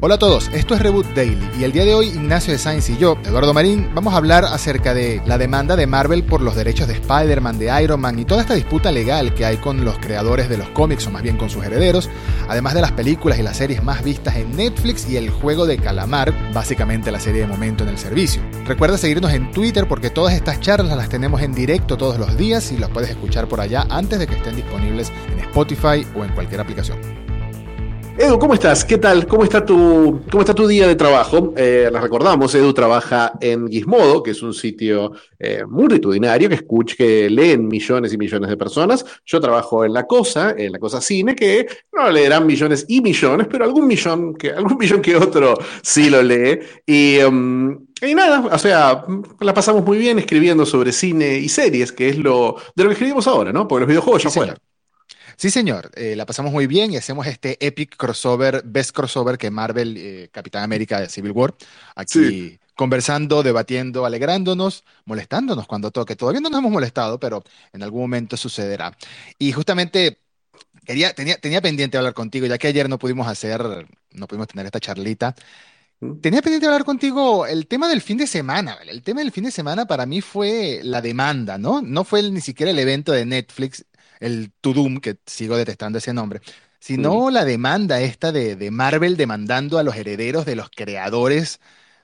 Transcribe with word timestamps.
Hola 0.00 0.14
a 0.14 0.18
todos, 0.18 0.48
esto 0.54 0.76
es 0.76 0.80
Reboot 0.80 1.08
Daily 1.12 1.50
y 1.58 1.64
el 1.64 1.72
día 1.72 1.84
de 1.84 1.92
hoy 1.92 2.06
Ignacio 2.06 2.52
de 2.52 2.58
Sainz 2.60 2.88
y 2.88 2.96
yo, 2.98 3.18
Eduardo 3.24 3.52
Marín, 3.52 3.90
vamos 3.96 4.14
a 4.14 4.18
hablar 4.18 4.44
acerca 4.44 4.94
de 4.94 5.20
la 5.26 5.38
demanda 5.38 5.74
de 5.74 5.88
Marvel 5.88 6.22
por 6.22 6.40
los 6.40 6.54
derechos 6.54 6.86
de 6.86 6.94
Spider-Man, 6.94 7.58
de 7.58 7.82
Iron 7.82 8.00
Man 8.00 8.16
y 8.16 8.24
toda 8.24 8.42
esta 8.42 8.54
disputa 8.54 8.92
legal 8.92 9.34
que 9.34 9.44
hay 9.44 9.56
con 9.56 9.84
los 9.84 9.98
creadores 9.98 10.48
de 10.48 10.56
los 10.56 10.68
cómics 10.68 11.04
o 11.08 11.10
más 11.10 11.24
bien 11.24 11.36
con 11.36 11.50
sus 11.50 11.64
herederos, 11.64 12.08
además 12.48 12.74
de 12.74 12.82
las 12.82 12.92
películas 12.92 13.40
y 13.40 13.42
las 13.42 13.56
series 13.56 13.82
más 13.82 14.04
vistas 14.04 14.36
en 14.36 14.54
Netflix 14.54 15.10
y 15.10 15.16
el 15.16 15.30
juego 15.30 15.66
de 15.66 15.78
calamar, 15.78 16.32
básicamente 16.54 17.10
la 17.10 17.18
serie 17.18 17.40
de 17.40 17.48
momento 17.48 17.82
en 17.82 17.90
el 17.90 17.98
servicio. 17.98 18.40
Recuerda 18.66 18.98
seguirnos 18.98 19.32
en 19.32 19.50
Twitter 19.50 19.88
porque 19.88 20.10
todas 20.10 20.32
estas 20.32 20.60
charlas 20.60 20.96
las 20.96 21.08
tenemos 21.08 21.42
en 21.42 21.52
directo 21.52 21.96
todos 21.96 22.20
los 22.20 22.36
días 22.36 22.70
y 22.70 22.76
las 22.78 22.90
puedes 22.90 23.10
escuchar 23.10 23.48
por 23.48 23.60
allá 23.60 23.84
antes 23.90 24.20
de 24.20 24.28
que 24.28 24.36
estén 24.36 24.54
disponibles 24.54 25.10
en 25.32 25.40
Spotify 25.40 26.06
o 26.14 26.24
en 26.24 26.32
cualquier 26.34 26.60
aplicación. 26.60 27.27
Edu, 28.20 28.36
¿cómo 28.36 28.54
estás? 28.54 28.84
¿Qué 28.84 28.98
tal? 28.98 29.28
¿Cómo 29.28 29.44
está 29.44 29.64
tu, 29.64 30.22
cómo 30.28 30.40
está 30.40 30.52
tu 30.52 30.66
día 30.66 30.88
de 30.88 30.96
trabajo? 30.96 31.54
Eh, 31.56 31.88
les 31.92 32.02
recordamos, 32.02 32.52
Edu 32.52 32.72
trabaja 32.72 33.34
en 33.40 33.68
Gizmodo, 33.68 34.24
que 34.24 34.32
es 34.32 34.42
un 34.42 34.52
sitio 34.52 35.12
eh, 35.38 35.62
multitudinario 35.64 36.48
que 36.48 36.56
escucha, 36.56 36.96
que 36.96 37.30
leen 37.30 37.68
millones 37.68 38.12
y 38.12 38.18
millones 38.18 38.50
de 38.50 38.56
personas. 38.56 39.06
Yo 39.24 39.40
trabajo 39.40 39.84
en 39.84 39.92
La 39.92 40.04
Cosa, 40.04 40.52
en 40.58 40.72
La 40.72 40.80
Cosa 40.80 41.00
Cine, 41.00 41.36
que 41.36 41.68
no 41.92 42.10
leerán 42.10 42.44
millones 42.44 42.86
y 42.88 43.00
millones, 43.00 43.46
pero 43.48 43.64
algún 43.64 43.86
millón 43.86 44.34
que, 44.34 44.50
algún 44.50 44.76
millón 44.80 45.00
que 45.00 45.14
otro 45.14 45.56
sí 45.80 46.10
lo 46.10 46.20
lee. 46.20 46.58
Y, 46.84 47.20
um, 47.20 47.86
y 48.02 48.16
nada, 48.16 48.44
o 48.52 48.58
sea, 48.58 49.04
la 49.38 49.54
pasamos 49.54 49.84
muy 49.84 49.96
bien 49.96 50.18
escribiendo 50.18 50.66
sobre 50.66 50.90
cine 50.90 51.38
y 51.38 51.48
series, 51.48 51.92
que 51.92 52.08
es 52.08 52.18
lo 52.18 52.56
de 52.74 52.82
lo 52.82 52.90
que 52.90 52.94
escribimos 52.94 53.28
ahora, 53.28 53.52
¿no? 53.52 53.68
Porque 53.68 53.82
los 53.82 53.88
videojuegos 53.88 54.24
ya 54.24 54.30
fueron. 54.30 54.56
Sí, 55.38 55.50
señor, 55.50 55.92
eh, 55.94 56.16
la 56.16 56.26
pasamos 56.26 56.50
muy 56.50 56.66
bien 56.66 56.92
y 56.92 56.96
hacemos 56.96 57.24
este 57.28 57.64
epic 57.64 57.96
crossover, 57.96 58.60
best 58.64 58.90
crossover 58.90 59.38
que 59.38 59.52
Marvel, 59.52 59.96
eh, 59.96 60.28
Capitán 60.32 60.64
América 60.64 61.00
de 61.00 61.08
Civil 61.08 61.30
War, 61.30 61.54
aquí 61.94 62.58
conversando, 62.74 63.44
debatiendo, 63.44 64.04
alegrándonos, 64.04 64.84
molestándonos 65.04 65.68
cuando 65.68 65.92
toque. 65.92 66.16
Todavía 66.16 66.40
no 66.40 66.50
nos 66.50 66.58
hemos 66.58 66.72
molestado, 66.72 67.20
pero 67.20 67.44
en 67.72 67.84
algún 67.84 68.00
momento 68.00 68.36
sucederá. 68.36 68.96
Y 69.38 69.52
justamente 69.52 70.18
quería, 70.84 71.14
tenía, 71.14 71.36
tenía 71.36 71.60
pendiente 71.62 71.98
hablar 71.98 72.14
contigo, 72.14 72.46
ya 72.46 72.58
que 72.58 72.66
ayer 72.66 72.88
no 72.88 72.98
pudimos 72.98 73.28
hacer, 73.28 73.86
no 74.10 74.26
pudimos 74.26 74.48
tener 74.48 74.66
esta 74.66 74.80
charlita. 74.80 75.36
Mm. 76.00 76.20
Tenía 76.20 76.42
pendiente 76.42 76.66
hablar 76.66 76.84
contigo 76.84 77.46
el 77.46 77.66
tema 77.68 77.88
del 77.88 78.00
fin 78.00 78.18
de 78.18 78.26
semana. 78.26 78.78
El 78.86 79.02
tema 79.02 79.20
del 79.20 79.32
fin 79.32 79.44
de 79.44 79.50
semana 79.52 79.86
para 79.86 80.06
mí 80.06 80.20
fue 80.20 80.80
la 80.82 81.00
demanda, 81.00 81.58
¿no? 81.58 81.82
No 81.82 82.04
fue 82.04 82.28
ni 82.30 82.40
siquiera 82.40 82.70
el 82.72 82.78
evento 82.78 83.12
de 83.12 83.24
Netflix, 83.24 83.84
el 84.20 84.52
Tudum, 84.60 85.00
que 85.00 85.16
sigo 85.26 85.56
detestando 85.56 85.98
ese 85.98 86.12
nombre, 86.12 86.40
sino 86.80 87.30
la 87.30 87.44
demanda 87.44 88.00
esta 88.00 88.32
de, 88.32 88.56
de, 88.56 88.70
Marvel 88.70 89.16
demandando 89.16 89.78
a 89.78 89.82
los 89.82 89.96
herederos 89.96 90.46
de 90.46 90.56
los 90.56 90.70
creadores 90.70 91.60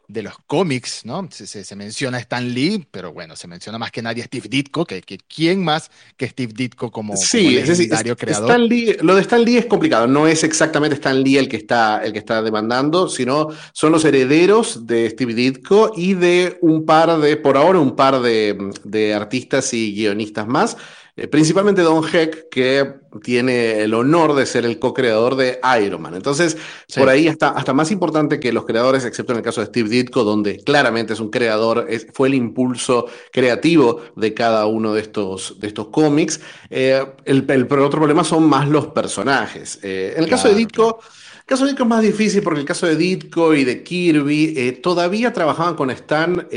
de 0.06 0.22
los 0.22 0.34
cómics, 0.46 1.04
¿no? 1.04 1.26
Se, 1.30 1.46
se, 1.46 1.76
menciona 1.76 2.18
Stan 2.18 2.46
Lee, 2.46 2.86
pero 2.90 3.12
bueno, 3.12 3.36
se 3.36 3.48
menciona 3.48 3.78
más 3.78 3.90
que 3.90 4.02
nadie 4.02 4.22
a 4.22 4.26
Steve 4.26 4.48
Ditko, 4.48 4.84
que, 4.84 5.00
que 5.00 5.18
quién 5.18 5.64
más 5.64 5.90
que 6.16 6.28
Steve 6.28 6.52
Ditko 6.54 6.90
como, 6.90 7.16
sí, 7.16 7.50
legendario 7.50 8.16
creador. 8.16 8.50
Stan 8.50 8.66
Lee, 8.66 8.96
lo 9.00 9.14
de 9.14 9.22
Stan 9.22 9.42
Lee 9.42 9.56
es 9.56 9.66
complicado, 9.66 10.06
no 10.06 10.26
es 10.26 10.44
exactamente 10.44 10.96
Stan 10.96 11.22
Lee 11.22 11.38
el 11.38 11.48
que 11.48 11.56
está, 11.56 12.02
el 12.04 12.12
que 12.12 12.18
está 12.18 12.42
demandando, 12.42 13.08
sino 13.08 13.48
son 13.72 13.92
los 13.92 14.04
herederos 14.04 14.86
de 14.86 15.08
Steve 15.08 15.34
Ditko 15.34 15.92
y 15.96 16.14
de 16.14 16.58
un 16.60 16.84
par 16.84 17.18
de, 17.20 17.36
por 17.36 17.56
ahora, 17.56 17.78
un 17.78 17.96
par 17.96 18.20
de, 18.20 18.72
de 18.84 19.14
artistas 19.14 19.72
y 19.72 19.94
guionistas 19.94 20.46
más 20.46 20.76
eh, 21.16 21.28
principalmente 21.28 21.82
Don 21.82 22.02
Heck, 22.04 22.48
que 22.48 22.92
tiene 23.22 23.82
el 23.82 23.94
honor 23.94 24.34
de 24.34 24.46
ser 24.46 24.64
el 24.64 24.80
co-creador 24.80 25.36
de 25.36 25.60
Iron 25.80 26.02
Man. 26.02 26.16
Entonces, 26.16 26.56
por 26.96 27.08
ahí 27.08 27.28
hasta, 27.28 27.50
hasta 27.50 27.72
más 27.72 27.92
importante 27.92 28.40
que 28.40 28.52
los 28.52 28.64
creadores, 28.64 29.04
excepto 29.04 29.32
en 29.32 29.38
el 29.38 29.44
caso 29.44 29.60
de 29.60 29.68
Steve 29.68 29.88
Ditko, 29.88 30.24
donde 30.24 30.58
claramente 30.64 31.12
es 31.12 31.20
un 31.20 31.30
creador, 31.30 31.86
fue 32.12 32.26
el 32.26 32.34
impulso 32.34 33.06
creativo 33.30 34.00
de 34.16 34.34
cada 34.34 34.66
uno 34.66 34.92
de 34.92 35.02
estos, 35.02 35.60
de 35.60 35.68
estos 35.68 35.86
cómics. 35.88 36.40
Eh, 36.68 37.06
el, 37.24 37.46
otro 37.62 38.00
problema 38.00 38.24
son 38.24 38.48
más 38.48 38.68
los 38.68 38.88
personajes. 38.88 39.78
Eh, 39.82 40.14
en 40.16 40.24
el 40.24 40.28
caso 40.28 40.48
de 40.48 40.56
Ditko... 40.56 40.98
El 41.38 41.48
caso 41.48 41.64
de 41.64 41.72
Ditko 41.72 41.82
es 41.82 41.88
más 41.90 42.02
difícil 42.02 42.42
porque 42.42 42.60
el 42.60 42.66
caso 42.66 42.86
de 42.86 42.96
Ditko 42.96 43.54
y 43.54 43.64
de 43.64 43.82
Kirby 43.82 44.80
todavía 44.82 45.30
trabajaban 45.32 45.74
con 45.74 45.90
Stan 45.90 46.48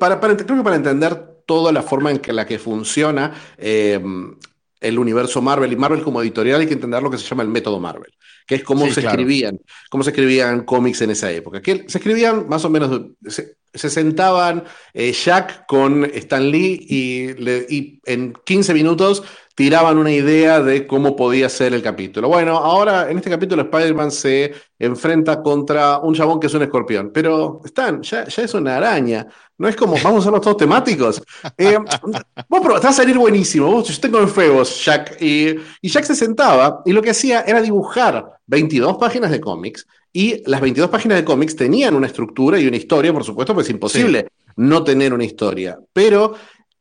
para, 0.00 0.18
para, 0.20 0.36
creo 0.38 0.56
que 0.56 0.64
para 0.64 0.76
entender 0.76 1.37
toda 1.48 1.72
la 1.72 1.82
forma 1.82 2.10
en 2.10 2.18
que, 2.18 2.30
la 2.30 2.44
que 2.44 2.58
funciona 2.58 3.32
eh, 3.56 3.98
el 4.80 4.98
universo 4.98 5.40
Marvel 5.40 5.72
y 5.72 5.76
Marvel 5.76 6.02
como 6.02 6.20
editorial 6.20 6.60
hay 6.60 6.66
que 6.66 6.74
entender 6.74 7.02
lo 7.02 7.10
que 7.10 7.16
se 7.16 7.24
llama 7.24 7.42
el 7.42 7.48
método 7.48 7.80
Marvel, 7.80 8.12
que 8.46 8.56
es 8.56 8.62
cómo 8.62 8.86
se 8.92 9.00
escribían, 9.00 9.58
cómo 9.88 10.04
se 10.04 10.10
escribían 10.10 10.64
cómics 10.64 11.00
en 11.00 11.10
esa 11.10 11.32
época. 11.32 11.62
Que 11.62 11.86
se 11.88 11.96
escribían 11.96 12.46
más 12.50 12.66
o 12.66 12.70
menos, 12.70 13.00
se, 13.26 13.56
sentaban 13.74 14.64
eh, 14.94 15.12
Jack 15.12 15.66
con 15.66 16.04
Stan 16.04 16.50
Lee 16.50 16.86
y, 16.88 17.74
y 17.74 18.00
en 18.04 18.32
15 18.44 18.74
minutos 18.74 19.22
tiraban 19.58 19.98
una 19.98 20.12
idea 20.12 20.60
de 20.60 20.86
cómo 20.86 21.16
podía 21.16 21.48
ser 21.48 21.74
el 21.74 21.82
capítulo. 21.82 22.28
Bueno, 22.28 22.58
ahora 22.58 23.10
en 23.10 23.16
este 23.16 23.28
capítulo 23.28 23.62
Spider-Man 23.62 24.12
se 24.12 24.54
enfrenta 24.78 25.42
contra 25.42 25.98
un 25.98 26.14
chabón 26.14 26.38
que 26.38 26.46
es 26.46 26.54
un 26.54 26.62
escorpión, 26.62 27.10
pero 27.12 27.60
Stan, 27.64 28.00
ya, 28.00 28.24
ya 28.24 28.42
es 28.44 28.54
una 28.54 28.76
araña. 28.76 29.26
No 29.58 29.66
es 29.66 29.74
como, 29.74 29.96
vamos 30.00 30.24
a 30.28 30.30
los 30.30 30.40
todos 30.40 30.58
temáticos. 30.58 31.20
Eh, 31.58 31.76
vos 32.48 32.62
te 32.62 32.68
va 32.68 32.78
a 32.78 32.92
salir 32.92 33.18
buenísimo. 33.18 33.82
yo 33.82 34.00
tengo 34.00 34.20
en 34.20 34.28
Febos, 34.28 34.84
Jack. 34.84 35.20
Y, 35.20 35.56
y 35.82 35.88
Jack 35.88 36.04
se 36.04 36.14
sentaba 36.14 36.82
y 36.86 36.92
lo 36.92 37.02
que 37.02 37.10
hacía 37.10 37.40
era 37.40 37.60
dibujar 37.60 38.38
22 38.46 38.96
páginas 38.96 39.32
de 39.32 39.40
cómics. 39.40 39.88
Y 40.12 40.42
las 40.50 40.60
22 40.60 40.90
páginas 40.90 41.18
de 41.18 41.24
cómics 41.24 41.56
tenían 41.56 41.94
una 41.94 42.06
estructura 42.06 42.58
y 42.58 42.66
una 42.66 42.76
historia, 42.76 43.12
por 43.12 43.24
supuesto, 43.24 43.54
pues 43.54 43.66
es 43.66 43.70
imposible 43.70 44.28
no 44.56 44.82
tener 44.82 45.12
una 45.12 45.24
historia. 45.24 45.78
Pero 45.92 46.34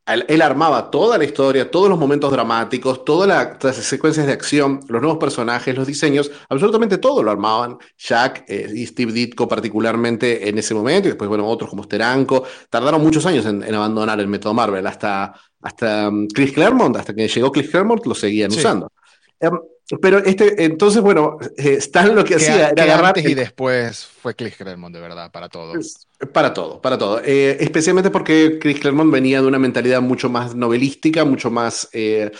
él, 0.07 0.41
armaba 0.41 0.89
toda 0.89 1.17
la 1.17 1.25
historia, 1.25 1.69
todos 1.69 1.89
los 1.89 1.99
momentos 1.99 2.31
dramáticos, 2.31 3.03
todas 3.03 3.27
las 3.61 3.75
secuencias 3.75 4.25
de 4.25 4.31
acción, 4.31 4.79
los 4.87 5.01
nuevos 5.01 5.19
personajes, 5.19 5.75
los 5.75 5.85
diseños, 5.85 6.31
absolutamente 6.49 6.97
todo 6.97 7.21
lo 7.21 7.29
armaban 7.29 7.77
Jack 7.97 8.45
eh, 8.47 8.71
y 8.73 8.85
Steve 8.85 9.11
Ditko 9.11 9.47
particularmente 9.47 10.47
en 10.47 10.57
ese 10.57 10.73
momento, 10.73 11.09
y 11.09 11.11
después, 11.11 11.27
bueno, 11.27 11.45
otros 11.45 11.69
como 11.69 11.83
Steranko, 11.83 12.45
tardaron 12.69 13.01
muchos 13.01 13.25
años 13.25 13.45
en, 13.45 13.63
abandonar 13.75 14.19
el 14.19 14.27
método 14.27 14.53
Marvel, 14.53 14.87
hasta, 14.87 15.33
hasta 15.61 16.07
um, 16.07 16.27
Chris 16.27 16.53
Claremont, 16.53 16.95
hasta 16.95 17.13
que 17.13 17.27
llegó 17.27 17.51
Chris 17.51 17.69
Claremont, 17.69 18.05
lo 18.05 18.15
seguían 18.15 18.51
usando. 18.51 18.89
Em, 19.39 19.59
pero 20.01 20.17
este, 20.17 20.65
entonces, 20.65 21.01
bueno, 21.01 21.37
eh, 21.55 21.75
Stan 21.79 22.13
lo 22.13 22.25
que, 22.25 22.35
hacía 22.35 22.69
era 22.69 22.83
agarrar. 22.83 23.05
Antes 23.17 23.25
y 23.29 23.33
después 23.33 24.05
fue 24.05 24.35
Chris 24.35 24.57
Claremont, 24.57 24.93
de 24.93 24.99
verdad, 24.99 25.31
para 25.31 25.47
todo. 25.47 25.73
Para 26.33 26.53
todo, 26.53 26.81
para 26.81 26.97
todo. 26.97 27.21
Eh, 27.23 27.55
especialmente 27.61 28.09
porque 28.09 28.57
Chris 28.59 28.81
Claremont 28.81 29.11
venía 29.11 29.39
de 29.39 29.47
una 29.47 29.59
mentalidad 29.59 30.01
mucho 30.01 30.29
más 30.29 30.55
novelística, 30.55 31.23
mucho 31.23 31.49
más, 31.49 31.87
eh, 31.93 32.31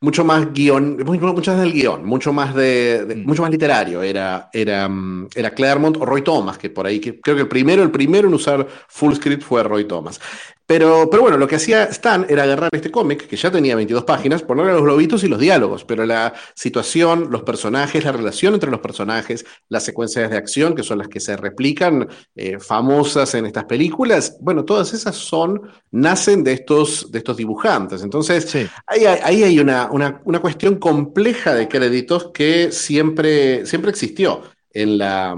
mucho 0.00 0.24
más 0.24 0.52
guion, 0.52 0.96
mucho, 1.04 1.52
más 1.52 1.60
del 1.60 1.72
guion, 1.72 2.04
mucho 2.04 2.32
más 2.32 2.52
de, 2.56 3.06
mm. 3.06 3.24
mucho 3.24 3.42
más 3.42 3.52
literario. 3.52 4.02
Era, 4.02 4.50
era, 4.52 4.88
mm, 4.88 5.28
era 5.36 5.50
Claremont 5.52 5.98
o 5.98 6.06
Roy 6.06 6.22
Thomas, 6.22 6.58
que 6.58 6.70
por 6.70 6.86
ahí, 6.86 6.98
que 6.98 7.20
creo 7.20 7.36
que 7.36 7.42
el 7.42 7.48
primero, 7.48 7.84
el 7.84 7.92
primero 7.92 8.26
en 8.26 8.34
usar 8.34 8.66
full 8.88 9.14
script 9.14 9.44
fue 9.44 9.62
Roy 9.62 9.84
Thomas. 9.84 10.18
Pero, 10.66 11.08
pero 11.08 11.22
bueno, 11.22 11.38
lo 11.38 11.46
que 11.46 11.56
hacía 11.56 11.84
Stan 11.84 12.26
era 12.28 12.42
agarrar 12.42 12.70
este 12.72 12.90
cómic, 12.90 13.28
que 13.28 13.36
ya 13.36 13.52
tenía 13.52 13.76
22 13.76 14.04
páginas, 14.04 14.42
ponerle 14.42 14.72
los 14.72 14.82
globitos 14.82 15.22
y 15.22 15.28
los 15.28 15.38
diálogos, 15.38 15.84
pero 15.84 16.04
la 16.04 16.34
situación, 16.54 17.28
los 17.30 17.42
personajes, 17.42 18.04
la 18.04 18.10
relación 18.10 18.54
entre 18.54 18.72
los 18.72 18.80
personajes, 18.80 19.46
las 19.68 19.84
secuencias 19.84 20.28
de 20.28 20.36
acción, 20.36 20.74
que 20.74 20.82
son 20.82 20.98
las 20.98 21.06
que 21.06 21.20
se 21.20 21.36
replican, 21.36 22.08
eh, 22.34 22.58
famosas 22.58 23.34
en 23.36 23.46
estas 23.46 23.66
películas, 23.66 24.36
bueno, 24.40 24.64
todas 24.64 24.92
esas 24.92 25.14
son, 25.14 25.62
nacen 25.92 26.42
de 26.42 26.54
estos, 26.54 27.12
de 27.12 27.18
estos 27.18 27.36
dibujantes. 27.36 28.02
Entonces, 28.02 28.52
ahí, 28.86 29.04
ahí, 29.06 29.44
hay 29.44 29.60
una, 29.60 29.88
una, 29.92 30.20
una, 30.24 30.40
cuestión 30.40 30.76
compleja 30.76 31.54
de 31.54 31.68
créditos 31.68 32.32
que 32.34 32.72
siempre, 32.72 33.66
siempre 33.66 33.90
existió 33.90 34.42
en 34.72 34.98
la, 34.98 35.36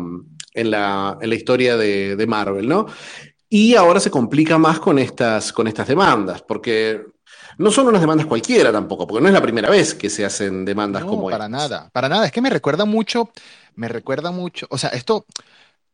en 0.54 0.70
la, 0.70 1.18
en 1.20 1.28
la 1.28 1.34
historia 1.34 1.76
de, 1.76 2.16
de 2.16 2.26
Marvel, 2.26 2.66
¿no? 2.66 2.86
Y 3.48 3.74
ahora 3.74 4.00
se 4.00 4.10
complica 4.10 4.58
más 4.58 4.78
con 4.78 4.98
estas, 4.98 5.52
con 5.52 5.66
estas 5.66 5.88
demandas, 5.88 6.42
porque 6.42 7.06
no 7.56 7.70
son 7.70 7.88
unas 7.88 8.00
demandas 8.00 8.26
cualquiera 8.26 8.70
tampoco, 8.70 9.06
porque 9.06 9.22
no 9.22 9.28
es 9.28 9.34
la 9.34 9.42
primera 9.42 9.70
vez 9.70 9.94
que 9.94 10.10
se 10.10 10.24
hacen 10.24 10.64
demandas 10.64 11.02
no, 11.02 11.08
como 11.08 11.30
para 11.30 11.48
nada, 11.48 11.88
para 11.92 12.08
nada. 12.08 12.26
Es 12.26 12.32
que 12.32 12.42
me 12.42 12.50
recuerda 12.50 12.84
mucho, 12.84 13.30
me 13.74 13.88
recuerda 13.88 14.30
mucho, 14.30 14.66
o 14.70 14.78
sea, 14.78 14.90
esto, 14.90 15.26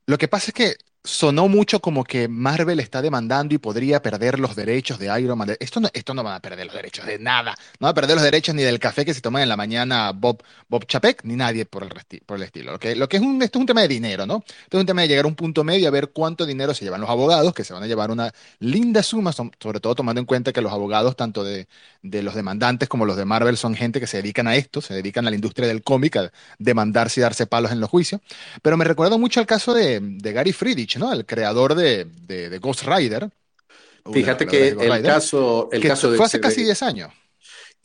lo 0.06 0.18
que 0.18 0.28
pasa 0.28 0.46
es 0.48 0.54
que 0.54 0.76
sonó 1.04 1.48
mucho 1.48 1.80
como 1.80 2.02
que 2.02 2.28
Marvel 2.28 2.80
está 2.80 3.02
demandando 3.02 3.54
y 3.54 3.58
podría 3.58 4.00
perder 4.00 4.40
los 4.40 4.56
derechos 4.56 4.98
de 4.98 5.20
Iron 5.20 5.36
Man. 5.36 5.54
Esto 5.60 5.78
no, 5.78 5.90
esto 5.92 6.14
no 6.14 6.22
van 6.22 6.34
a 6.34 6.40
perder 6.40 6.64
los 6.64 6.74
derechos 6.74 7.04
de 7.04 7.18
nada. 7.18 7.54
No 7.78 7.86
va 7.86 7.90
a 7.90 7.94
perder 7.94 8.16
los 8.16 8.24
derechos 8.24 8.54
ni 8.54 8.62
del 8.62 8.78
café 8.78 9.04
que 9.04 9.12
se 9.12 9.20
toma 9.20 9.42
en 9.42 9.50
la 9.50 9.56
mañana 9.56 10.12
Bob, 10.12 10.42
Bob 10.66 10.86
Chapek, 10.86 11.22
ni 11.24 11.36
nadie 11.36 11.66
por 11.66 11.82
el, 11.82 11.90
por 12.24 12.38
el 12.38 12.44
estilo. 12.44 12.72
Lo 12.72 12.78
que, 12.78 12.96
lo 12.96 13.06
que 13.08 13.18
es 13.18 13.22
un, 13.22 13.42
esto 13.42 13.58
es 13.58 13.60
un 13.60 13.66
tema 13.66 13.82
de 13.82 13.88
dinero, 13.88 14.24
¿no? 14.24 14.42
Esto 14.46 14.78
es 14.78 14.80
un 14.80 14.86
tema 14.86 15.02
de 15.02 15.08
llegar 15.08 15.26
a 15.26 15.28
un 15.28 15.34
punto 15.34 15.62
medio 15.62 15.88
a 15.88 15.90
ver 15.90 16.10
cuánto 16.10 16.46
dinero 16.46 16.72
se 16.72 16.84
llevan 16.86 17.02
los 17.02 17.10
abogados, 17.10 17.52
que 17.52 17.64
se 17.64 17.74
van 17.74 17.82
a 17.82 17.86
llevar 17.86 18.10
una 18.10 18.32
linda 18.60 19.02
suma, 19.02 19.32
sobre 19.32 19.80
todo 19.80 19.94
tomando 19.94 20.20
en 20.20 20.26
cuenta 20.26 20.52
que 20.54 20.62
los 20.62 20.72
abogados, 20.72 21.16
tanto 21.16 21.44
de, 21.44 21.68
de 22.04 22.22
los 22.22 22.34
demandantes 22.34 22.88
como 22.88 23.06
los 23.06 23.16
de 23.16 23.24
Marvel, 23.24 23.56
son 23.56 23.74
gente 23.74 23.98
que 23.98 24.06
se 24.06 24.18
dedican 24.18 24.46
a 24.46 24.54
esto, 24.54 24.82
se 24.82 24.92
dedican 24.92 25.26
a 25.26 25.30
la 25.30 25.36
industria 25.36 25.66
del 25.66 25.82
cómic, 25.82 26.16
a 26.16 26.30
demandarse 26.58 27.18
y 27.18 27.22
darse 27.22 27.46
palos 27.46 27.72
en 27.72 27.80
los 27.80 27.88
juicios. 27.88 28.20
Pero 28.62 28.76
me 28.76 28.84
recuerda 28.84 29.16
mucho 29.16 29.40
al 29.40 29.46
caso 29.46 29.72
de, 29.72 30.00
de 30.00 30.32
Gary 30.32 30.52
Friedrich, 30.52 30.98
¿no? 30.98 31.12
El 31.12 31.24
creador 31.24 31.74
de, 31.74 32.04
de, 32.26 32.58
Ghost 32.58 32.82
Rider. 32.86 33.30
Fíjate 34.12 34.46
que 34.46 34.68
el 34.68 35.02
caso, 35.02 35.70
el 35.72 35.82
caso 35.82 36.10
de, 36.10 36.18
fue 36.18 36.26
hace 36.26 36.40
casi 36.40 36.62
10 36.62 36.82
años. 36.82 37.10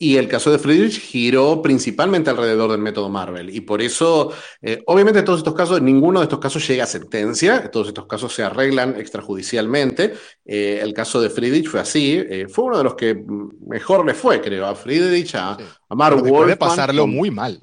Y 0.02 0.16
el 0.16 0.28
caso 0.28 0.50
de 0.50 0.58
Friedrich 0.58 0.98
giró 0.98 1.60
principalmente 1.60 2.30
alrededor 2.30 2.70
del 2.70 2.80
método 2.80 3.08
Marvel. 3.10 3.54
Y 3.54 3.60
por 3.60 3.82
eso, 3.82 4.32
eh, 4.62 4.82
obviamente, 4.86 5.22
todos 5.22 5.40
estos 5.40 5.54
casos, 5.54 5.82
ninguno 5.82 6.20
de 6.20 6.24
estos 6.24 6.38
casos 6.38 6.66
llega 6.66 6.84
a 6.84 6.86
sentencia. 6.86 7.70
Todos 7.70 7.88
estos 7.88 8.06
casos 8.06 8.34
se 8.34 8.42
arreglan 8.42 8.98
extrajudicialmente. 8.98 10.14
Eh, 10.44 10.80
el 10.82 10.94
caso 10.94 11.20
de 11.20 11.28
Friedrich 11.28 11.68
fue 11.68 11.80
así. 11.80 12.16
Eh, 12.16 12.46
fue 12.48 12.64
uno 12.64 12.78
de 12.78 12.84
los 12.84 12.94
que 12.94 13.22
mejor 13.68 14.06
le 14.06 14.14
fue, 14.14 14.40
creo, 14.40 14.66
a 14.66 14.74
Friedrich, 14.74 15.34
a, 15.34 15.58
a 15.88 15.94
Mark 15.94 16.20
Wolfman. 16.22 16.56
pasarlo 16.56 17.06
muy 17.06 17.30
mal. 17.30 17.60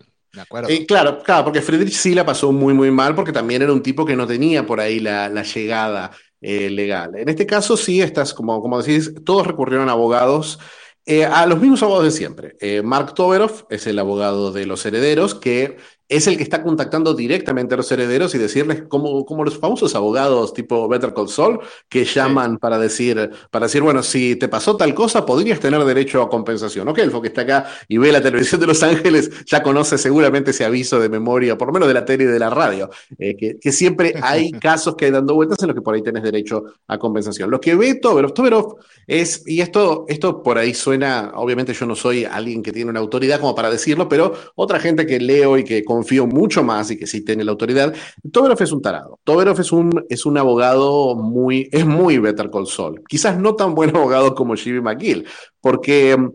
Eh, 0.67 0.85
claro, 0.85 1.23
claro, 1.23 1.45
porque 1.45 1.61
Friedrich 1.61 1.93
sí 1.93 2.13
la 2.13 2.25
pasó 2.25 2.51
muy, 2.51 2.73
muy 2.73 2.91
mal 2.91 3.15
porque 3.15 3.31
también 3.31 3.61
era 3.61 3.73
un 3.73 3.81
tipo 3.81 4.05
que 4.05 4.15
no 4.15 4.27
tenía 4.27 4.65
por 4.65 4.79
ahí 4.79 4.99
la, 4.99 5.29
llegada 5.43 6.11
eh, 6.41 6.69
legal. 6.69 7.15
En 7.15 7.29
este 7.29 7.45
caso 7.45 7.75
sí, 7.77 8.01
estás, 8.01 8.33
como, 8.33 8.61
como 8.61 8.81
decís, 8.81 9.13
todos 9.25 9.47
recurrieron 9.47 9.89
a 9.89 9.93
abogados, 9.93 10.59
eh, 11.07 11.25
a 11.25 11.45
los 11.45 11.59
mismos 11.59 11.81
abogados 11.81 12.05
de 12.05 12.11
siempre. 12.11 12.55
Mark 12.83 13.13
Toberoff 13.15 13.63
es 13.69 13.87
el 13.87 13.97
abogado 13.97 14.51
de 14.51 14.65
los 14.65 14.85
herederos 14.85 15.33
que 15.33 15.77
es 16.09 16.27
el 16.27 16.37
que 16.37 16.43
está 16.43 16.63
contactando 16.63 17.13
directamente 17.13 17.73
a 17.73 17.77
los 17.77 17.91
herederos 17.91 18.33
y 18.33 18.37
decirles 18.37 18.83
como, 18.87 19.25
como 19.25 19.43
los 19.43 19.57
famosos 19.57 19.93
abogados 19.95 20.53
tipo 20.53 20.87
Better 20.87 21.13
Call 21.13 21.27
Saul 21.27 21.59
que 21.89 22.05
llaman 22.05 22.57
para 22.57 22.79
decir, 22.79 23.29
para 23.51 23.65
decir, 23.65 23.81
bueno, 23.81 24.03
si 24.03 24.35
te 24.35 24.47
pasó 24.47 24.77
tal 24.77 24.93
cosa, 24.93 25.25
podrías 25.25 25.59
tener 25.59 25.83
derecho 25.83 26.21
a 26.21 26.29
compensación. 26.29 26.87
Ok, 26.87 26.99
el 26.99 27.11
que 27.21 27.27
está 27.27 27.41
acá 27.41 27.65
y 27.87 27.97
ve 27.97 28.11
la 28.11 28.21
televisión 28.21 28.61
de 28.61 28.67
Los 28.67 28.83
Ángeles 28.83 29.29
ya 29.45 29.63
conoce 29.63 29.97
seguramente 29.97 30.51
ese 30.51 30.65
aviso 30.65 30.99
de 30.99 31.09
memoria, 31.09 31.57
por 31.57 31.67
lo 31.67 31.73
menos 31.73 31.87
de 31.87 31.93
la 31.93 32.05
tele 32.05 32.23
y 32.23 32.27
de 32.27 32.39
la 32.39 32.49
radio, 32.49 32.89
eh, 33.17 33.35
que, 33.35 33.71
siempre 33.71 34.13
hay 34.21 34.51
casos 34.59 34.95
que 34.95 35.05
hay 35.05 35.11
dando 35.11 35.33
vueltas 35.33 35.61
en 35.61 35.67
los 35.67 35.75
que 35.75 35.81
por 35.81 35.95
ahí 35.95 36.01
tenés 36.01 36.23
derecho 36.23 36.63
a 36.87 36.97
compensación. 36.97 37.51
Lo 37.51 37.59
que 37.59 37.75
ve 37.75 37.95
Toberov, 37.95 38.33
Toberov 38.33 38.77
es, 39.07 39.43
y 39.45 39.61
esto, 39.61 40.05
esto 40.07 40.41
por 40.41 40.57
ahí 40.57 40.73
suena, 40.73 41.31
obviamente 41.35 41.73
yo 41.73 41.85
no 41.85 41.95
soy 41.95 42.25
alguien 42.25 42.63
que 42.63 42.71
tiene 42.71 42.89
una 42.89 42.99
autoridad 42.99 43.39
como 43.39 43.55
para 43.55 43.69
decirlo, 43.69 44.07
pero 44.07 44.33
otra 44.55 44.79
gente 44.79 45.05
que 45.05 45.19
leo 45.19 45.57
y 45.57 45.63
que 45.63 45.83
confío 45.97 46.27
mucho 46.27 46.63
más 46.63 46.91
y 46.91 46.97
que 46.97 47.07
sí 47.07 47.25
tiene 47.25 47.43
la 47.43 47.51
autoridad. 47.51 47.91
Toberoff 48.31 48.61
es 48.61 48.71
un 48.71 48.83
tarado. 48.83 49.19
Toberoff 49.23 49.59
es 49.59 49.71
un, 49.71 50.05
es 50.09 50.27
un 50.27 50.37
abogado 50.37 51.15
muy, 51.15 51.69
es 51.71 51.87
muy 51.87 52.19
Better 52.19 52.51
Call 52.51 52.67
Saul. 52.67 53.01
Quizás 53.07 53.39
no 53.39 53.55
tan 53.55 53.73
buen 53.73 53.89
abogado 53.95 54.35
como 54.35 54.55
Jimmy 54.55 54.79
McGill, 54.79 55.25
porque 55.59 56.15
mm, 56.15 56.29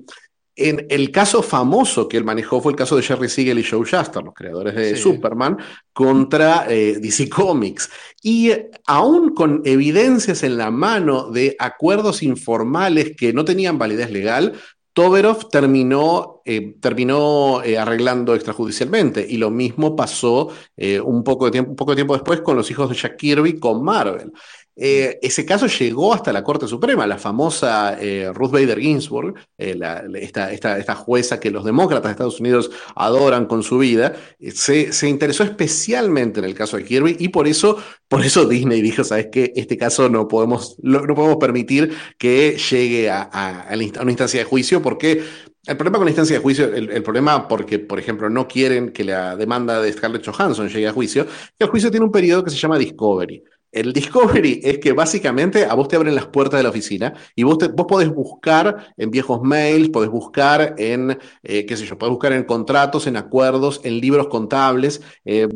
en 0.57 0.87
el 0.91 1.13
caso 1.13 1.43
famoso 1.43 2.09
que 2.09 2.17
él 2.17 2.25
manejó 2.25 2.61
fue 2.61 2.73
el 2.73 2.77
caso 2.77 2.97
de 2.97 3.03
Jerry 3.03 3.29
Siegel 3.29 3.61
y 3.61 3.65
Joe 3.65 3.87
Shuster, 3.89 4.23
los 4.23 4.35
creadores 4.35 4.75
de 4.75 4.97
Superman, 4.97 5.57
contra 5.93 6.67
eh, 6.69 6.99
DC 7.01 7.29
Comics. 7.29 7.89
Y 8.21 8.51
aún 8.87 9.33
con 9.33 9.63
evidencias 9.65 10.43
en 10.43 10.59
la 10.59 10.73
mano 10.73 11.31
de 11.31 11.55
acuerdos 11.59 12.25
informales 12.25 13.15
que 13.17 13.33
no 13.33 13.45
tenían 13.45 13.79
validez 13.79 14.11
legal, 14.11 14.55
Toberov 14.93 15.49
terminó, 15.49 16.43
eh, 16.45 16.77
terminó 16.81 17.63
eh, 17.63 17.79
arreglando 17.79 18.35
extrajudicialmente 18.35 19.27
y 19.27 19.39
lo 19.39 19.51
mismo 19.51 19.97
pasó 19.97 20.51
eh, 20.77 21.01
un, 21.01 21.25
poco 21.25 21.47
de 21.47 21.53
tiempo, 21.53 21.71
un 21.71 21.77
poco 21.77 21.93
de 21.93 21.97
tiempo 21.97 22.15
después 22.15 22.43
con 22.43 22.57
los 22.57 22.71
hijos 22.71 22.91
de 22.91 22.97
Jack 22.97 23.17
Kirby 23.17 23.59
con 23.59 23.83
Marvel. 23.83 24.33
Eh, 24.75 25.19
ese 25.21 25.45
caso 25.45 25.67
llegó 25.67 26.15
hasta 26.15 26.33
la 26.33 26.43
Corte 26.43 26.67
Suprema, 26.67 27.07
la 27.07 27.19
famosa 27.19 27.99
eh, 28.01 28.31
Ruth 28.33 28.53
Bader 28.53 28.81
Ginsburg, 28.81 29.35
eh, 29.59 29.79
esta, 30.15 30.51
esta, 30.51 30.95
jueza 30.95 31.39
que 31.39 31.51
los 31.51 31.65
demócratas 31.65 32.05
de 32.05 32.11
Estados 32.13 32.41
Unidos 32.41 32.71
adoran 32.95 33.47
con 33.47 33.63
su 33.63 33.79
vida, 33.79 34.15
se, 34.55 34.93
se, 34.93 35.09
interesó 35.09 35.45
especialmente 35.45 36.41
en 36.41 36.47
el 36.47 36.55
caso 36.55 36.79
de 36.79 36.85
Kirby 36.85 37.17
y 37.19 37.29
por 37.29 37.47
eso, 37.47 37.77
por 38.09 38.25
eso 38.25 38.47
Disney 38.47 38.81
dijo, 38.81 39.05
sabes 39.05 39.27
que 39.31 39.53
este 39.57 39.77
caso 39.77 40.09
no 40.09 40.27
podemos, 40.27 40.77
no 40.83 41.15
podemos 41.15 41.37
permitir 41.37 41.95
que 42.17 42.57
llegue 42.71 43.11
a, 43.11 43.23
a, 43.23 43.75
una 44.01 44.11
instancia 44.11 44.41
de 44.41 44.45
juicio 44.45 44.81
porque 44.81 45.23
el 45.67 45.77
problema 45.77 45.99
con 45.99 46.07
la 46.07 46.11
instancia 46.11 46.37
de 46.37 46.43
juicio, 46.43 46.75
el, 46.75 46.91
el, 46.91 47.03
problema 47.03 47.47
porque, 47.47 47.79
por 47.79 47.99
ejemplo, 47.99 48.29
no 48.29 48.49
quieren 48.49 48.91
que 48.91 49.05
la 49.05 49.37
demanda 49.37 49.81
de 49.81 49.93
Scarlett 49.93 50.27
Johansson 50.27 50.69
llegue 50.69 50.89
a 50.89 50.93
juicio, 50.93 51.25
que 51.25 51.65
el 51.65 51.71
juicio 51.71 51.91
tiene 51.91 52.07
un 52.07 52.11
periodo 52.11 52.43
que 52.43 52.51
se 52.51 52.57
llama 52.57 52.79
discovery. 52.79 53.45
El 53.73 53.95
Discovery 53.95 54.61
es 54.63 54.79
que 54.79 54.93
básicamente 54.93 55.65
a 55.65 55.73
vos 55.73 55.89
te 55.89 55.97
abren 55.97 56.15
las 56.15 56.27
puertas 56.27 56.59
de 56.59 56.63
la 56.63 56.69
oficina 56.69 57.15
y 57.35 57.43
vos, 57.43 57.57
vos 57.75 57.87
podés 57.89 58.11
buscar 58.11 58.93
en 58.99 59.11
viejos 59.11 59.41
mails, 59.43 59.89
podés 59.89 60.11
buscar 60.11 60.75
en, 60.77 61.19
eh, 61.43 61.65
qué 61.65 61.77
sé 61.79 61.87
yo, 61.87 61.97
podés 61.97 62.11
buscar 62.11 62.35
en 62.35 62.45
contratos, 62.45 63.07
en 63.07 63.17
acuerdos, 63.17 63.81
en 63.83 63.99
libros 63.99 64.29
contables, 64.29 65.01
eh, 65.25 65.49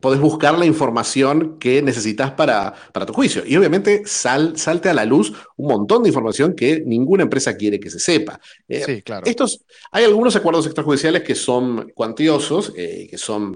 podés 0.00 0.20
buscar 0.20 0.58
la 0.58 0.66
información 0.66 1.58
que 1.58 1.80
necesitas 1.80 2.32
para, 2.32 2.74
para 2.92 3.06
tu 3.06 3.14
juicio. 3.14 3.42
Y 3.46 3.56
obviamente 3.56 4.02
sal, 4.04 4.58
salte 4.58 4.90
a 4.90 4.94
la 4.94 5.06
luz 5.06 5.32
un 5.56 5.68
montón 5.68 6.02
de 6.02 6.10
información 6.10 6.54
que 6.54 6.82
ninguna 6.84 7.22
empresa 7.22 7.56
quiere 7.56 7.80
que 7.80 7.88
se 7.88 8.00
sepa. 8.00 8.38
Eh, 8.68 8.82
sí, 8.84 9.02
claro. 9.02 9.24
Estos, 9.24 9.64
hay 9.92 10.04
algunos 10.04 10.36
acuerdos 10.36 10.66
extrajudiciales 10.66 11.22
que 11.22 11.34
son 11.34 11.90
cuantiosos, 11.94 12.70
que 12.72 13.16
son 13.16 13.54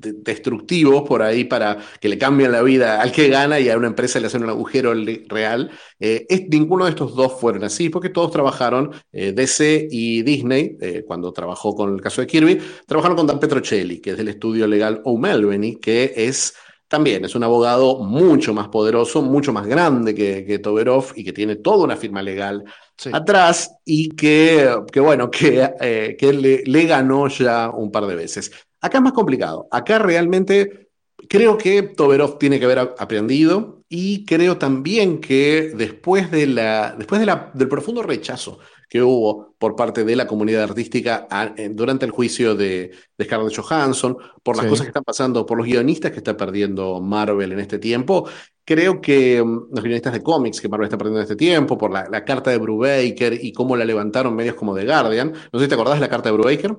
destructivos 0.00 1.02
por 1.06 1.22
ahí 1.22 1.44
para 1.44 1.78
que 2.00 2.08
le 2.08 2.18
cambien 2.18 2.52
la 2.52 2.62
vida 2.62 3.00
al 3.00 3.12
que 3.12 3.28
gana 3.28 3.60
y 3.60 3.68
a 3.68 3.76
una 3.76 3.88
empresa 3.88 4.20
le 4.20 4.26
hacen 4.26 4.42
un 4.42 4.50
agujero 4.50 4.92
real. 5.28 5.70
Eh, 5.98 6.26
es, 6.28 6.48
ninguno 6.48 6.84
de 6.84 6.90
estos 6.90 7.14
dos 7.14 7.38
fueron 7.40 7.64
así, 7.64 7.90
porque 7.90 8.08
todos 8.08 8.30
trabajaron, 8.30 8.90
eh, 9.12 9.32
DC 9.32 9.88
y 9.90 10.22
Disney, 10.22 10.76
eh, 10.80 11.04
cuando 11.06 11.32
trabajó 11.32 11.74
con 11.74 11.94
el 11.94 12.00
caso 12.00 12.20
de 12.20 12.26
Kirby, 12.26 12.58
trabajaron 12.86 13.16
con 13.16 13.26
Dan 13.26 13.40
Petrocelli, 13.40 14.00
que 14.00 14.10
es 14.10 14.16
del 14.16 14.28
estudio 14.28 14.66
legal 14.66 15.02
O'Melveny, 15.04 15.76
que 15.76 16.12
es 16.16 16.54
también 16.88 17.24
es 17.24 17.36
un 17.36 17.44
abogado 17.44 18.00
mucho 18.00 18.52
más 18.52 18.66
poderoso, 18.66 19.22
mucho 19.22 19.52
más 19.52 19.64
grande 19.64 20.12
que, 20.12 20.44
que 20.44 20.58
Toberov 20.58 21.12
y 21.14 21.22
que 21.22 21.32
tiene 21.32 21.54
toda 21.54 21.84
una 21.84 21.96
firma 21.96 22.20
legal 22.20 22.64
atrás 23.12 23.70
y 23.84 24.08
que, 24.08 24.74
que 24.92 24.98
bueno, 24.98 25.30
que, 25.30 26.16
que 26.18 26.32
le, 26.32 26.64
le, 26.64 26.86
ganó 26.86 27.28
ya 27.28 27.70
un 27.70 27.92
par 27.92 28.06
de 28.06 28.16
veces. 28.16 28.50
Acá 28.80 28.98
es 28.98 29.04
más 29.04 29.12
complicado. 29.12 29.68
Acá 29.70 29.98
realmente 29.98 30.90
creo 31.28 31.58
que 31.58 31.82
Toberov 31.82 32.38
tiene 32.38 32.58
que 32.58 32.64
haber 32.64 32.78
aprendido 32.78 33.82
y 33.88 34.24
creo 34.24 34.56
también 34.56 35.20
que 35.20 35.72
después, 35.76 36.30
de 36.30 36.46
la, 36.46 36.94
después 36.96 37.20
de 37.20 37.26
la, 37.26 37.50
del 37.54 37.68
profundo 37.68 38.02
rechazo 38.02 38.58
que 38.88 39.02
hubo 39.02 39.54
por 39.56 39.76
parte 39.76 40.04
de 40.04 40.16
la 40.16 40.26
comunidad 40.26 40.64
artística 40.64 41.28
durante 41.70 42.06
el 42.06 42.10
juicio 42.10 42.56
de, 42.56 42.90
de 43.16 43.24
Scarlett 43.24 43.56
Johansson, 43.56 44.16
por 44.42 44.56
las 44.56 44.66
cosas 44.66 44.86
que 44.86 44.90
están 44.90 45.04
pasando, 45.04 45.46
por 45.46 45.58
los 45.58 45.66
guionistas 45.66 46.10
que 46.10 46.18
está 46.18 46.36
perdiendo 46.36 47.00
Marvel 47.00 47.52
en 47.52 47.60
este 47.60 47.78
tiempo, 47.78 48.28
creo 48.64 49.00
que 49.00 49.42
mm, 49.44 49.68
los 49.70 49.84
guionistas 49.84 50.12
de 50.12 50.22
cómics 50.22 50.60
que 50.60 50.68
Marvel 50.68 50.86
está 50.86 50.98
perdiendo 50.98 51.20
en 51.20 51.24
este 51.24 51.36
tiempo, 51.36 51.78
por 51.78 51.92
la, 51.92 52.08
la 52.10 52.24
carta 52.24 52.50
de 52.50 52.58
Brubaker 52.58 53.38
y 53.40 53.52
cómo 53.52 53.76
la 53.76 53.84
levantaron 53.84 54.34
medios 54.34 54.56
como 54.56 54.74
The 54.74 54.84
Guardian, 54.84 55.32
no 55.52 55.58
sé 55.58 55.66
si 55.66 55.68
te 55.68 55.74
acordás 55.74 55.94
de 55.94 56.00
la 56.00 56.08
carta 56.08 56.28
de 56.28 56.36
Brubaker. 56.36 56.76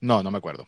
No, 0.00 0.24
no 0.24 0.30
me 0.32 0.38
acuerdo. 0.38 0.66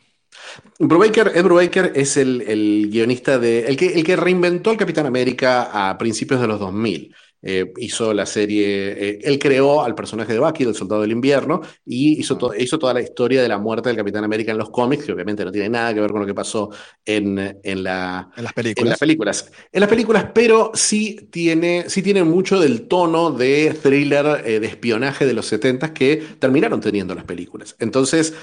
Brubaker, 0.79 1.31
Ed 1.35 1.43
Brubaker 1.43 1.91
es 1.95 2.17
el, 2.17 2.89
guionista 2.89 3.39
de. 3.39 3.65
El 3.67 3.77
que, 3.77 3.93
el 3.93 4.03
que 4.03 4.15
reinventó 4.15 4.71
el 4.71 4.77
Capitán 4.77 5.05
América 5.05 5.69
a 5.89 5.97
principios 5.97 6.41
de 6.41 6.47
los 6.47 6.59
2000. 6.59 7.15
Eh, 7.47 7.71
hizo 7.77 8.11
la 8.11 8.25
serie, 8.25 8.93
eh, 9.09 9.19
él 9.21 9.37
creó 9.37 9.83
al 9.83 9.93
personaje 9.93 10.33
de 10.33 10.39
Bucky, 10.39 10.65
del 10.65 10.73
Soldado 10.73 11.03
del 11.03 11.11
Invierno, 11.11 11.61
y 11.85 12.19
hizo, 12.19 12.39
hizo 12.57 12.79
toda 12.79 12.91
la 12.95 13.01
historia 13.01 13.39
de 13.39 13.47
la 13.47 13.59
muerte 13.59 13.89
del 13.89 13.97
Capitán 13.97 14.23
América 14.23 14.51
en 14.51 14.57
los 14.57 14.71
cómics, 14.71 15.05
que 15.05 15.11
obviamente 15.11 15.45
no 15.45 15.51
tiene 15.51 15.69
nada 15.69 15.93
que 15.93 16.01
ver 16.01 16.09
con 16.09 16.21
lo 16.21 16.25
que 16.25 16.33
pasó 16.33 16.71
en, 17.05 17.59
en, 17.61 17.83
la, 17.83 18.31
en 18.35 18.45
las 18.45 18.53
películas. 18.53 18.83
En 18.83 18.89
las 18.89 18.97
películas. 18.97 19.51
En 19.71 19.79
las 19.79 19.89
películas, 19.89 20.25
pero 20.33 20.71
sí 20.73 21.27
tiene, 21.29 21.85
sí 21.87 22.01
tiene 22.01 22.23
mucho 22.23 22.59
del 22.59 22.87
tono 22.87 23.29
de 23.29 23.77
thriller 23.79 24.41
eh, 24.43 24.59
de 24.59 24.65
espionaje 24.65 25.27
de 25.27 25.33
los 25.33 25.45
70 25.45 25.93
que 25.93 26.23
terminaron 26.39 26.81
teniendo 26.81 27.13
las 27.13 27.25
películas. 27.25 27.75
Entonces, 27.77 28.33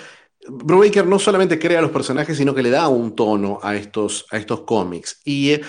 Brubaker 0.49 1.07
no 1.07 1.19
solamente 1.19 1.59
crea 1.59 1.81
los 1.81 1.91
personajes, 1.91 2.37
sino 2.37 2.55
que 2.55 2.63
le 2.63 2.71
da 2.71 2.89
un 2.89 3.15
tono 3.15 3.59
a 3.63 3.77
estos, 3.77 4.27
a 4.31 4.39
estos 4.39 4.63
cómics. 4.63 5.21
Y 5.25 5.61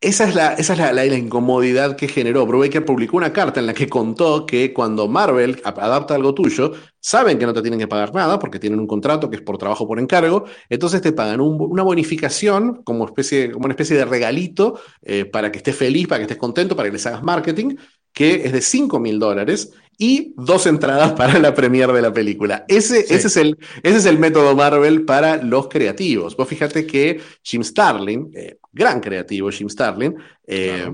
esa 0.00 0.28
es, 0.28 0.34
la, 0.36 0.54
esa 0.54 0.74
es 0.74 0.94
la, 0.94 1.06
incomodidad 1.06 1.96
que 1.96 2.06
generó. 2.06 2.46
Brubaker 2.46 2.84
publicó 2.84 3.16
una 3.16 3.32
carta 3.32 3.58
en 3.58 3.66
la 3.66 3.74
que 3.74 3.88
contó 3.88 4.46
que 4.46 4.72
cuando 4.72 5.08
Marvel 5.08 5.60
adapta 5.64 6.14
algo 6.14 6.34
tuyo, 6.34 6.72
saben 7.00 7.36
que 7.36 7.46
no 7.46 7.52
te 7.52 7.62
tienen 7.62 7.80
que 7.80 7.88
pagar 7.88 8.14
nada 8.14 8.38
porque 8.38 8.60
tienen 8.60 8.78
un 8.78 8.86
contrato 8.86 9.28
que 9.28 9.36
es 9.36 9.42
por 9.42 9.58
trabajo 9.58 9.88
por 9.88 9.98
encargo, 9.98 10.44
entonces 10.68 11.00
te 11.00 11.10
pagan 11.12 11.40
una 11.40 11.82
bonificación 11.82 12.82
como, 12.84 13.06
especie, 13.06 13.50
como 13.50 13.64
una 13.64 13.72
especie 13.72 13.96
de 13.96 14.04
regalito 14.04 14.78
eh, 15.02 15.24
para 15.24 15.50
que 15.50 15.58
estés 15.58 15.74
feliz, 15.74 16.06
para 16.06 16.20
que 16.20 16.24
estés 16.24 16.38
contento, 16.38 16.76
para 16.76 16.88
que 16.88 16.92
les 16.92 17.06
hagas 17.06 17.24
marketing, 17.24 17.74
que 18.12 18.46
es 18.46 18.52
de 18.52 18.60
5 18.60 19.00
mil 19.00 19.18
dólares 19.18 19.72
y 20.00 20.32
dos 20.36 20.66
entradas 20.66 21.12
para 21.12 21.38
la 21.40 21.52
premiere 21.54 21.92
de 21.92 22.02
la 22.02 22.12
película. 22.12 22.64
Ese, 22.68 23.00
ese, 23.00 23.26
es 23.26 23.36
el, 23.36 23.58
ese 23.82 23.96
es 23.98 24.06
el 24.06 24.18
método 24.18 24.54
Marvel 24.54 25.04
para 25.04 25.42
los 25.42 25.68
creativos. 25.68 26.36
Vos 26.36 26.48
fíjate 26.48 26.86
que 26.86 27.20
Jim 27.42 27.64
Starlin, 27.64 28.30
eh, 28.32 28.58
gran 28.72 29.00
creativo 29.00 29.50
Jim 29.50 29.68
Starlin, 29.68 30.14
eh, 30.46 30.88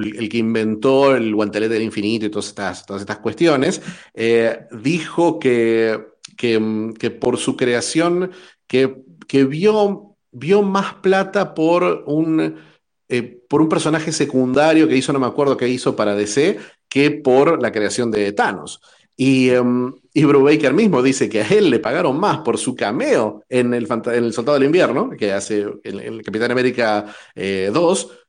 el, 0.00 0.28
que 0.28 0.38
inventó 0.38 1.16
el 1.16 1.34
guantelete 1.34 1.74
del 1.74 1.82
infinito 1.82 2.26
y 2.26 2.30
todas 2.30 2.46
estas, 2.46 2.86
todas 2.86 3.02
estas 3.02 3.18
cuestiones, 3.18 3.82
eh, 4.14 4.66
dijo 4.80 5.40
que, 5.40 5.98
que, 6.36 6.92
que, 6.98 7.10
por 7.10 7.38
su 7.38 7.56
creación, 7.56 8.30
que, 8.68 9.02
que 9.26 9.44
vio, 9.44 10.16
vio 10.30 10.62
más 10.62 10.94
plata 10.94 11.52
por 11.52 12.04
un... 12.06 12.54
por 13.48 13.62
un 13.62 13.68
personaje 13.68 14.10
secundario 14.10 14.88
que 14.88 14.96
hizo, 14.96 15.12
no 15.12 15.20
me 15.20 15.26
acuerdo 15.26 15.56
qué 15.56 15.68
hizo 15.68 15.94
para 15.94 16.16
DC, 16.16 16.58
que 16.96 17.10
por 17.10 17.60
la 17.60 17.70
creación 17.70 18.10
de 18.10 18.32
Thanos. 18.32 18.80
Y, 19.18 19.50
um, 19.50 19.94
y 20.14 20.24
Brubaker 20.24 20.72
mismo 20.72 21.02
dice 21.02 21.28
que 21.28 21.42
a 21.42 21.46
él 21.46 21.68
le 21.68 21.78
pagaron 21.78 22.18
más 22.18 22.38
por 22.38 22.56
su 22.56 22.74
cameo 22.74 23.44
en 23.50 23.74
El, 23.74 23.86
en 23.86 24.24
el 24.24 24.32
Soldado 24.32 24.58
del 24.58 24.64
Invierno, 24.64 25.10
que 25.10 25.30
hace 25.30 25.66
el, 25.84 26.00
el 26.00 26.22
Capitán 26.22 26.52
América 26.52 27.04
2, 27.04 27.12
eh, 27.34 27.70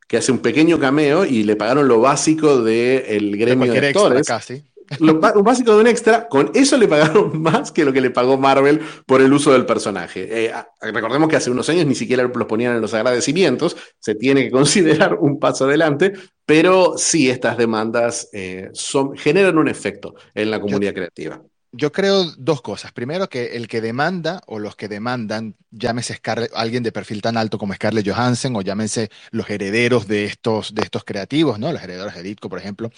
que 0.05 0.17
hace 0.17 0.33
un 0.33 0.39
pequeño 0.39 0.77
cameo 0.79 1.23
y 1.23 1.43
le 1.43 1.55
pagaron 1.55 1.87
lo 1.87 2.01
básico 2.01 2.61
del 2.61 3.37
gremio 3.37 3.71
de, 3.71 3.87
actores. 3.87 4.27
Casi 4.27 4.61
un 4.99 5.43
básico 5.43 5.75
de 5.75 5.81
un 5.81 5.87
extra, 5.87 6.27
con 6.27 6.51
eso 6.53 6.77
le 6.77 6.87
pagaron 6.87 7.41
más 7.41 7.71
que 7.71 7.85
lo 7.85 7.93
que 7.93 8.01
le 8.01 8.09
pagó 8.09 8.37
Marvel 8.37 8.81
por 9.05 9.21
el 9.21 9.31
uso 9.31 9.51
del 9.51 9.65
personaje. 9.65 10.45
Eh, 10.45 10.53
recordemos 10.81 11.29
que 11.29 11.35
hace 11.35 11.51
unos 11.51 11.69
años 11.69 11.85
ni 11.85 11.95
siquiera 11.95 12.23
los 12.23 12.47
ponían 12.47 12.75
en 12.75 12.81
los 12.81 12.93
agradecimientos, 12.93 13.77
se 13.99 14.15
tiene 14.15 14.43
que 14.43 14.51
considerar 14.51 15.15
un 15.15 15.39
paso 15.39 15.65
adelante, 15.65 16.13
pero 16.45 16.97
sí 16.97 17.29
estas 17.29 17.57
demandas 17.57 18.29
eh, 18.33 18.69
son, 18.73 19.15
generan 19.17 19.57
un 19.57 19.67
efecto 19.67 20.15
en 20.33 20.51
la 20.51 20.59
comunidad 20.59 20.93
creativa. 20.93 21.41
Yo 21.73 21.91
creo 21.91 22.23
dos 22.37 22.61
cosas. 22.61 22.93
Primero, 22.93 23.27
que 23.27 23.57
el 23.57 23.67
que 23.67 23.81
demanda 23.81 24.41
o 24.47 24.57
los 24.57 24.75
que 24.75 24.87
demandan, 24.87 25.55
llámese 25.69 26.15
Scarlett, 26.15 26.51
alguien 26.55 26.81
de 26.81 26.93
perfil 26.93 27.21
tan 27.21 27.35
alto 27.35 27.57
como 27.57 27.73
Scarlett 27.73 28.07
Johansson 28.07 28.55
o 28.55 28.61
llámense 28.61 29.09
los 29.31 29.49
herederos 29.49 30.07
de 30.07 30.25
estos, 30.25 30.73
de 30.73 30.81
estos 30.83 31.03
creativos, 31.03 31.59
¿no? 31.59 31.71
Los 31.71 31.83
herederos 31.83 32.15
de 32.15 32.23
Ditko, 32.23 32.49
por 32.49 32.59
ejemplo, 32.59 32.89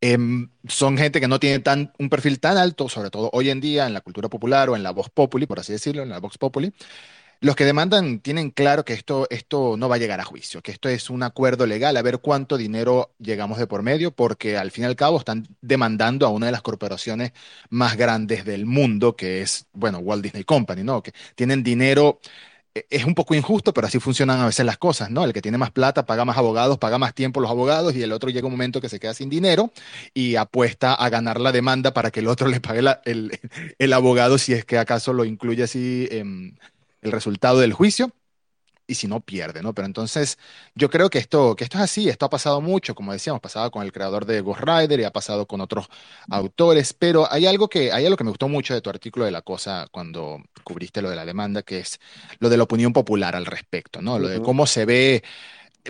em, 0.00 0.50
son 0.68 0.98
gente 0.98 1.20
que 1.20 1.28
no 1.28 1.40
tiene 1.40 1.60
tan, 1.60 1.92
un 1.98 2.10
perfil 2.10 2.38
tan 2.38 2.58
alto, 2.58 2.88
sobre 2.88 3.10
todo 3.10 3.30
hoy 3.32 3.48
en 3.50 3.60
día 3.60 3.86
en 3.86 3.94
la 3.94 4.02
cultura 4.02 4.28
popular 4.28 4.68
o 4.68 4.76
en 4.76 4.82
la 4.82 4.90
voz 4.90 5.08
populi, 5.08 5.46
por 5.46 5.60
así 5.60 5.72
decirlo, 5.72 6.02
en 6.02 6.10
la 6.10 6.20
vox 6.20 6.36
populi, 6.36 6.72
los 7.40 7.54
que 7.54 7.64
demandan 7.64 8.20
tienen 8.20 8.50
claro 8.50 8.84
que 8.84 8.92
esto, 8.92 9.26
esto 9.30 9.76
no 9.76 9.88
va 9.88 9.96
a 9.96 9.98
llegar 9.98 10.20
a 10.20 10.24
juicio, 10.24 10.60
que 10.62 10.72
esto 10.72 10.88
es 10.88 11.08
un 11.08 11.22
acuerdo 11.22 11.66
legal, 11.66 11.96
a 11.96 12.02
ver 12.02 12.18
cuánto 12.18 12.56
dinero 12.56 13.12
llegamos 13.18 13.58
de 13.58 13.66
por 13.66 13.82
medio, 13.82 14.10
porque 14.10 14.56
al 14.56 14.70
fin 14.70 14.84
y 14.84 14.86
al 14.86 14.96
cabo 14.96 15.18
están 15.18 15.46
demandando 15.60 16.26
a 16.26 16.30
una 16.30 16.46
de 16.46 16.52
las 16.52 16.62
corporaciones 16.62 17.32
más 17.70 17.96
grandes 17.96 18.44
del 18.44 18.66
mundo, 18.66 19.14
que 19.14 19.42
es, 19.42 19.66
bueno, 19.72 19.98
Walt 19.98 20.22
Disney 20.22 20.44
Company, 20.44 20.82
¿no? 20.82 21.02
Que 21.02 21.12
tienen 21.36 21.62
dinero 21.62 22.20
e, 22.74 22.86
es 22.90 23.04
un 23.04 23.14
poco 23.14 23.34
injusto, 23.34 23.72
pero 23.72 23.86
así 23.86 23.98
funcionan 24.00 24.40
a 24.40 24.46
veces 24.46 24.66
las 24.66 24.78
cosas, 24.78 25.10
¿no? 25.10 25.24
El 25.24 25.32
que 25.32 25.42
tiene 25.42 25.58
más 25.58 25.70
plata 25.70 26.06
paga 26.06 26.24
más 26.24 26.38
abogados, 26.38 26.78
paga 26.78 26.98
más 26.98 27.14
tiempo 27.14 27.40
los 27.40 27.50
abogados 27.50 27.94
y 27.94 28.02
el 28.02 28.12
otro 28.12 28.30
llega 28.30 28.46
un 28.46 28.52
momento 28.52 28.80
que 28.80 28.88
se 28.88 29.00
queda 29.00 29.14
sin 29.14 29.28
dinero 29.28 29.72
y 30.14 30.36
apuesta 30.36 30.94
a 30.94 31.08
ganar 31.08 31.40
la 31.40 31.52
demanda 31.52 31.94
para 31.94 32.10
que 32.10 32.20
el 32.20 32.28
otro 32.28 32.48
le 32.48 32.60
pague 32.60 32.80
el, 33.04 33.38
el, 33.78 33.92
abogado 33.92 34.38
si 34.38 34.54
es 34.54 34.64
que 34.64 34.78
acaso 34.78 35.12
lo 35.12 35.24
incluye 35.24 35.62
así 35.62 36.08
el 37.08 37.12
resultado 37.12 37.58
del 37.60 37.72
juicio 37.72 38.12
y 38.88 38.94
si 38.94 39.06
no 39.06 39.20
pierde, 39.20 39.62
¿no? 39.62 39.74
Pero 39.74 39.86
entonces 39.86 40.38
yo 40.74 40.88
creo 40.88 41.10
que 41.10 41.18
esto, 41.18 41.54
que 41.54 41.64
esto 41.64 41.76
es 41.76 41.84
así, 41.84 42.08
esto 42.08 42.24
ha 42.24 42.30
pasado 42.30 42.62
mucho, 42.62 42.94
como 42.94 43.12
decíamos, 43.12 43.40
pasado 43.42 43.70
con 43.70 43.82
el 43.84 43.92
creador 43.92 44.24
de 44.24 44.40
Ghost 44.40 44.62
Rider 44.62 44.98
y 44.98 45.04
ha 45.04 45.12
pasado 45.12 45.46
con 45.46 45.60
otros 45.60 45.88
autores, 46.30 46.94
pero 46.94 47.30
hay 47.30 47.46
algo 47.46 47.68
que, 47.68 47.92
hay 47.92 48.06
algo 48.06 48.16
que 48.16 48.24
me 48.24 48.30
gustó 48.30 48.48
mucho 48.48 48.72
de 48.72 48.80
tu 48.80 48.88
artículo 48.88 49.26
de 49.26 49.30
La 49.30 49.42
Cosa 49.42 49.86
cuando 49.90 50.42
cubriste 50.64 51.02
lo 51.02 51.10
de 51.10 51.16
la 51.16 51.26
demanda, 51.26 51.62
que 51.62 51.80
es 51.80 52.00
lo 52.38 52.48
de 52.48 52.56
la 52.56 52.62
opinión 52.62 52.94
popular 52.94 53.36
al 53.36 53.44
respecto, 53.44 54.00
¿no? 54.00 54.18
Lo 54.18 54.26
de 54.26 54.40
cómo 54.40 54.66
se 54.66 54.86
ve 54.86 55.22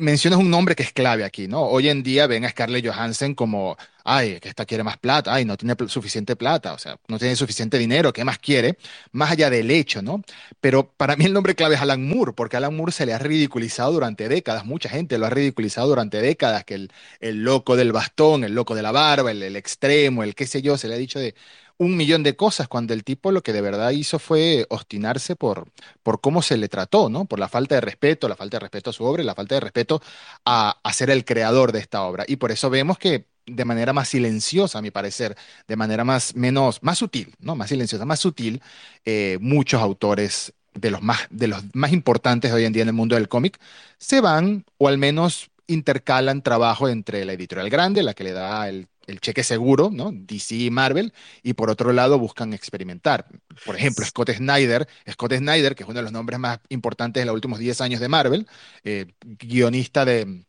mencionas 0.01 0.39
un 0.39 0.51
nombre 0.51 0.75
que 0.75 0.83
es 0.83 0.93
clave 0.93 1.25
aquí, 1.25 1.49
¿no? 1.49 1.63
Hoy 1.63 1.89
en 1.89 2.03
día 2.03 2.27
ven 2.27 2.45
a 2.45 2.51
Scarlett 2.51 2.87
Johansson 2.87 3.35
como, 3.35 3.77
ay, 4.05 4.41
que 4.41 4.49
esta 4.49 4.65
quiere 4.67 4.85
más 4.85 4.97
plata, 4.99 5.33
ay, 5.35 5.45
no 5.45 5.57
tiene 5.57 5.75
suficiente 5.89 6.37
plata, 6.37 6.73
o 6.73 6.79
sea, 6.79 6.99
no 7.09 7.19
tiene 7.19 7.37
suficiente 7.37 7.79
dinero, 7.79 8.13
¿qué 8.13 8.25
más 8.25 8.39
quiere? 8.39 8.79
Más 9.13 9.31
allá 9.31 9.51
del 9.51 9.71
hecho, 9.71 10.03
¿no? 10.03 10.23
Pero 10.61 10.91
para 10.93 11.17
mí 11.17 11.25
el 11.25 11.33
nombre 11.33 11.55
clave 11.55 11.75
es 11.77 11.81
Alan 11.81 12.07
Moore, 12.07 12.33
porque 12.33 12.57
Alan 12.57 12.77
Moore 12.77 12.93
se 12.93 13.07
le 13.07 13.15
ha 13.15 13.19
ridiculizado 13.19 13.93
durante 13.93 14.29
décadas, 14.29 14.65
mucha 14.65 14.89
gente 14.89 15.19
lo 15.19 15.27
ha 15.27 15.31
ridiculizado 15.31 15.89
durante 15.89 16.21
décadas, 16.21 16.65
que 16.65 16.75
el, 16.75 16.93
el 17.21 17.45
loco 17.45 17.77
del 17.77 17.93
bastón, 17.93 18.45
el 18.45 18.55
loco 18.55 18.75
de 18.75 18.83
la 18.83 18.93
barba, 18.93 19.31
el, 19.31 19.43
el 19.43 19.57
extremo, 19.57 20.23
el 20.23 20.35
qué 20.35 20.47
sé 20.47 20.63
yo, 20.63 20.79
se 20.79 20.89
le 20.89 20.95
ha 20.95 20.99
dicho 20.99 21.19
de 21.19 21.35
un 21.79 21.97
millón 21.97 22.23
de 22.25 22.37
cosas 22.37 22.69
cuando 22.69 22.93
el 22.93 23.05
tipo 23.05 23.33
lo 23.33 23.43
que 23.43 23.53
de 23.53 23.61
verdad 23.61 23.91
hizo 23.91 24.19
fue 24.19 24.67
obstinarse 24.69 25.37
por, 25.37 25.69
por 26.03 26.21
cómo 26.21 26.43
se 26.43 26.57
le 26.57 26.69
trató, 26.69 27.09
¿no? 27.09 27.25
Por 27.25 27.39
la 27.39 27.49
falta 27.49 27.77
de 27.77 27.81
respeto, 27.81 28.29
la 28.29 28.37
falta 28.37 28.57
de 28.57 28.61
respeto 28.61 28.91
a 28.91 28.93
su 28.93 29.05
obra 29.05 29.23
y 29.23 29.27
la 29.27 29.35
falta 29.35 29.55
de 29.55 29.61
respeto 29.61 30.03
a, 30.45 30.77
ser 30.93 31.11
el 31.11 31.25
creador 31.25 31.73
de 31.73 31.79
esta 31.79 32.03
obra. 32.03 32.25
Y 32.27 32.37
por 32.37 32.51
eso 32.51 32.69
vemos 32.69 32.99
que 32.99 33.27
de 33.47 33.65
manera 33.65 33.93
más 33.93 34.09
silenciosa, 34.09 34.79
a 34.79 34.83
mi 34.83 34.91
parecer, 34.91 35.37
de 35.69 35.77
manera 35.77 36.05
más, 36.05 36.35
menos, 36.35 36.83
más 36.83 36.99
sutil, 36.99 37.35
¿no? 37.39 37.55
Más 37.55 37.69
silenciosa, 37.69 38.05
más 38.05 38.21
sutil, 38.21 38.61
eh, 39.05 39.39
muchos 39.41 39.81
autores 39.81 40.53
de 40.75 40.91
los, 40.91 41.01
más, 41.01 41.21
de 41.31 41.47
los 41.49 41.63
más 41.75 41.93
importantes 41.93 42.53
hoy 42.53 42.65
en 42.65 42.73
día 42.73 42.83
en 42.83 42.89
el 42.89 42.95
mundo 42.95 43.15
del 43.15 43.29
cómic 43.29 43.59
se 43.99 44.21
van, 44.21 44.65
o 44.79 44.89
al 44.89 44.99
menos 44.99 45.51
intercalan 45.67 46.43
trabajo 46.43 46.89
entre 46.89 47.25
la 47.25 47.35
editorial 47.35 47.71
grande, 47.71 48.03
la 48.03 48.15
que 48.15 48.25
le 48.25 48.33
da 48.33 48.69
el 48.69 48.89
el 49.09 49.21
cheque 49.21 49.43
seguro, 49.43 49.91
¿no? 49.93 50.11
DC 50.13 50.55
y 50.55 50.71
Marvel, 50.71 51.13
y 51.43 51.55
por 51.55 51.71
otro 51.71 51.93
lado 51.93 52.19
buscan 52.19 52.53
experimentar. 52.53 53.27
Por 53.65 53.75
ejemplo, 53.77 54.05
Scott 54.05 54.31
Snyder, 54.31 54.87
Scott 55.11 55.35
Snyder, 55.35 55.75
que 55.75 55.83
es 55.83 55.89
uno 55.89 55.99
de 55.99 56.03
los 56.03 56.13
nombres 56.13 56.39
más 56.39 56.61
importantes 56.69 57.21
de 57.21 57.27
los 57.27 57.35
últimos 57.35 57.59
10 57.59 57.81
años 57.81 58.01
de 58.01 58.09
Marvel, 58.09 58.47
eh, 58.85 59.07
guionista 59.25 60.05
de, 60.05 60.45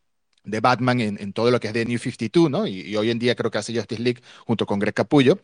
Batman 0.60 1.00
en, 1.00 1.34
todo 1.34 1.52
lo 1.52 1.60
que 1.60 1.68
es 1.68 1.74
de 1.74 1.86
New 1.86 2.00
52, 2.00 2.50
¿no? 2.50 2.68
Y, 2.68 2.96
hoy 2.96 3.12
en 3.12 3.20
día 3.20 3.36
creo 3.36 3.52
que 3.52 3.58
hace 3.60 3.74
Justice 3.74 4.02
League 4.02 4.22
junto 4.46 4.66
con 4.66 4.80
Greg 4.80 4.94
Capullo 4.94 5.40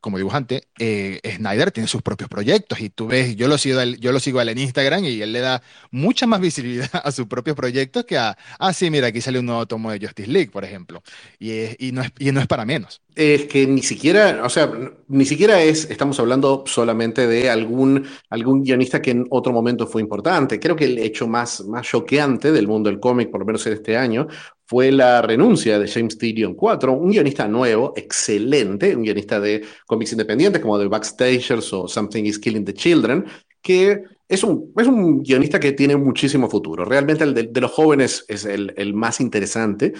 como 0.00 0.18
dibujante, 0.18 0.64
eh, 0.80 1.20
Snyder 1.36 1.70
tiene 1.70 1.86
sus 1.86 2.02
propios 2.02 2.28
proyectos 2.28 2.80
y 2.80 2.90
tú 2.90 3.06
ves, 3.06 3.36
yo 3.36 3.46
lo, 3.46 3.56
sigo, 3.56 3.80
yo 3.84 4.10
lo 4.10 4.18
sigo 4.18 4.40
a 4.40 4.42
él 4.42 4.48
en 4.48 4.58
Instagram 4.58 5.04
y 5.04 5.22
él 5.22 5.32
le 5.32 5.38
da 5.38 5.62
mucha 5.92 6.26
más 6.26 6.40
visibilidad 6.40 6.90
a 7.04 7.12
sus 7.12 7.28
propios 7.28 7.54
proyectos 7.54 8.04
que 8.04 8.18
a, 8.18 8.36
ah, 8.58 8.72
sí, 8.72 8.90
mira, 8.90 9.06
aquí 9.06 9.20
sale 9.20 9.38
un 9.38 9.46
nuevo 9.46 9.64
tomo 9.66 9.92
de 9.92 10.04
Justice 10.04 10.28
League, 10.28 10.50
por 10.50 10.64
ejemplo. 10.64 11.04
Y 11.38 11.92
no 11.92 12.02
es 12.40 12.46
para 12.48 12.64
menos. 12.64 13.01
Es 13.14 13.44
que 13.44 13.66
ni 13.66 13.82
siquiera, 13.82 14.40
o 14.42 14.48
sea, 14.48 14.72
ni 15.08 15.26
siquiera 15.26 15.62
es, 15.62 15.90
estamos 15.90 16.18
hablando 16.18 16.64
solamente 16.66 17.26
de 17.26 17.50
algún, 17.50 18.06
algún 18.30 18.62
guionista 18.62 19.02
que 19.02 19.10
en 19.10 19.26
otro 19.28 19.52
momento 19.52 19.86
fue 19.86 20.00
importante. 20.00 20.58
Creo 20.58 20.74
que 20.74 20.86
el 20.86 20.98
hecho 20.98 21.28
más, 21.28 21.62
más 21.66 21.86
choqueante 21.86 22.52
del 22.52 22.66
mundo 22.66 22.88
del 22.88 23.00
cómic, 23.00 23.30
por 23.30 23.40
lo 23.40 23.46
menos 23.46 23.66
en 23.66 23.74
este 23.74 23.98
año, 23.98 24.28
fue 24.64 24.90
la 24.90 25.20
renuncia 25.20 25.78
de 25.78 25.86
James 25.86 26.16
Tyrion 26.16 26.56
IV, 26.58 26.88
un 26.88 27.10
guionista 27.10 27.46
nuevo, 27.46 27.92
excelente, 27.94 28.96
un 28.96 29.02
guionista 29.02 29.38
de 29.38 29.62
cómics 29.86 30.12
independientes 30.12 30.62
como 30.62 30.78
The 30.78 30.86
Backstagers 30.86 31.70
o 31.74 31.86
Something 31.86 32.24
is 32.24 32.38
Killing 32.38 32.64
the 32.64 32.72
Children, 32.72 33.26
que 33.60 34.04
es 34.26 34.42
un, 34.42 34.72
es 34.74 34.86
un 34.86 35.22
guionista 35.22 35.60
que 35.60 35.72
tiene 35.72 35.96
muchísimo 35.96 36.48
futuro. 36.48 36.86
Realmente 36.86 37.24
el 37.24 37.34
de, 37.34 37.60
los 37.60 37.70
jóvenes 37.70 38.24
es 38.28 38.46
el, 38.46 38.72
el, 38.78 38.94
más 38.94 39.20
interesante. 39.20 39.92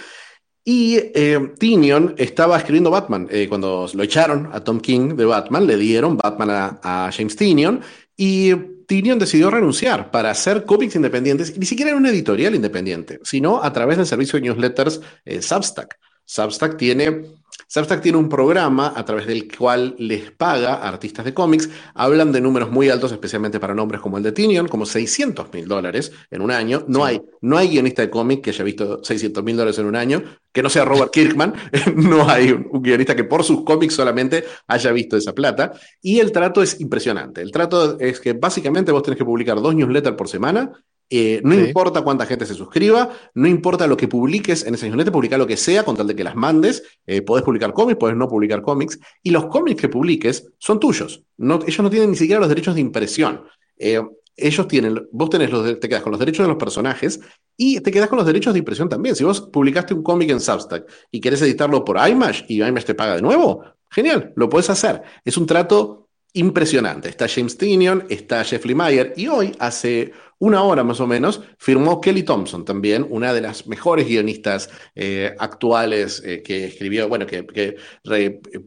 Y 0.65 0.95
eh, 0.95 1.53
Tynion 1.59 2.15
estaba 2.17 2.57
escribiendo 2.57 2.89
Batman. 2.89 3.27
Eh, 3.29 3.47
cuando 3.49 3.87
lo 3.93 4.03
echaron 4.03 4.49
a 4.53 4.61
Tom 4.63 4.79
King 4.79 5.15
de 5.15 5.25
Batman, 5.25 5.67
le 5.67 5.75
dieron 5.77 6.17
Batman 6.17 6.79
a, 6.81 7.11
James 7.11 7.35
Tynion 7.35 7.81
y 8.15 8.53
Tynion 8.87 9.19
decidió 9.19 9.49
renunciar 9.49 10.09
para 10.11 10.31
hacer 10.31 10.65
cómics 10.65 10.95
independientes, 10.95 11.57
ni 11.57 11.65
siquiera 11.65 11.91
en 11.91 11.97
una 11.97 12.09
editorial 12.09 12.55
independiente, 12.55 13.19
sino 13.23 13.61
a 13.61 13.73
través 13.73 13.97
del 13.97 14.05
servicio 14.05 14.39
de 14.39 14.47
newsletters 14.47 15.01
eh, 15.25 15.41
Substack. 15.41 15.97
Substack 16.25 16.77
tiene 16.77 17.23
Substack 17.67 18.01
tiene 18.01 18.17
un 18.17 18.29
programa 18.29 18.93
a 18.95 19.03
través 19.03 19.25
del 19.25 19.47
cual 19.51 19.95
les 19.97 20.31
paga 20.31 20.75
a 20.75 20.87
artistas 20.87 21.25
de 21.25 21.33
cómics. 21.33 21.69
Hablan 21.95 22.31
de 22.31 22.41
números 22.41 22.69
muy 22.69 22.89
altos, 22.89 23.11
especialmente 23.11 23.59
para 23.59 23.73
nombres 23.73 24.01
como 24.01 24.17
el 24.17 24.23
de 24.23 24.31
Tinion, 24.31 24.67
como 24.67 24.85
600 24.85 25.51
mil 25.51 25.67
dólares 25.67 26.11
en 26.29 26.41
un 26.41 26.51
año. 26.51 26.85
No, 26.87 27.03
hay, 27.03 27.21
no 27.41 27.57
hay 27.57 27.69
guionista 27.69 28.01
de 28.01 28.09
cómic 28.09 28.43
que 28.43 28.51
haya 28.51 28.63
visto 28.63 29.03
600 29.03 29.43
mil 29.43 29.57
dólares 29.57 29.79
en 29.79 29.85
un 29.85 29.95
año, 29.95 30.23
que 30.51 30.61
no 30.61 30.69
sea 30.69 30.85
Robert 30.85 31.11
Kirkman. 31.11 31.53
no 31.95 32.29
hay 32.29 32.51
un, 32.51 32.69
guionista 32.81 33.15
que 33.15 33.23
por 33.23 33.43
sus 33.43 33.63
cómics 33.63 33.95
solamente 33.95 34.43
haya 34.67 34.91
visto 34.91 35.17
esa 35.17 35.33
plata. 35.33 35.71
Y 36.01 36.19
el 36.19 36.31
trato 36.31 36.61
es 36.61 36.79
impresionante. 36.79 37.41
El 37.41 37.51
trato 37.51 37.99
es 37.99 38.19
que 38.19 38.33
básicamente 38.33 38.91
vos 38.91 39.03
tenés 39.03 39.17
que 39.17 39.25
publicar 39.25 39.59
dos 39.61 39.73
newsletters 39.73 40.15
por 40.15 40.29
semana 40.29 40.71
Eh, 41.15 41.41
no 41.43 41.53
importa 41.53 42.01
cuánta 42.01 42.25
gente 42.25 42.43
se 42.47 42.55
suscriba, 42.55 43.11
no 43.35 43.47
importa 43.47 43.85
lo 43.85 43.95
que 43.95 44.07
publiques 44.07 44.65
en 44.65 44.73
ese 44.73 44.87
newsletter, 44.87 45.13
publica 45.13 45.37
lo 45.37 45.45
que 45.45 45.57
sea 45.57 45.85
con 45.85 45.95
tal 45.95 46.07
de 46.07 46.15
que 46.15 46.23
las 46.23 46.35
mandes. 46.35 46.81
Eh, 47.05 47.21
podés 47.21 47.45
publicar 47.45 47.71
cómics, 47.71 47.99
podés 47.99 48.15
no 48.15 48.27
publicar 48.27 48.63
cómics. 48.63 48.97
Y 49.21 49.29
los 49.29 49.45
cómics 49.45 49.79
que 49.79 49.89
publiques 49.89 50.47
son 50.57 50.79
tuyos. 50.79 51.23
No, 51.37 51.59
ellos 51.67 51.79
no 51.81 51.91
tienen 51.91 52.09
ni 52.09 52.15
siquiera 52.15 52.39
los 52.39 52.49
derechos 52.49 52.73
de 52.73 52.81
impresión. 52.81 53.43
Eh, 53.77 54.01
ellos 54.35 54.67
tienen, 54.67 55.07
vos 55.11 55.29
tenés 55.29 55.51
los, 55.51 55.79
te 55.79 55.87
quedas 55.87 56.01
con 56.01 56.13
los 56.13 56.19
derechos 56.19 56.45
de 56.45 56.47
los 56.47 56.57
personajes 56.57 57.19
y 57.55 57.79
te 57.81 57.91
quedas 57.91 58.09
con 58.09 58.17
los 58.17 58.25
derechos 58.25 58.53
de 58.53 58.59
impresión 58.59 58.89
también. 58.89 59.15
Si 59.15 59.23
vos 59.23 59.39
publicaste 59.39 59.93
un 59.93 60.01
cómic 60.01 60.31
en 60.31 60.39
Substack 60.39 60.89
y 61.11 61.21
querés 61.21 61.43
editarlo 61.43 61.85
por 61.85 61.97
IMAX 62.09 62.45
y 62.47 62.63
IMAX 62.63 62.85
te 62.85 62.95
paga 62.95 63.17
de 63.17 63.21
nuevo, 63.21 63.63
genial, 63.91 64.33
lo 64.35 64.49
puedes 64.49 64.71
hacer. 64.71 65.03
Es 65.23 65.37
un 65.37 65.45
trato 65.45 66.09
impresionante. 66.33 67.09
Está 67.09 67.27
James 67.27 67.55
Tinion, 67.55 68.05
está 68.09 68.43
Jeff 68.43 68.65
Lemire 68.65 69.13
y 69.15 69.27
hoy, 69.27 69.55
hace 69.59 70.11
una 70.43 70.61
hora 70.61 70.83
más 70.83 70.99
o 70.99 71.07
menos, 71.07 71.41
firmó 71.57 72.01
Kelly 72.01 72.23
Thompson 72.23 72.65
también, 72.65 73.07
una 73.09 73.33
de 73.33 73.39
las 73.39 73.65
mejores 73.65 74.05
guionistas 74.05 74.69
eh, 74.93 75.33
actuales 75.39 76.21
eh, 76.25 76.43
que 76.43 76.65
escribió, 76.65 77.07
bueno, 77.07 77.25
que, 77.25 77.77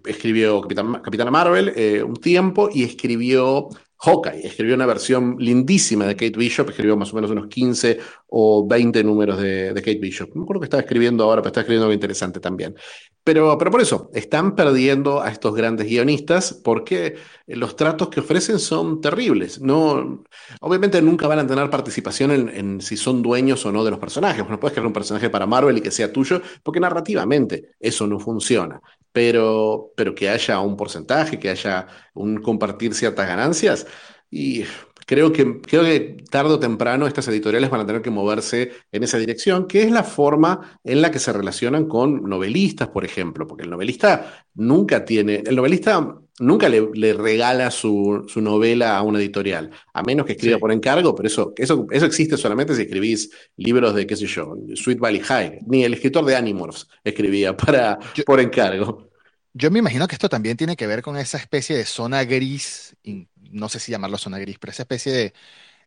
escribió 0.06 0.62
Capitana 0.62 1.30
Marvel 1.30 1.74
eh, 1.76 2.02
un 2.02 2.16
tiempo 2.16 2.70
y 2.72 2.82
escribió 2.82 3.68
Hawkeye. 4.06 4.46
Escribió 4.46 4.76
una 4.76 4.86
versión 4.86 5.36
lindísima 5.38 6.06
de 6.06 6.14
Kate 6.14 6.38
Bishop, 6.38 6.70
escribió 6.70 6.96
más 6.96 7.12
o 7.12 7.16
menos 7.16 7.30
unos 7.30 7.48
15 7.48 7.98
o 8.28 8.66
20 8.66 9.02
números 9.02 9.40
de, 9.40 9.72
Kate 9.74 9.98
Bishop. 9.98 10.28
No 10.30 10.42
me 10.42 10.44
acuerdo 10.44 10.60
que 10.60 10.66
estaba 10.66 10.80
escribiendo 10.82 11.24
ahora, 11.24 11.42
pero 11.42 11.48
está 11.48 11.60
escribiendo 11.60 11.86
algo 11.86 11.94
interesante 11.94 12.38
también. 12.38 12.76
Pero, 13.24 13.58
pero 13.58 13.72
por 13.72 13.80
eso, 13.80 14.08
están 14.14 14.54
perdiendo 14.54 15.20
a 15.20 15.30
estos 15.30 15.54
grandes 15.54 15.88
guionistas 15.88 16.52
porque 16.52 17.16
los 17.48 17.74
tratos 17.74 18.08
que 18.08 18.20
ofrecen 18.20 18.60
son 18.60 19.00
terribles. 19.00 19.60
No, 19.60 20.24
obviamente 20.60 21.02
nunca 21.02 21.26
van 21.26 21.40
a 21.40 21.46
tener 21.46 21.68
participación 21.68 22.30
en, 22.30 22.80
si 22.80 22.96
son 22.96 23.22
dueños 23.22 23.66
o 23.66 23.72
no 23.72 23.84
de 23.84 23.90
los 23.90 23.98
personajes. 23.98 24.48
No 24.48 24.60
puedes 24.60 24.74
crear 24.74 24.86
un 24.86 24.92
personaje 24.92 25.28
para 25.28 25.46
Marvel 25.46 25.78
y 25.78 25.80
que 25.80 25.90
sea 25.90 26.12
tuyo, 26.12 26.40
porque 26.62 26.78
narrativamente 26.78 27.70
eso 27.80 28.06
no 28.06 28.20
funciona 28.20 28.80
pero, 29.16 29.94
pero 29.96 30.14
que 30.14 30.28
haya 30.28 30.60
un 30.60 30.76
porcentaje, 30.76 31.38
que 31.38 31.48
haya 31.48 31.86
un 32.12 32.42
compartir 32.42 32.92
ciertas 32.92 33.26
ganancias. 33.26 33.86
Y 34.30 34.64
creo 35.06 35.32
que, 35.32 35.62
creo 35.62 35.84
que 35.84 36.18
tarde 36.30 36.52
o 36.52 36.58
temprano 36.58 37.06
estas 37.06 37.26
editoriales 37.28 37.70
van 37.70 37.80
a 37.80 37.86
tener 37.86 38.02
que 38.02 38.10
moverse 38.10 38.72
en 38.92 39.04
esa 39.04 39.16
dirección, 39.16 39.66
que 39.68 39.84
es 39.84 39.90
la 39.90 40.04
forma 40.04 40.78
en 40.84 41.00
la 41.00 41.10
que 41.10 41.18
se 41.18 41.32
relacionan 41.32 41.86
con 41.86 42.24
novelistas, 42.24 42.88
por 42.88 43.06
ejemplo, 43.06 43.46
porque 43.46 43.64
el 43.64 43.70
novelista 43.70 44.44
nunca 44.54 45.06
tiene, 45.06 45.42
el 45.46 45.56
novelista 45.56 46.20
nunca 46.38 46.68
le, 46.68 47.12
regala 47.14 47.70
su, 47.70 48.26
novela 48.36 48.96
a 48.96 49.02
una 49.02 49.18
editorial, 49.18 49.70
a 49.94 50.02
menos 50.02 50.26
que 50.26 50.32
escriba 50.32 50.58
por 50.58 50.72
encargo, 50.72 51.14
pero 51.14 51.26
eso, 51.26 51.52
eso, 51.56 51.86
eso 51.90 52.06
existe 52.06 52.36
solamente 52.36 52.74
si 52.74 52.82
escribís 52.82 53.30
libros 53.56 53.94
de, 53.94 54.06
qué 54.06 54.16
sé 54.16 54.26
yo, 54.26 54.54
Sweet 54.74 54.98
Valley 54.98 55.20
High, 55.20 55.60
ni 55.66 55.84
el 55.84 55.94
escritor 55.94 56.24
de 56.24 56.36
Animorphs 56.36 56.88
escribía 57.04 57.56
para, 57.56 57.98
por 58.26 58.40
encargo. 58.40 59.05
Yo 59.58 59.70
me 59.70 59.78
imagino 59.78 60.06
que 60.06 60.14
esto 60.14 60.28
también 60.28 60.58
tiene 60.58 60.76
que 60.76 60.86
ver 60.86 61.00
con 61.00 61.16
esa 61.16 61.38
especie 61.38 61.76
de 61.76 61.86
zona 61.86 62.24
gris, 62.24 62.94
no 63.50 63.70
sé 63.70 63.80
si 63.80 63.90
llamarlo 63.90 64.18
zona 64.18 64.38
gris, 64.38 64.58
pero 64.58 64.70
esa 64.70 64.82
especie 64.82 65.12
de, 65.12 65.32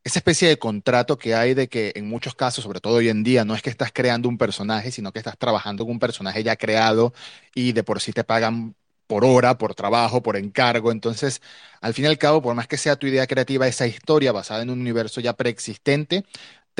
esa 0.03 0.19
especie 0.19 0.49
de 0.49 0.59
contrato 0.59 1.17
que 1.19 1.35
hay 1.35 1.53
de 1.55 1.69
que 1.69 1.93
en 1.95 2.07
muchos 2.09 2.35
casos, 2.35 2.63
sobre 2.63 2.81
todo 2.81 2.95
hoy 2.97 3.09
en 3.09 3.23
día, 3.23 3.45
no 3.45 3.55
es 3.55 3.61
que 3.61 3.69
estás 3.69 3.91
creando 3.93 4.29
un 4.29 4.39
personaje, 4.39 4.91
sino 4.91 5.11
que 5.13 5.19
estás 5.19 5.37
trabajando 5.37 5.85
con 5.85 5.93
un 5.93 5.99
personaje 5.99 6.43
ya 6.43 6.55
creado 6.57 7.13
y 7.55 7.73
de 7.73 7.83
por 7.83 8.01
sí 8.01 8.13
te 8.13 8.23
pagan 8.23 8.75
por 9.07 9.25
hora, 9.25 9.57
por 9.57 9.75
trabajo, 9.75 10.23
por 10.23 10.37
encargo. 10.37 10.91
Entonces, 10.91 11.41
al 11.81 11.93
fin 11.95 12.05
y 12.05 12.07
al 12.09 12.17
cabo, 12.19 12.41
por 12.41 12.55
más 12.55 12.67
que 12.67 12.77
sea 12.77 12.95
tu 12.97 13.07
idea 13.07 13.27
creativa, 13.27 13.67
esa 13.67 13.87
historia 13.87 14.31
basada 14.31 14.63
en 14.63 14.69
un 14.71 14.81
universo 14.81 15.21
ya 15.21 15.33
preexistente, 15.33 16.25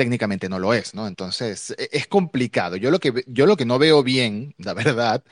técnicamente 0.00 0.48
no 0.48 0.58
lo 0.58 0.72
es, 0.72 0.94
¿no? 0.94 1.06
Entonces, 1.06 1.74
e, 1.76 1.90
es 1.92 2.06
complicado. 2.06 2.76
Yo 2.76 2.90
lo 2.90 2.98
que, 2.98 3.22
yo 3.26 3.44
lo 3.44 3.58
que 3.58 3.66
no 3.66 3.78
veo 3.78 4.02
bien, 4.02 4.54
la 4.56 4.72
verdad, 4.72 5.22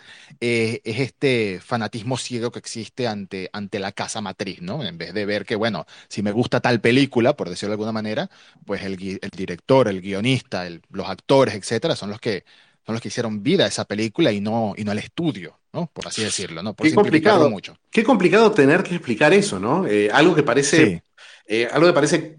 eh, 0.42 0.82
es 0.84 1.00
este 1.00 1.58
fanatismo 1.64 2.18
ciego 2.18 2.50
que 2.52 2.58
existe 2.58 3.08
ante, 3.08 3.48
ante 3.54 3.78
la 3.78 3.92
casa 3.92 4.20
matriz, 4.20 4.60
¿no? 4.60 4.84
En 4.84 4.98
vez 4.98 5.14
de 5.14 5.24
ver 5.24 5.46
que, 5.46 5.56
bueno, 5.56 5.86
si 6.10 6.22
me 6.22 6.32
gusta 6.32 6.60
tal 6.60 6.82
película, 6.82 7.34
por 7.34 7.48
decirlo 7.48 7.70
de 7.70 7.74
alguna 7.76 7.92
manera, 7.92 8.28
pues 8.66 8.82
el, 8.82 8.98
director, 8.98 9.88
el 9.88 10.02
guionista, 10.02 10.68
los 10.90 11.08
actores, 11.08 11.54
etcétera, 11.54 11.96
son 11.96 12.10
los 12.10 12.20
que 12.20 12.44
son 12.84 12.94
los 12.94 13.00
que 13.00 13.08
hicieron 13.08 13.42
vida 13.42 13.64
a 13.64 13.68
esa 13.68 13.86
película 13.86 14.32
y 14.32 14.42
no, 14.42 14.74
y 14.76 14.84
no 14.84 14.92
el 14.92 14.98
estudio, 14.98 15.58
¿no? 15.72 15.86
Por 15.86 16.08
así 16.08 16.22
decirlo, 16.22 16.62
¿no? 16.62 16.74
Por 16.74 16.86
qué 16.86 16.94
complicado, 16.94 17.48
mucho. 17.48 17.78
Qué 17.90 18.04
complicado 18.04 18.50
tener 18.52 18.82
que 18.82 18.96
explicar 18.96 19.32
eso, 19.32 19.58
¿no? 19.58 19.86
Eh, 19.86 20.10
algo 20.10 20.34
que 20.34 20.42
parece 20.42 21.02
eh, 21.50 21.66
algo 21.72 21.86
que 21.86 21.94
parece 21.94 22.38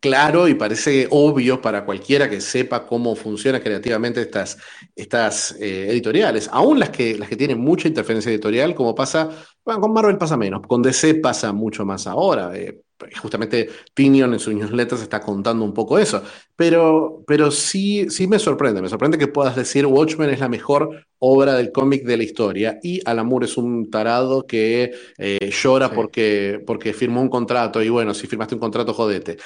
claro 0.00 0.48
y 0.48 0.54
parece 0.54 1.08
obvio 1.10 1.60
para 1.60 1.84
cualquiera 1.84 2.30
que 2.30 2.40
sepa 2.40 2.86
cómo 2.86 3.14
funcionan 3.14 3.60
creativamente 3.60 4.22
estas, 4.22 4.56
estas 4.94 5.54
eh, 5.60 5.90
editoriales, 5.90 6.48
aún 6.50 6.78
las 6.78 6.88
que, 6.88 7.18
las 7.18 7.28
que 7.28 7.36
tienen 7.36 7.60
mucha 7.60 7.86
interferencia 7.86 8.30
editorial, 8.32 8.74
como 8.74 8.94
pasa, 8.94 9.28
bueno, 9.66 9.80
con 9.80 9.92
Marvel 9.92 10.16
pasa 10.16 10.36
menos, 10.36 10.62
con 10.66 10.80
DC 10.80 11.16
pasa 11.16 11.52
mucho 11.52 11.84
más 11.84 12.06
ahora. 12.06 12.56
Eh, 12.56 12.82
justamente 13.20 13.68
Tinion 13.94 14.32
en 14.32 14.38
sus 14.38 14.54
newsletters 14.54 15.02
está 15.02 15.20
contando 15.20 15.64
un 15.64 15.74
poco 15.74 15.98
eso, 15.98 16.22
pero, 16.54 17.24
pero 17.26 17.50
sí, 17.50 18.08
sí 18.08 18.28
me 18.28 18.38
sorprende, 18.38 18.80
me 18.80 18.88
sorprende 18.88 19.18
que 19.18 19.26
puedas 19.26 19.56
decir 19.56 19.84
Watchmen 19.84 20.30
es 20.30 20.40
la 20.40 20.48
mejor 20.48 21.04
obra 21.18 21.54
del 21.54 21.72
cómic 21.72 22.04
de 22.04 22.16
la 22.16 22.22
historia 22.22 22.78
y 22.82 23.00
Alan 23.04 23.26
Moore 23.26 23.46
es 23.46 23.56
un 23.56 23.90
tarado 23.90 24.46
que 24.46 24.92
eh, 25.18 25.50
llora 25.50 25.90
porque, 25.90 26.62
porque 26.64 26.92
firmó 26.94 27.20
un 27.20 27.28
contrato 27.28 27.82
y 27.82 27.88
bueno, 27.88 28.14
si 28.14 28.28
firmaste 28.28 28.54
un 28.54 28.60
contrato, 28.60 28.94
jodete. 28.94 29.36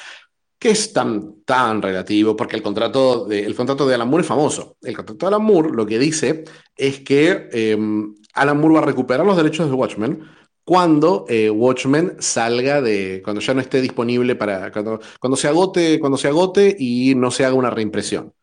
¿Qué 0.61 0.71
es 0.73 0.93
tan, 0.93 1.43
tan 1.47 1.81
relativo? 1.81 2.37
Porque 2.37 2.55
el 2.55 2.63
contrato, 2.63 3.25
de, 3.25 3.47
el 3.47 3.55
contrato 3.55 3.89
de 3.89 3.95
Alan 3.95 4.09
Moore 4.11 4.21
es 4.21 4.29
famoso. 4.29 4.77
El 4.83 4.95
contrato 4.95 5.25
de 5.25 5.29
Alan 5.35 5.43
Moore 5.43 5.71
lo 5.73 5.87
que 5.87 5.99
dice 5.99 6.45
es 6.77 7.01
que 7.01 7.49
em, 7.51 8.15
Alan 8.35 8.61
Moore 8.61 8.75
va 8.75 8.81
a 8.81 8.85
recuperar 8.85 9.25
los 9.25 9.39
derechos 9.39 9.71
de 9.71 9.75
Watchmen 9.75 10.21
cuando 10.63 11.25
eh, 11.31 11.49
Watchmen 11.49 12.17
salga 12.19 12.83
de, 12.83 13.23
cuando 13.25 13.41
ya 13.41 13.55
no 13.55 13.63
esté 13.63 13.81
disponible 13.81 14.37
para, 14.37 14.71
cuando, 14.71 15.01
cuando, 15.19 15.37
se 15.39 15.49
agote, 15.49 15.99
cuando 15.99 16.19
se 16.19 16.29
agote 16.29 16.77
y 16.79 17.15
no 17.15 17.31
se 17.31 17.47
haga 17.47 17.55
una 17.55 17.71
reimpresión. 17.71 18.35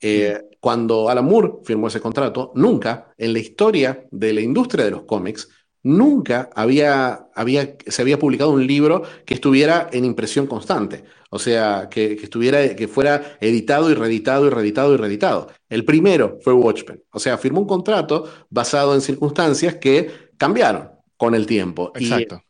Eh, 0.00 0.40
cuando 0.60 1.08
Alan 1.08 1.24
Moore 1.24 1.54
firmó 1.64 1.88
ese 1.88 2.00
contrato, 2.00 2.52
nunca 2.54 3.12
en 3.18 3.32
la 3.32 3.40
historia 3.40 4.06
de 4.12 4.32
la 4.32 4.40
industria 4.40 4.84
de 4.84 4.92
los 4.92 5.02
cómics, 5.02 5.48
nunca 5.86 6.50
había, 6.54 7.28
había, 7.32 7.76
se 7.86 8.02
había 8.02 8.18
publicado 8.18 8.50
un 8.50 8.66
libro 8.66 9.04
que 9.24 9.34
estuviera 9.34 9.88
en 9.92 10.04
impresión 10.04 10.48
constante. 10.48 11.04
O 11.30 11.38
sea, 11.38 11.88
que, 11.88 12.14
estuviera, 12.14 12.74
que 12.74 12.88
fuera 12.88 13.36
editado 13.40 13.90
y 13.90 13.94
reeditado 13.94 14.46
y 14.46 14.50
reeditado 14.50 14.94
y 14.94 14.96
reeditado. 14.96 15.48
El 15.68 15.84
primero 15.84 16.38
fue 16.42 16.54
Watchmen. 16.54 17.02
O 17.12 17.20
sea, 17.20 17.38
firmó 17.38 17.60
un 17.60 17.68
contrato 17.68 18.28
basado 18.50 18.94
en 18.94 19.00
circunstancias 19.00 19.76
que 19.76 20.10
cambiaron 20.36 20.90
con 21.16 21.34
el 21.36 21.46
tiempo. 21.46 21.92
Exacto. 21.94 22.42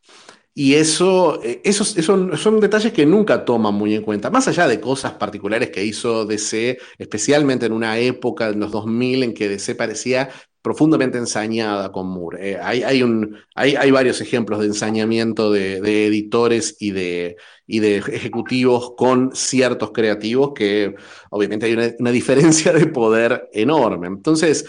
Y, 0.55 0.73
eso, 0.73 1.39
eh, 1.43 1.61
esos, 1.63 1.89
son 1.89 2.59
detalles 2.59 2.91
que 2.91 3.05
nunca 3.05 3.45
toman 3.45 3.75
muy 3.75 3.93
en 3.93 4.01
cuenta, 4.01 4.31
más 4.31 4.47
allá 4.47 4.67
de 4.67 4.81
cosas 4.81 5.13
particulares 5.13 5.69
que 5.69 5.85
hizo 5.85 6.25
DC, 6.25 6.79
especialmente 6.97 7.67
en 7.67 7.73
una 7.73 7.99
época, 7.99 8.49
en 8.49 8.59
los 8.61 8.71
2000, 8.71 9.21
en 9.21 9.33
que 9.35 9.47
DC 9.47 9.75
parecía 9.75 10.29
profundamente 10.67 11.17
ensañada 11.17 11.93
con 11.93 12.09
Moore. 12.09 12.51
Eh, 12.51 12.59
hay, 12.61 12.83
hay, 12.83 13.01
un, 13.01 13.37
hay, 13.55 13.75
hay, 13.77 13.89
varios 13.89 14.19
ejemplos 14.19 14.59
de 14.59 14.65
ensañamiento 14.65 15.49
de, 15.49 15.77
editores 16.07 16.75
y 16.77 16.91
de, 16.91 17.37
y 17.65 17.79
de 17.79 17.99
ejecutivos 17.99 18.91
con 18.97 19.33
ciertos 19.33 19.91
creativos 19.91 20.51
que 20.53 20.93
obviamente 21.29 21.67
hay 21.67 21.95
una, 21.99 22.11
diferencia 22.11 22.73
de 22.73 22.85
poder 22.87 23.47
enorme. 23.53 24.07
Entonces, 24.07 24.65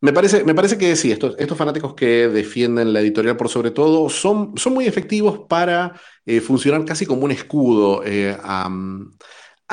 me 0.00 0.14
parece, 0.14 0.44
me 0.44 0.54
parece 0.54 0.78
que 0.78 0.96
sí, 0.96 1.12
estos, 1.12 1.34
estos 1.38 1.58
fanáticos 1.58 1.92
que 1.92 2.28
defienden 2.28 2.94
la 2.94 3.00
editorial 3.00 3.36
por 3.36 3.50
sobre 3.50 3.70
todo 3.70 4.08
son, 4.08 4.56
son 4.56 4.72
muy 4.72 4.86
efectivos 4.86 5.40
para 5.46 5.92
eh, 6.24 6.40
funcionar 6.40 6.86
casi 6.86 7.04
como 7.04 7.26
un 7.26 7.32
escudo 7.32 8.02
eh, 8.02 8.34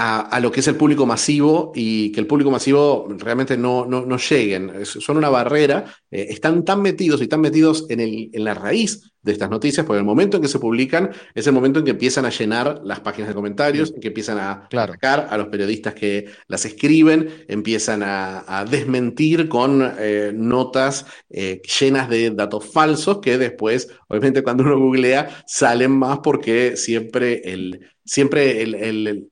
a, 0.02 0.22
a, 0.22 0.40
lo 0.40 0.52
que 0.52 0.62
es 0.62 0.68
el 0.68 0.76
público 0.76 1.06
masivo 1.06 1.72
y 1.76 2.12
que 2.12 2.20
el 2.20 2.26
público 2.26 2.50
masivo 2.50 3.08
realmente 3.20 3.56
no, 3.56 3.86
no, 3.86 4.04
no 4.04 4.18
lleguen. 4.18 4.84
Son 4.84 5.16
una 5.16 5.30
barrera, 5.30 5.86
eh, 6.10 6.28
están 6.30 6.66
tan 6.66 6.82
metidos 6.82 7.22
y 7.22 7.28
tan 7.28 7.40
metidos 7.40 7.86
en, 7.90 8.00
el, 8.00 8.32
en 8.34 8.44
la 8.44 8.56
raíz 8.56 9.12
de 9.22 9.32
estas 9.32 9.52
noticias, 9.52 9.86
porque 9.86 10.00
el 10.00 10.06
momento 10.06 10.38
en 10.38 10.44
que 10.44 10.50
se 10.50 10.58
publican 10.58 11.12
es 11.36 11.46
el 11.46 11.54
momento 11.54 11.78
en 11.78 11.86
que 11.86 11.92
empiezan 11.92 12.26
a 12.26 12.32
llenar 12.32 12.82
las 12.84 13.02
páginas 13.02 13.28
de 13.28 13.36
comentarios, 13.36 13.94
en 13.94 14.02
que 14.02 14.08
empiezan 14.08 14.40
a 14.40 14.68
atacar 14.72 15.28
a 15.30 15.38
los 15.38 15.50
periodistas 15.50 15.94
que 15.94 16.26
las 16.48 16.66
escriben, 16.66 17.46
empiezan 17.48 18.02
a, 18.04 18.66
desmentir 18.70 19.50
con 19.50 19.94
eh, 20.00 20.32
notas 20.34 21.06
eh, 21.30 21.62
llenas 21.80 22.10
de 22.10 22.32
datos 22.32 22.66
falsos 22.66 23.20
que 23.20 23.38
después, 23.38 23.90
obviamente 24.08 24.42
cuando 24.42 24.64
uno 24.64 24.80
googlea, 24.80 25.44
salen 25.46 25.92
más 25.92 26.20
porque 26.24 26.76
siempre 26.76 27.42
el, 27.44 27.92
siempre 28.06 28.62
el, 28.62 29.28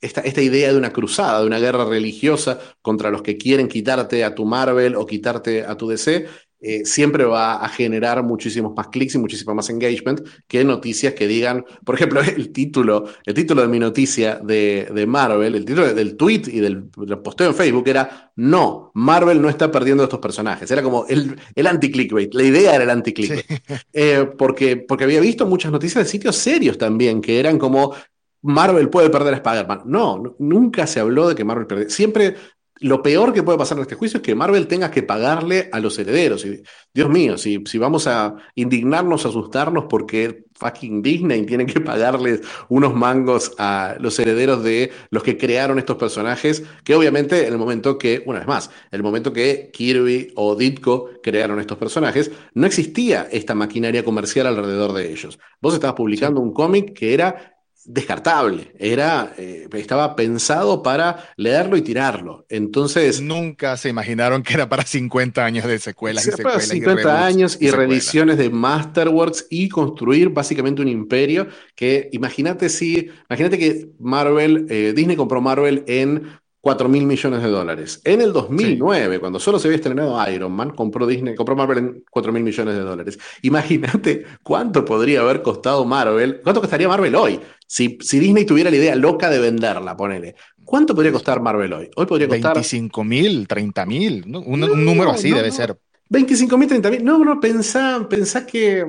esta, 0.00 0.20
esta, 0.22 0.42
idea 0.42 0.72
de 0.72 0.78
una 0.78 0.92
cruzada, 0.92 1.40
de 1.40 1.46
una 1.46 1.58
guerra 1.58 1.84
religiosa 1.84 2.58
contra 2.82 3.10
los 3.10 3.22
que 3.22 3.36
quieren 3.36 3.68
quitarte 3.68 4.24
a 4.24 4.34
tu 4.34 4.44
Marvel 4.44 4.96
o 4.96 5.06
quitarte 5.06 5.64
a 5.64 5.76
tu 5.76 5.88
DC, 5.88 6.26
eh, 6.62 6.84
siempre 6.84 7.24
va 7.24 7.54
a 7.54 7.68
generar 7.68 8.22
muchísimos 8.22 8.74
más 8.76 8.88
clics 8.88 9.14
y 9.14 9.18
muchísimo 9.18 9.54
más 9.54 9.70
engagement 9.70 10.20
que 10.46 10.62
noticias 10.62 11.14
que 11.14 11.26
digan, 11.26 11.64
por 11.84 11.94
ejemplo, 11.94 12.20
el 12.36 12.52
título, 12.52 13.04
el 13.24 13.32
título 13.34 13.62
de 13.62 13.68
mi 13.68 13.78
noticia 13.78 14.40
de, 14.42 15.04
Marvel, 15.08 15.54
el 15.54 15.64
título 15.64 15.94
del 15.94 16.16
tweet 16.16 16.42
y 16.48 16.60
del, 16.60 16.84
posteo 17.22 17.48
en 17.48 17.54
Facebook 17.54 17.88
era, 17.88 18.32
no, 18.36 18.90
Marvel 18.94 19.40
no 19.40 19.48
está 19.48 19.70
perdiendo 19.70 20.02
estos 20.02 20.18
personajes. 20.18 20.70
Era 20.70 20.82
como 20.82 21.06
el, 21.08 21.36
el 21.54 21.66
anti-clickbait, 21.66 22.34
la 22.34 22.42
idea 22.42 22.74
era 22.74 22.84
el 22.84 22.90
anti-clickbait. 22.90 23.46
Eh, 23.92 24.28
porque, 24.38 24.76
porque 24.76 25.04
había 25.04 25.20
visto 25.20 25.46
muchas 25.46 25.72
noticias 25.72 26.04
de 26.04 26.10
sitios 26.10 26.36
serios 26.36 26.78
también, 26.78 27.20
que 27.20 27.40
eran 27.40 27.58
como, 27.58 27.94
Marvel 28.42 28.88
puede 28.88 29.10
perder 29.10 29.34
a 29.34 29.36
Spider-Man. 29.38 29.82
No, 29.86 30.36
nunca 30.38 30.86
se 30.86 31.00
habló 31.00 31.28
de 31.28 31.34
que 31.34 31.44
Marvel 31.44 31.66
perdiera. 31.66 31.90
Siempre 31.90 32.36
lo 32.80 33.02
peor 33.02 33.32
que 33.34 33.42
puede 33.42 33.58
pasar 33.58 33.76
en 33.76 33.82
este 33.82 33.94
juicio 33.94 34.18
es 34.18 34.22
que 34.22 34.34
Marvel 34.34 34.66
tenga 34.66 34.90
que 34.90 35.02
pagarle 35.02 35.68
a 35.70 35.80
los 35.80 35.98
herederos. 35.98 36.44
Y, 36.46 36.62
Dios 36.94 37.10
mío, 37.10 37.36
si, 37.36 37.62
si 37.66 37.78
vamos 37.78 38.06
a 38.06 38.36
indignarnos, 38.54 39.26
asustarnos 39.26 39.84
porque 39.88 40.44
fucking 40.54 41.02
Disney 41.02 41.44
tiene 41.44 41.66
que 41.66 41.80
pagarles 41.80 42.40
unos 42.68 42.94
mangos 42.94 43.52
a 43.58 43.96
los 44.00 44.18
herederos 44.18 44.62
de 44.62 44.92
los 45.10 45.22
que 45.22 45.36
crearon 45.36 45.78
estos 45.78 45.96
personajes, 45.96 46.62
que 46.82 46.94
obviamente 46.94 47.46
en 47.46 47.52
el 47.52 47.58
momento 47.58 47.98
que, 47.98 48.22
una 48.24 48.38
vez 48.38 48.48
más, 48.48 48.70
en 48.90 48.96
el 48.96 49.02
momento 49.02 49.32
que 49.32 49.70
Kirby 49.72 50.32
o 50.36 50.56
Ditko 50.56 51.10
crearon 51.22 51.60
estos 51.60 51.76
personajes, 51.76 52.30
no 52.54 52.66
existía 52.66 53.28
esta 53.30 53.54
maquinaria 53.54 54.04
comercial 54.04 54.46
alrededor 54.46 54.94
de 54.94 55.12
ellos. 55.12 55.38
Vos 55.60 55.74
estabas 55.74 55.96
publicando 55.96 56.40
un 56.40 56.52
cómic 56.52 56.94
que 56.94 57.12
era 57.12 57.59
descartable, 57.84 58.72
era, 58.78 59.32
eh, 59.38 59.68
estaba 59.72 60.14
pensado 60.14 60.82
para 60.82 61.30
leerlo 61.36 61.76
y 61.76 61.82
tirarlo. 61.82 62.44
Entonces... 62.48 63.20
Nunca 63.20 63.76
se 63.76 63.88
imaginaron 63.88 64.42
que 64.42 64.54
era 64.54 64.68
para 64.68 64.84
50 64.84 65.44
años 65.44 65.66
de 65.66 65.78
secuelas 65.78 66.26
y 66.26 66.30
secuelas. 66.30 66.68
50 66.68 67.26
años 67.26 67.58
y, 67.60 67.70
reediciones 67.70 68.38
de 68.38 68.50
Masterworks 68.50 69.46
y 69.50 69.68
construir 69.68 70.30
básicamente 70.30 70.82
un 70.82 70.88
imperio 70.88 71.48
que 71.74 72.08
imagínate 72.12 72.68
si, 72.68 73.10
imagínate 73.28 73.58
que 73.58 73.90
Marvel, 73.98 74.66
eh, 74.68 74.92
Disney 74.94 75.16
compró 75.16 75.40
Marvel 75.40 75.84
en 75.86 76.39
4 76.60 76.88
mil 76.88 77.06
millones 77.06 77.42
de 77.42 77.48
dólares. 77.48 78.00
En 78.04 78.20
el 78.20 78.32
2009, 78.32 79.18
cuando 79.18 79.40
solo 79.40 79.58
se 79.58 79.68
había 79.68 79.76
estrenado 79.76 80.30
Iron 80.30 80.52
Man, 80.52 80.70
compró 80.70 81.06
Disney, 81.06 81.34
compró 81.34 81.56
Marvel 81.56 81.78
en 81.78 82.04
4 82.10 82.32
mil 82.32 82.42
millones 82.42 82.74
de 82.74 82.80
dólares. 82.80 83.18
Imagínate 83.42 84.24
cuánto 84.42 84.84
podría 84.84 85.20
haber 85.20 85.42
costado 85.42 85.84
Marvel, 85.84 86.40
cuánto 86.42 86.60
costaría 86.60 86.88
Marvel 86.88 87.14
hoy. 87.14 87.40
Si, 87.66 87.98
si 88.00 88.18
Disney 88.18 88.44
tuviera 88.44 88.70
la 88.70 88.76
idea 88.76 88.94
loca 88.94 89.30
de 89.30 89.38
venderla, 89.38 89.96
ponele. 89.96 90.34
¿Cuánto 90.64 90.94
podría 90.94 91.12
costar 91.12 91.40
Marvel 91.40 91.72
hoy? 91.72 91.90
Hoy 91.96 92.06
podría 92.06 92.28
costar. 92.28 92.54
25 92.54 93.04
mil, 93.04 93.48
30 93.48 93.86
mil, 93.86 94.24
un, 94.26 94.60
número 94.84 95.10
así 95.10 95.30
debe 95.30 95.50
ser. 95.50 95.76
25 96.10 96.58
mil, 96.58 96.68
30 96.68 96.90
mil. 96.90 97.04
No, 97.04 97.24
no, 97.24 97.40
pensá, 97.40 98.06
pensá 98.08 98.44
que 98.46 98.84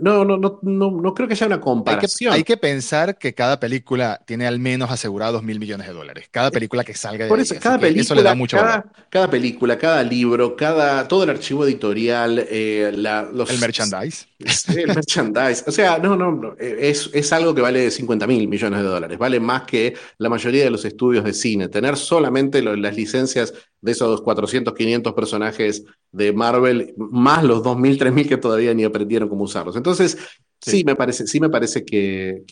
no, 0.00 0.24
no, 0.24 0.36
no, 0.36 0.58
no, 0.62 0.90
no 0.90 1.14
creo 1.14 1.28
que 1.28 1.34
haya 1.34 1.46
una 1.46 1.60
comparación. 1.60 2.32
Hay 2.32 2.44
que, 2.44 2.56
pensar 2.56 3.18
que 3.18 3.34
cada 3.34 3.60
película 3.60 4.20
tiene 4.26 4.46
al 4.46 4.58
menos 4.58 4.90
asegurados 4.90 5.42
mil 5.42 5.60
millones 5.60 5.86
de 5.86 5.92
dólares. 5.92 6.28
Cada 6.30 6.50
película 6.50 6.84
que 6.84 6.94
salga 6.94 7.24
de 7.24 7.28
Por 7.28 7.40
eso, 7.40 7.54
cada 7.60 7.78
película, 7.78 8.02
eso 8.02 8.14
le 8.14 8.22
da 8.22 8.34
mucho 8.34 8.56
cada, 8.56 8.84
cada, 9.08 9.30
película, 9.30 9.78
cada 9.78 10.02
libro, 10.02 10.56
cada, 10.56 11.06
todo 11.06 11.24
el 11.24 11.30
archivo 11.30 11.64
editorial, 11.64 12.44
eh, 12.50 12.92
los, 13.32 13.50
el 13.50 13.58
merchandise. 13.58 14.26
El 14.38 14.86
merchandise. 14.86 15.64
O 15.66 15.72
sea, 15.72 15.98
no, 15.98 16.16
no, 16.16 16.54
es, 16.58 17.10
es 17.12 17.32
algo 17.32 17.54
que 17.54 17.60
vale 17.60 17.90
50 17.90 18.26
mil 18.26 18.46
millones 18.46 18.80
de 18.80 18.86
dólares. 18.86 19.18
Vale 19.18 19.40
más 19.40 19.62
que 19.62 19.94
la 20.18 20.28
mayoría 20.28 20.64
de 20.64 20.70
los 20.70 20.84
estudios 20.84 21.24
de 21.24 21.32
cine. 21.32 21.68
Tener 21.68 21.96
solamente 21.96 22.62
las 22.62 22.96
licencias 22.96 23.52
de 23.80 23.92
esos 23.92 24.22
400, 24.22 24.74
500 24.74 25.12
personajes 25.12 25.84
de 26.12 26.32
Marvel, 26.32 26.94
más 26.96 27.42
los 27.42 27.62
2.000, 27.62 27.98
3.000 27.98 28.28
que 28.28 28.36
todavía 28.36 28.72
ni 28.74 28.84
aprendieron 28.84 29.28
cómo 29.28 29.44
usarlos. 29.44 29.76
Entonces, 29.76 30.18
sí, 30.60 30.84
me 30.84 30.96
parece, 30.96 31.26
sí 31.26 31.40
me 31.40 31.48
parece 31.48 31.84
que, 31.84 32.44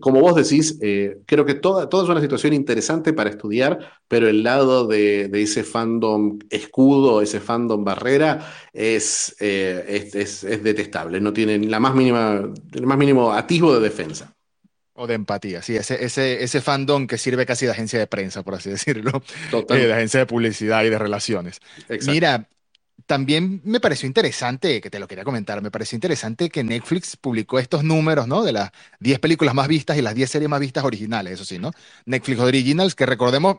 como 0.00 0.20
vos 0.20 0.36
decís, 0.36 0.78
eh, 0.82 1.18
creo 1.26 1.44
que 1.44 1.54
toda, 1.54 1.88
toda 1.88 2.04
es 2.04 2.10
una 2.10 2.20
situación 2.20 2.52
interesante 2.52 3.12
para 3.12 3.30
estudiar, 3.30 3.78
pero 4.06 4.28
el 4.28 4.42
lado 4.42 4.86
de, 4.86 5.30
ese 5.32 5.64
fandom 5.64 6.38
escudo, 6.50 7.22
ese 7.22 7.40
fandom 7.40 7.84
barrera, 7.84 8.52
es, 8.72 9.36
eh, 9.40 10.10
es, 10.14 10.44
es, 10.44 10.62
detestable, 10.62 11.20
no 11.20 11.32
tiene 11.32 11.58
la 11.58 11.80
más 11.80 11.94
mínima, 11.94 12.42
el 12.72 12.86
más 12.86 12.98
mínimo 12.98 13.32
atisbo 13.32 13.74
de 13.74 13.80
defensa. 13.80 14.34
O 14.94 15.06
de 15.06 15.14
empatía, 15.14 15.62
sí, 15.62 15.76
ese, 15.76 16.04
ese, 16.04 16.42
ese 16.42 16.60
fandom 16.60 17.06
que 17.06 17.18
sirve 17.18 17.46
casi 17.46 17.66
de 17.66 17.72
agencia 17.72 18.00
de 18.00 18.08
prensa, 18.08 18.42
por 18.42 18.54
así 18.54 18.70
decirlo, 18.70 19.22
eh, 19.52 19.86
de 19.86 19.92
agencia 19.92 20.20
de 20.20 20.26
publicidad 20.26 20.84
y 20.84 20.90
de 20.90 20.98
relaciones. 20.98 21.60
Mira, 22.06 22.48
también 23.06 23.60
me 23.64 23.80
pareció 23.80 24.06
interesante, 24.06 24.80
que 24.80 24.90
te 24.90 24.98
lo 24.98 25.08
quería 25.08 25.24
comentar, 25.24 25.62
me 25.62 25.70
pareció 25.70 25.96
interesante 25.96 26.50
que 26.50 26.64
Netflix 26.64 27.16
publicó 27.16 27.58
estos 27.58 27.84
números, 27.84 28.26
¿no? 28.28 28.42
De 28.42 28.52
las 28.52 28.70
10 29.00 29.18
películas 29.20 29.54
más 29.54 29.68
vistas 29.68 29.96
y 29.98 30.02
las 30.02 30.14
10 30.14 30.30
series 30.30 30.48
más 30.50 30.60
vistas 30.60 30.84
originales, 30.84 31.34
eso 31.34 31.44
sí, 31.44 31.58
¿no? 31.58 31.72
Netflix 32.06 32.40
Originals, 32.40 32.94
que 32.94 33.06
recordemos, 33.06 33.58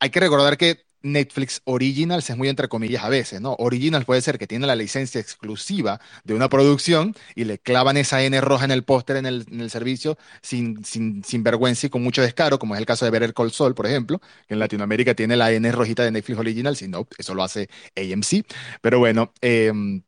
hay 0.00 0.10
que 0.10 0.20
recordar 0.20 0.56
que 0.56 0.87
Netflix 1.02 1.62
Originals 1.64 2.28
es 2.30 2.36
muy 2.36 2.48
entre 2.48 2.68
comillas 2.68 3.04
a 3.04 3.08
veces, 3.08 3.40
¿no? 3.40 3.54
Originals 3.58 4.04
puede 4.04 4.20
ser 4.20 4.38
que 4.38 4.46
tiene 4.46 4.66
la 4.66 4.76
licencia 4.76 5.20
exclusiva 5.20 6.00
de 6.24 6.34
una 6.34 6.48
producción 6.48 7.14
y 7.34 7.44
le 7.44 7.58
clavan 7.58 7.96
esa 7.96 8.22
N 8.22 8.40
roja 8.40 8.64
en 8.64 8.70
el 8.70 8.84
póster 8.84 9.16
en 9.16 9.26
el, 9.26 9.70
servicio 9.70 10.18
sin, 10.42 10.84
sin, 10.84 11.42
vergüenza 11.42 11.86
y 11.86 11.90
con 11.90 12.02
mucho 12.02 12.22
descaro, 12.22 12.58
como 12.58 12.74
es 12.74 12.80
el 12.80 12.86
caso 12.86 13.04
de 13.04 13.10
Better 13.10 13.34
Call 13.34 13.52
Saul, 13.52 13.74
por 13.74 13.86
ejemplo, 13.86 14.20
que 14.46 14.54
en 14.54 14.58
Latinoamérica 14.60 15.14
tiene 15.14 15.36
la 15.36 15.52
N 15.52 15.70
rojita 15.72 16.02
de 16.04 16.10
Netflix 16.10 16.38
Originals 16.38 16.82
y 16.82 16.88
no, 16.88 17.06
eso 17.16 17.34
lo 17.34 17.42
hace 17.42 17.68
AMC. 17.96 18.44
Pero 18.80 18.98
bueno, 18.98 19.32
em, 19.40 20.02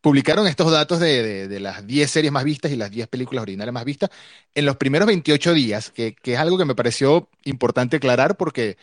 publicaron 0.00 0.46
estos 0.46 0.70
datos 0.72 1.00
de, 1.00 1.48
de, 1.48 1.60
las 1.60 1.86
10 1.86 2.10
series 2.10 2.32
más 2.32 2.44
vistas 2.44 2.72
y 2.72 2.76
las 2.76 2.90
10 2.90 3.08
películas 3.08 3.42
originales 3.42 3.72
más 3.74 3.84
vistas 3.84 4.10
en 4.54 4.64
los 4.66 4.76
primeros 4.76 5.06
28 5.06 5.52
días, 5.54 5.90
que, 5.90 6.14
que 6.14 6.34
es 6.34 6.38
algo 6.38 6.58
que 6.58 6.64
me 6.64 6.74
pareció 6.74 7.28
importante 7.44 7.96
aclarar 7.96 8.36
porque 8.36 8.78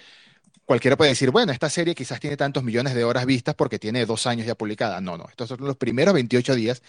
cualquiera 0.67 0.97
puede 0.97 1.11
decir, 1.11 1.31
bueno, 1.31 1.53
esta 1.53 1.71
serie 1.71 1.95
quizás 1.95 2.19
tiene 2.21 2.37
tantos 2.37 2.63
millones 2.63 2.95
de 2.95 3.05
horas 3.05 3.25
vistas 3.25 3.55
porque 3.55 3.79
tiene 3.79 4.05
dos 4.05 4.27
años 4.27 4.47
ya 4.47 4.55
publicada. 4.55 5.01
No, 5.01 5.17
no, 5.17 5.27
estos 5.29 5.49
son 5.49 5.59
los 5.61 5.77
primeros 5.77 6.13
28 6.13 6.55
días. 6.55 6.83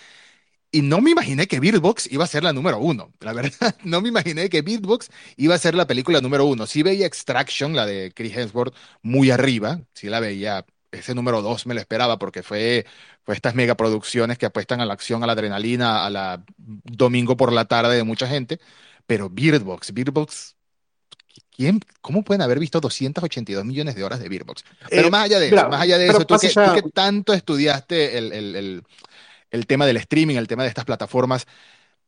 Y 0.70 0.82
no 0.82 1.00
me 1.00 1.10
imaginé 1.12 1.46
que 1.48 1.60
Beatbox 1.60 2.12
iba 2.12 2.24
a 2.24 2.26
ser 2.26 2.44
la 2.44 2.52
número 2.52 2.78
uno. 2.78 3.14
La 3.20 3.32
verdad, 3.32 3.76
no 3.84 4.02
me 4.02 4.08
imaginé 4.10 4.50
que 4.50 4.62
Beatbox 4.62 5.10
iba 5.36 5.54
a 5.54 5.58
ser 5.58 5.74
la 5.74 5.86
película 5.86 6.20
número 6.20 6.44
uno. 6.46 6.66
Sí 6.66 6.82
veía 6.82 7.06
Extraction, 7.06 7.74
la 7.76 7.86
de 7.86 8.12
Chris 8.14 8.36
Hemsworth, 8.36 8.74
muy 9.02 9.30
arriba. 9.30 9.80
Sí 9.94 10.08
la 10.08 10.20
veía. 10.20 10.66
Ese 10.90 11.14
número 11.14 11.42
dos 11.42 11.66
me 11.66 11.74
lo 11.74 11.80
esperaba 11.80 12.18
porque 12.18 12.42
fue, 12.42 12.86
fue 13.24 13.34
estas 13.34 13.54
megaproducciones 13.54 14.38
que 14.38 14.46
apuestan 14.46 14.80
a 14.80 14.86
la 14.86 14.94
acción, 14.94 15.22
a 15.22 15.26
la 15.26 15.34
adrenalina, 15.34 16.04
a 16.06 16.10
la 16.10 16.44
domingo 16.56 17.36
por 17.36 17.52
la 17.52 17.66
tarde 17.66 17.96
de 17.96 18.04
mucha 18.04 18.26
gente. 18.28 18.60
Pero 19.06 19.30
Beatbox, 19.30 19.92
Beatbox 19.94 20.56
¿Cómo 22.00 22.22
pueden 22.22 22.42
haber 22.42 22.58
visto 22.58 22.80
282 22.80 23.64
millones 23.64 23.94
de 23.94 24.04
horas 24.04 24.20
de 24.20 24.28
Beerbox? 24.28 24.64
Pero 24.88 25.08
eh, 25.08 25.10
más 25.10 25.24
allá 25.24 25.40
de 25.40 25.48
eso, 25.48 25.68
más 25.68 25.80
allá 25.80 25.98
de 25.98 26.06
eso, 26.06 26.24
tú 26.24 26.36
que, 26.38 26.82
tanto 26.92 27.32
estudiaste 27.32 28.16
el, 28.18 28.82
tema 29.66 29.86
del 29.86 29.96
streaming, 29.96 30.36
el 30.36 30.46
tema 30.46 30.62
de 30.62 30.68
estas 30.68 30.84
plataformas, 30.84 31.46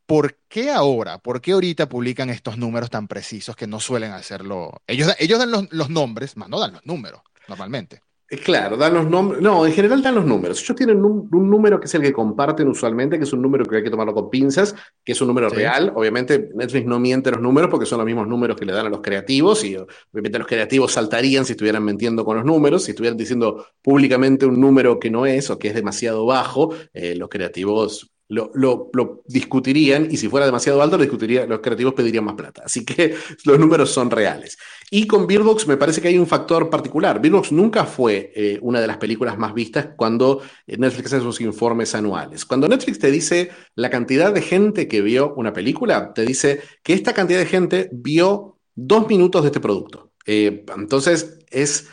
¿por 0.06 0.36
qué 0.48 0.70
ahora, 0.70 1.18
por 1.18 1.40
qué 1.40 1.52
ahorita 1.52 1.88
publican 1.88 2.30
estos 2.30 2.58
números 2.58 2.90
tan 2.90 3.08
precisos 3.08 3.56
que 3.56 3.66
no 3.66 3.80
suelen 3.80 4.12
hacerlo? 4.12 4.82
Ellos, 4.86 5.14
ellos 5.18 5.38
dan 5.38 5.50
los, 5.50 5.72
los 5.72 5.90
nombres, 5.90 6.36
más 6.36 6.48
no 6.48 6.60
dan 6.60 6.72
los 6.72 6.86
números 6.86 7.22
normalmente. 7.48 8.02
Eh, 8.32 8.38
claro, 8.38 8.76
dan 8.76 8.94
los 8.94 9.10
nombres. 9.10 9.42
No, 9.42 9.66
en 9.66 9.72
general 9.72 10.02
dan 10.02 10.14
los 10.14 10.24
números. 10.24 10.62
Ellos 10.62 10.76
tienen 10.76 11.04
un, 11.04 11.28
número 11.30 11.80
que 11.80 11.86
es 11.86 11.94
el 11.96 12.02
que 12.02 12.12
comparten 12.12 12.68
usualmente, 12.68 13.18
que 13.18 13.24
es 13.24 13.32
un 13.32 13.42
número 13.42 13.64
que 13.64 13.76
hay 13.76 13.82
que 13.82 13.90
tomarlo 13.90 14.14
con 14.14 14.30
pinzas, 14.30 14.74
que 15.04 15.12
es 15.12 15.20
un 15.20 15.26
número 15.26 15.48
real. 15.48 15.92
Obviamente, 15.96 16.50
Netflix 16.54 16.86
no 16.86 17.00
miente 17.00 17.32
los 17.32 17.40
números 17.40 17.68
porque 17.70 17.86
son 17.86 17.98
los 17.98 18.06
mismos 18.06 18.28
números 18.28 18.56
que 18.56 18.64
le 18.64 18.72
dan 18.72 18.86
a 18.86 18.88
los 18.88 19.00
creativos 19.00 19.64
y 19.64 19.76
obviamente 19.76 20.38
los 20.38 20.46
creativos 20.46 20.92
saltarían 20.92 21.44
si 21.44 21.52
estuvieran 21.52 21.84
mintiendo 21.84 22.24
con 22.24 22.36
los 22.36 22.44
números. 22.44 22.84
Si 22.84 22.92
estuvieran 22.92 23.18
diciendo 23.18 23.66
públicamente 23.82 24.46
un 24.46 24.60
número 24.60 25.00
que 25.00 25.10
no 25.10 25.26
es 25.26 25.50
o 25.50 25.58
que 25.58 25.68
es 25.68 25.74
demasiado 25.74 26.24
bajo, 26.24 26.72
eh, 26.94 27.16
los 27.16 27.28
creativos 27.28 28.12
lo, 28.30 28.50
lo, 28.54 29.22
discutirían 29.26 30.08
y 30.10 30.16
si 30.16 30.28
fuera 30.28 30.46
demasiado 30.46 30.80
alto, 30.80 30.96
lo 30.96 31.02
discutiría, 31.02 31.46
los 31.46 31.60
creativos 31.60 31.94
pedirían 31.94 32.24
más 32.24 32.34
plata. 32.34 32.62
Así 32.64 32.84
que 32.84 33.14
los 33.44 33.58
números 33.58 33.90
son 33.90 34.10
reales. 34.10 34.56
Y 34.90 35.06
con 35.06 35.26
Beerbox 35.26 35.66
me 35.66 35.76
parece 35.76 36.00
que 36.00 36.08
hay 36.08 36.18
un 36.18 36.26
factor 36.26 36.70
particular. 36.70 37.20
Beerbox 37.20 37.50
nunca 37.52 37.84
fue 37.84 38.32
eh, 38.34 38.58
una 38.62 38.80
de 38.80 38.86
las 38.86 38.98
películas 38.98 39.36
más 39.36 39.52
vistas 39.52 39.88
cuando 39.96 40.42
Netflix 40.66 41.12
hace 41.12 41.22
sus 41.22 41.40
informes 41.40 41.94
anuales. 41.94 42.44
Cuando 42.44 42.68
Netflix 42.68 43.00
te 43.00 43.10
dice 43.10 43.50
la 43.74 43.90
cantidad 43.90 44.32
de 44.32 44.42
gente 44.42 44.86
que 44.86 45.00
vio 45.00 45.34
una 45.34 45.52
película, 45.52 46.12
te 46.14 46.24
dice 46.24 46.60
que 46.82 46.92
esta 46.92 47.12
cantidad 47.12 47.40
de 47.40 47.46
gente 47.46 47.88
vio 47.92 48.58
dos 48.76 49.08
minutos 49.08 49.42
de 49.42 49.48
este 49.48 49.60
producto. 49.60 50.12
Eh, 50.26 50.64
entonces 50.76 51.38
es 51.50 51.88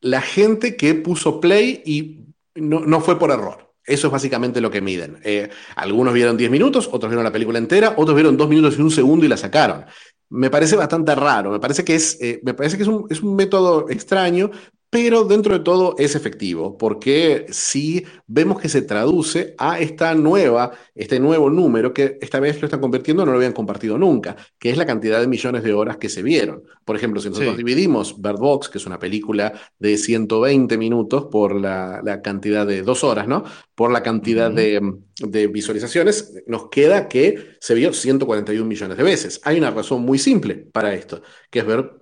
la 0.00 0.22
gente 0.22 0.76
que 0.76 0.94
puso 0.94 1.38
play 1.38 1.82
y 1.84 2.20
no, 2.54 2.80
no 2.80 3.00
fue 3.00 3.18
por 3.18 3.30
error. 3.30 3.71
Eso 3.84 4.06
es 4.06 4.12
básicamente 4.12 4.60
lo 4.60 4.70
que 4.70 4.80
miden. 4.80 5.18
Eh, 5.24 5.50
algunos 5.76 6.14
vieron 6.14 6.36
10 6.36 6.50
minutos, 6.50 6.88
otros 6.92 7.10
vieron 7.10 7.24
la 7.24 7.32
película 7.32 7.58
entera, 7.58 7.94
otros 7.96 8.14
vieron 8.14 8.36
2 8.36 8.48
minutos 8.48 8.78
y 8.78 8.82
un 8.82 8.90
segundo 8.90 9.26
y 9.26 9.28
la 9.28 9.36
sacaron. 9.36 9.84
Me 10.30 10.50
parece 10.50 10.76
bastante 10.76 11.14
raro, 11.14 11.50
me 11.50 11.60
parece 11.60 11.84
que 11.84 11.94
es, 11.94 12.16
eh, 12.20 12.40
me 12.42 12.54
parece 12.54 12.76
que 12.76 12.84
es 12.84 12.88
un, 12.88 13.36
método 13.36 13.90
extraño, 13.90 14.50
pero 14.88 15.24
dentro 15.24 15.54
de 15.54 15.64
todo 15.64 15.94
es 15.98 16.14
efectivo, 16.14 16.76
porque 16.76 17.46
sí 17.50 18.04
vemos 18.26 18.60
que 18.60 18.68
se 18.68 18.82
traduce 18.82 19.54
a 19.58 19.78
esta 19.80 20.14
nueva, 20.14 20.72
este 20.94 21.18
nuevo 21.18 21.50
número 21.50 21.92
que 21.94 22.18
esta 22.20 22.40
vez 22.40 22.60
lo 22.60 22.66
están 22.66 22.80
convirtiendo, 22.80 23.24
no 23.24 23.32
lo 23.32 23.38
habían 23.38 23.54
compartido 23.54 23.96
nunca, 23.96 24.36
que 24.58 24.70
es 24.70 24.76
la 24.76 24.84
cantidad 24.86 25.18
de 25.18 25.26
millones 25.26 25.62
de 25.62 25.72
horas 25.72 25.96
que 25.96 26.10
se 26.10 26.22
vieron. 26.22 26.62
Por 26.84 26.96
ejemplo, 26.96 27.20
si 27.20 27.30
nosotros 27.30 27.56
dividimos 27.56 28.20
Bird 28.20 28.38
Box, 28.38 28.68
que 28.68 28.76
es 28.78 28.86
una 28.86 28.98
película 28.98 29.54
de 29.78 29.96
120 29.96 30.76
minutos 30.76 31.26
por 31.30 31.54
la, 31.58 32.20
cantidad 32.22 32.66
de 32.66 32.82
dos 32.82 33.02
horas, 33.02 33.26
¿no? 33.26 33.44
Por 33.74 33.90
la 33.90 34.02
cantidad 34.02 34.50
de, 34.50 34.80
de 35.18 35.46
visualizaciones, 35.46 36.34
nos 36.46 36.68
queda 36.68 37.08
que 37.08 37.56
se 37.58 37.74
vio 37.74 37.92
141 37.92 38.66
millones 38.66 38.96
de 38.96 39.02
veces. 39.02 39.40
Hay 39.44 39.58
una 39.58 39.70
razón 39.70 40.02
muy 40.02 40.18
simple 40.18 40.56
para 40.56 40.94
esto, 40.94 41.22
que 41.50 41.60
es 41.60 41.66
ver, 41.66 41.96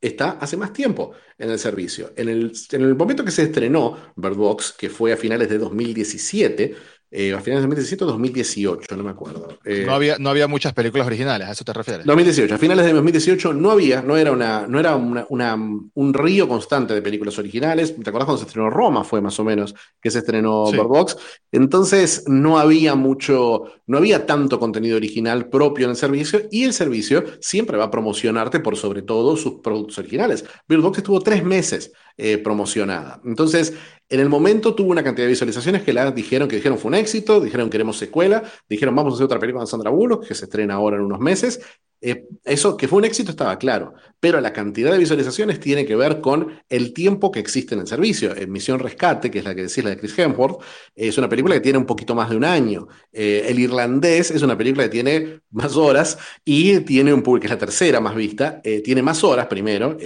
está 0.00 0.30
hace 0.32 0.56
más 0.56 0.72
tiempo 0.72 1.12
en 1.38 1.50
el 1.50 1.58
servicio. 1.58 2.12
En 2.16 2.28
el, 2.28 2.52
en 2.72 2.82
el 2.82 2.94
momento 2.94 3.24
que 3.24 3.30
se 3.30 3.42
estrenó 3.42 3.96
Bird 4.16 4.36
Box, 4.36 4.74
que 4.76 4.90
fue 4.90 5.12
a 5.12 5.16
finales 5.16 5.48
de 5.48 5.58
2017, 5.58 6.74
eh, 7.10 7.32
a 7.32 7.40
finales 7.40 7.62
de 7.62 7.68
2017 7.68 8.04
o 8.04 8.06
2018, 8.08 8.96
no 8.96 9.04
me 9.04 9.10
acuerdo. 9.10 9.58
Eh, 9.64 9.84
no, 9.86 9.94
había, 9.94 10.18
no 10.18 10.28
había 10.28 10.48
muchas 10.48 10.72
películas 10.72 11.06
originales, 11.06 11.46
¿a 11.48 11.52
eso 11.52 11.64
te 11.64 11.72
refieres? 11.72 12.04
2018, 12.04 12.54
a 12.54 12.58
finales 12.58 12.84
de 12.84 12.92
2018 12.92 13.54
no 13.54 13.70
había, 13.70 14.02
no 14.02 14.16
era, 14.16 14.32
una, 14.32 14.66
no 14.66 14.80
era 14.80 14.96
una, 14.96 15.54
un 15.54 16.14
río 16.14 16.48
constante 16.48 16.94
de 16.94 17.02
películas 17.02 17.38
originales. 17.38 17.94
¿Te 17.94 18.10
acuerdas 18.10 18.26
cuando 18.26 18.38
se 18.38 18.46
estrenó 18.46 18.70
Roma? 18.70 19.04
Fue 19.04 19.20
más 19.20 19.38
o 19.38 19.44
menos 19.44 19.74
que 20.00 20.10
se 20.10 20.18
estrenó 20.18 20.66
sí. 20.66 20.76
Bird 20.76 20.88
Box. 20.88 21.16
Entonces 21.52 22.24
no 22.26 22.58
había 22.58 22.96
mucho, 22.96 23.64
no 23.86 23.98
había 23.98 24.26
tanto 24.26 24.58
contenido 24.58 24.96
original 24.96 25.48
propio 25.48 25.84
en 25.84 25.90
el 25.90 25.96
servicio 25.96 26.42
y 26.50 26.64
el 26.64 26.72
servicio 26.72 27.22
siempre 27.40 27.76
va 27.76 27.84
a 27.84 27.90
promocionarte 27.90 28.60
por 28.60 28.76
sobre 28.76 29.02
todo 29.02 29.36
sus 29.36 29.60
productos 29.60 29.98
originales. 29.98 30.44
Bird 30.68 30.82
Box 30.82 30.98
estuvo 30.98 31.20
tres 31.20 31.44
meses 31.44 31.92
eh, 32.18 32.38
promocionada. 32.38 33.20
Entonces, 33.26 33.74
en 34.08 34.20
el 34.20 34.28
momento 34.28 34.74
tuvo 34.74 34.90
una 34.90 35.02
cantidad 35.02 35.26
de 35.26 35.30
visualizaciones 35.30 35.82
que 35.82 35.92
la 35.92 36.10
dijeron 36.12 36.48
que 36.48 36.56
dijeron 36.56 36.78
fue 36.78 36.90
un 36.90 36.94
éxito, 36.94 37.40
dijeron 37.40 37.68
queremos 37.68 37.98
secuela, 37.98 38.42
dijeron 38.68 38.94
vamos 38.94 39.12
a 39.12 39.14
hacer 39.14 39.24
otra 39.24 39.38
película 39.38 39.64
de 39.64 39.70
Sandra 39.70 39.90
Bullock 39.90 40.26
que 40.26 40.34
se 40.34 40.44
estrena 40.44 40.74
ahora 40.74 40.96
en 40.96 41.02
unos 41.02 41.18
meses. 41.18 41.60
Eh, 42.02 42.26
eso 42.44 42.76
que 42.76 42.88
fue 42.88 42.98
un 42.98 43.06
éxito 43.06 43.30
estaba 43.30 43.58
claro, 43.58 43.94
pero 44.20 44.40
la 44.40 44.52
cantidad 44.52 44.92
de 44.92 44.98
visualizaciones 44.98 45.58
tiene 45.58 45.86
que 45.86 45.96
ver 45.96 46.20
con 46.20 46.60
el 46.68 46.92
tiempo 46.92 47.32
que 47.32 47.40
existe 47.40 47.74
en 47.74 47.80
el 47.80 47.86
servicio. 47.86 48.36
En 48.36 48.52
Misión 48.52 48.78
Rescate, 48.78 49.30
que 49.30 49.38
es 49.38 49.44
la 49.44 49.54
que 49.54 49.62
decís, 49.62 49.82
la 49.82 49.90
de 49.90 49.96
Chris 49.96 50.16
Hemsworth, 50.18 50.62
es 50.94 51.16
una 51.16 51.28
película 51.28 51.54
que 51.54 51.62
tiene 51.62 51.78
un 51.78 51.86
poquito 51.86 52.14
más 52.14 52.28
de 52.30 52.36
un 52.36 52.44
año. 52.44 52.86
Eh, 53.12 53.46
el 53.48 53.58
Irlandés 53.58 54.30
es 54.30 54.42
una 54.42 54.58
película 54.58 54.84
que 54.84 54.90
tiene 54.90 55.40
más 55.50 55.74
horas 55.76 56.18
y 56.44 56.80
tiene 56.80 57.14
un 57.14 57.22
público, 57.22 57.42
que 57.42 57.46
es 57.46 57.52
la 57.52 57.58
tercera 57.58 57.98
más 57.98 58.14
vista, 58.14 58.60
tiene 58.62 59.02
más 59.02 59.24
horas 59.24 59.46
primero. 59.46 59.96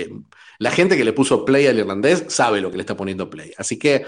La 0.60 0.70
gente 0.70 0.94
que 0.98 1.04
le 1.04 1.14
puso 1.14 1.46
play 1.46 1.66
al 1.66 1.78
irlandés 1.78 2.26
sabe 2.28 2.60
lo 2.60 2.70
que 2.70 2.76
le 2.76 2.82
está 2.82 2.94
poniendo 2.94 3.30
play. 3.30 3.50
Así 3.56 3.78
que, 3.78 4.04